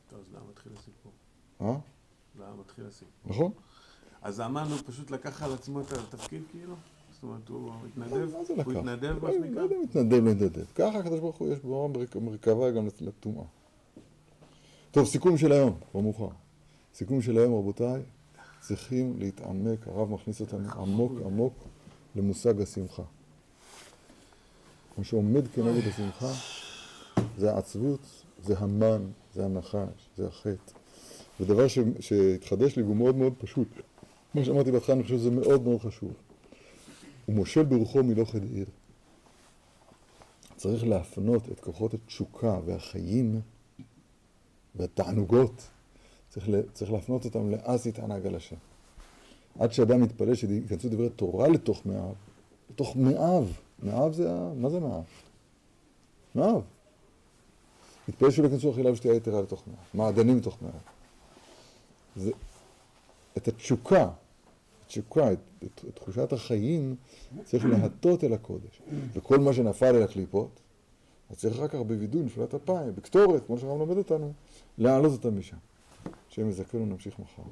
טוב, 0.09 0.19
אז 0.19 0.33
למה 0.35 0.43
מתחיל 0.51 0.71
הסיפור? 0.77 1.11
אה? 1.61 1.75
למה 2.39 2.55
מתחיל 2.59 2.85
הסיפור? 2.87 3.09
נכון. 3.25 3.51
אז 4.21 4.39
האמן 4.39 4.67
הוא 4.69 4.77
פשוט 4.85 5.11
לקח 5.11 5.43
על 5.43 5.53
עצמו 5.53 5.81
את 5.81 5.91
התפקיד 5.91 6.41
כאילו? 6.51 6.73
זאת 7.13 7.23
אומרת, 7.23 7.47
הוא 7.49 7.71
התנדב, 7.87 8.37
מה 8.37 8.43
זה 8.45 8.53
הוא? 8.63 8.71
התנדב, 8.73 9.15
מה 9.21 9.27
לא 9.29 9.33
שנקרא? 9.33 9.61
יודע 9.61 9.75
אם 9.75 9.81
מתנדב, 9.81 10.13
לא 10.23 10.31
מתנדב. 10.31 10.65
ככה 10.75 10.97
הקדוש 10.99 11.19
ברוך 11.19 11.37
הוא 11.37 11.53
יש 11.53 11.59
בו 11.59 11.89
מרכ- 11.93 12.17
מרכבה 12.19 12.71
גם 12.71 12.87
לטומאה. 13.01 13.43
טוב, 14.91 15.05
סיכום 15.07 15.37
של 15.37 15.51
היום, 15.51 15.77
כבר 15.91 16.01
מאוחר. 16.01 16.27
סיכום 16.93 17.21
של 17.21 17.37
היום, 17.37 17.53
רבותיי, 17.53 18.01
צריכים 18.61 19.15
להתעמק, 19.19 19.87
הרב 19.87 20.09
מכניס 20.09 20.41
אותנו 20.41 20.69
עמוק 20.81 21.11
עמוק 21.25 21.53
למושג 22.15 22.61
השמחה. 22.61 23.03
מה 24.97 25.03
שעומד 25.03 25.47
כנגד 25.47 25.87
השמחה 25.87 26.31
זה 27.37 27.53
העצבות, 27.53 27.99
זה 28.43 28.57
המן, 28.59 29.01
זה 29.33 29.45
הנחש, 29.45 30.09
זה 30.17 30.27
החטא. 30.27 30.71
זה 31.39 31.45
דבר 31.45 31.67
ש- 31.67 31.79
שהתחדש 31.99 32.75
לי 32.75 32.83
והוא 32.83 32.95
מאוד 32.95 33.15
מאוד 33.15 33.33
פשוט. 33.37 33.67
כמו 34.31 34.45
שאמרתי 34.45 34.71
בהתחלה, 34.71 34.95
אני 34.95 35.03
חושב 35.03 35.17
שזה 35.17 35.31
מאוד 35.31 35.63
מאוד 35.63 35.81
חשוב. 35.81 36.11
הוא 37.25 37.35
מושל 37.35 37.63
ברוחו 37.63 38.03
מלוכד 38.03 38.43
עיר. 38.43 38.65
צריך 40.55 40.83
להפנות 40.83 41.51
את 41.51 41.59
כוחות 41.59 41.93
התשוקה 41.93 42.59
והחיים 42.65 43.41
והתענוגות, 44.75 45.67
צריך, 46.31 46.49
צריך 46.73 46.91
להפנות 46.91 47.25
אותם 47.25 47.49
לאז 47.49 47.87
יתענג 47.87 48.27
על 48.27 48.35
השם. 48.35 48.55
עד 49.59 49.73
שאדם 49.73 50.03
יתפלל 50.03 50.35
שייכנסו 50.35 50.89
דברי 50.89 51.09
תורה 51.09 51.47
לתוך 51.47 51.85
מאיו, 51.85 52.13
לתוך 52.69 52.95
מאיו, 52.95 53.45
מאיו 53.83 54.13
זה, 54.13 54.29
מה 54.55 54.69
זה 54.69 54.79
מאיו? 54.79 55.01
מאיו. 56.35 56.61
יתפלל 58.07 58.31
שלא 58.31 58.43
ייכנסו 58.43 58.71
אכילה 58.71 58.91
ושתייה 58.91 59.15
יתרה 59.15 59.41
לתוך 59.41 59.63
מאיו, 59.67 59.79
מעדנים 59.93 60.37
לתוך 60.37 60.57
מאיו. 60.61 60.73
זה, 62.15 62.31
את 63.37 63.47
התשוקה, 63.47 64.09
התשוקה, 64.85 65.31
את, 65.31 65.39
את, 65.63 65.85
את 65.87 65.95
תחושת 65.95 66.33
החיים, 66.33 66.95
צריך 67.43 67.65
להטות 67.65 68.23
אל 68.23 68.33
הקודש. 68.33 68.81
וכל 69.13 69.39
מה 69.39 69.53
שנפל 69.53 69.95
אל 69.95 70.03
הקליפות, 70.03 70.59
אז 71.29 71.37
צריך 71.37 71.55
אחר 71.55 71.67
כך 71.67 71.75
בווידוי, 71.75 72.23
נפילת 72.23 72.53
אפיים, 72.53 72.95
בקטורת, 72.95 73.45
כמו 73.45 73.57
שהרב 73.57 73.77
מלמד 73.77 73.97
אותנו, 73.97 74.33
להעלות 74.77 75.11
אותם 75.11 75.39
משם. 75.39 75.57
השם 76.29 76.49
יזכנו, 76.49 76.85
נמשיך 76.85 77.19
מחר. 77.19 77.43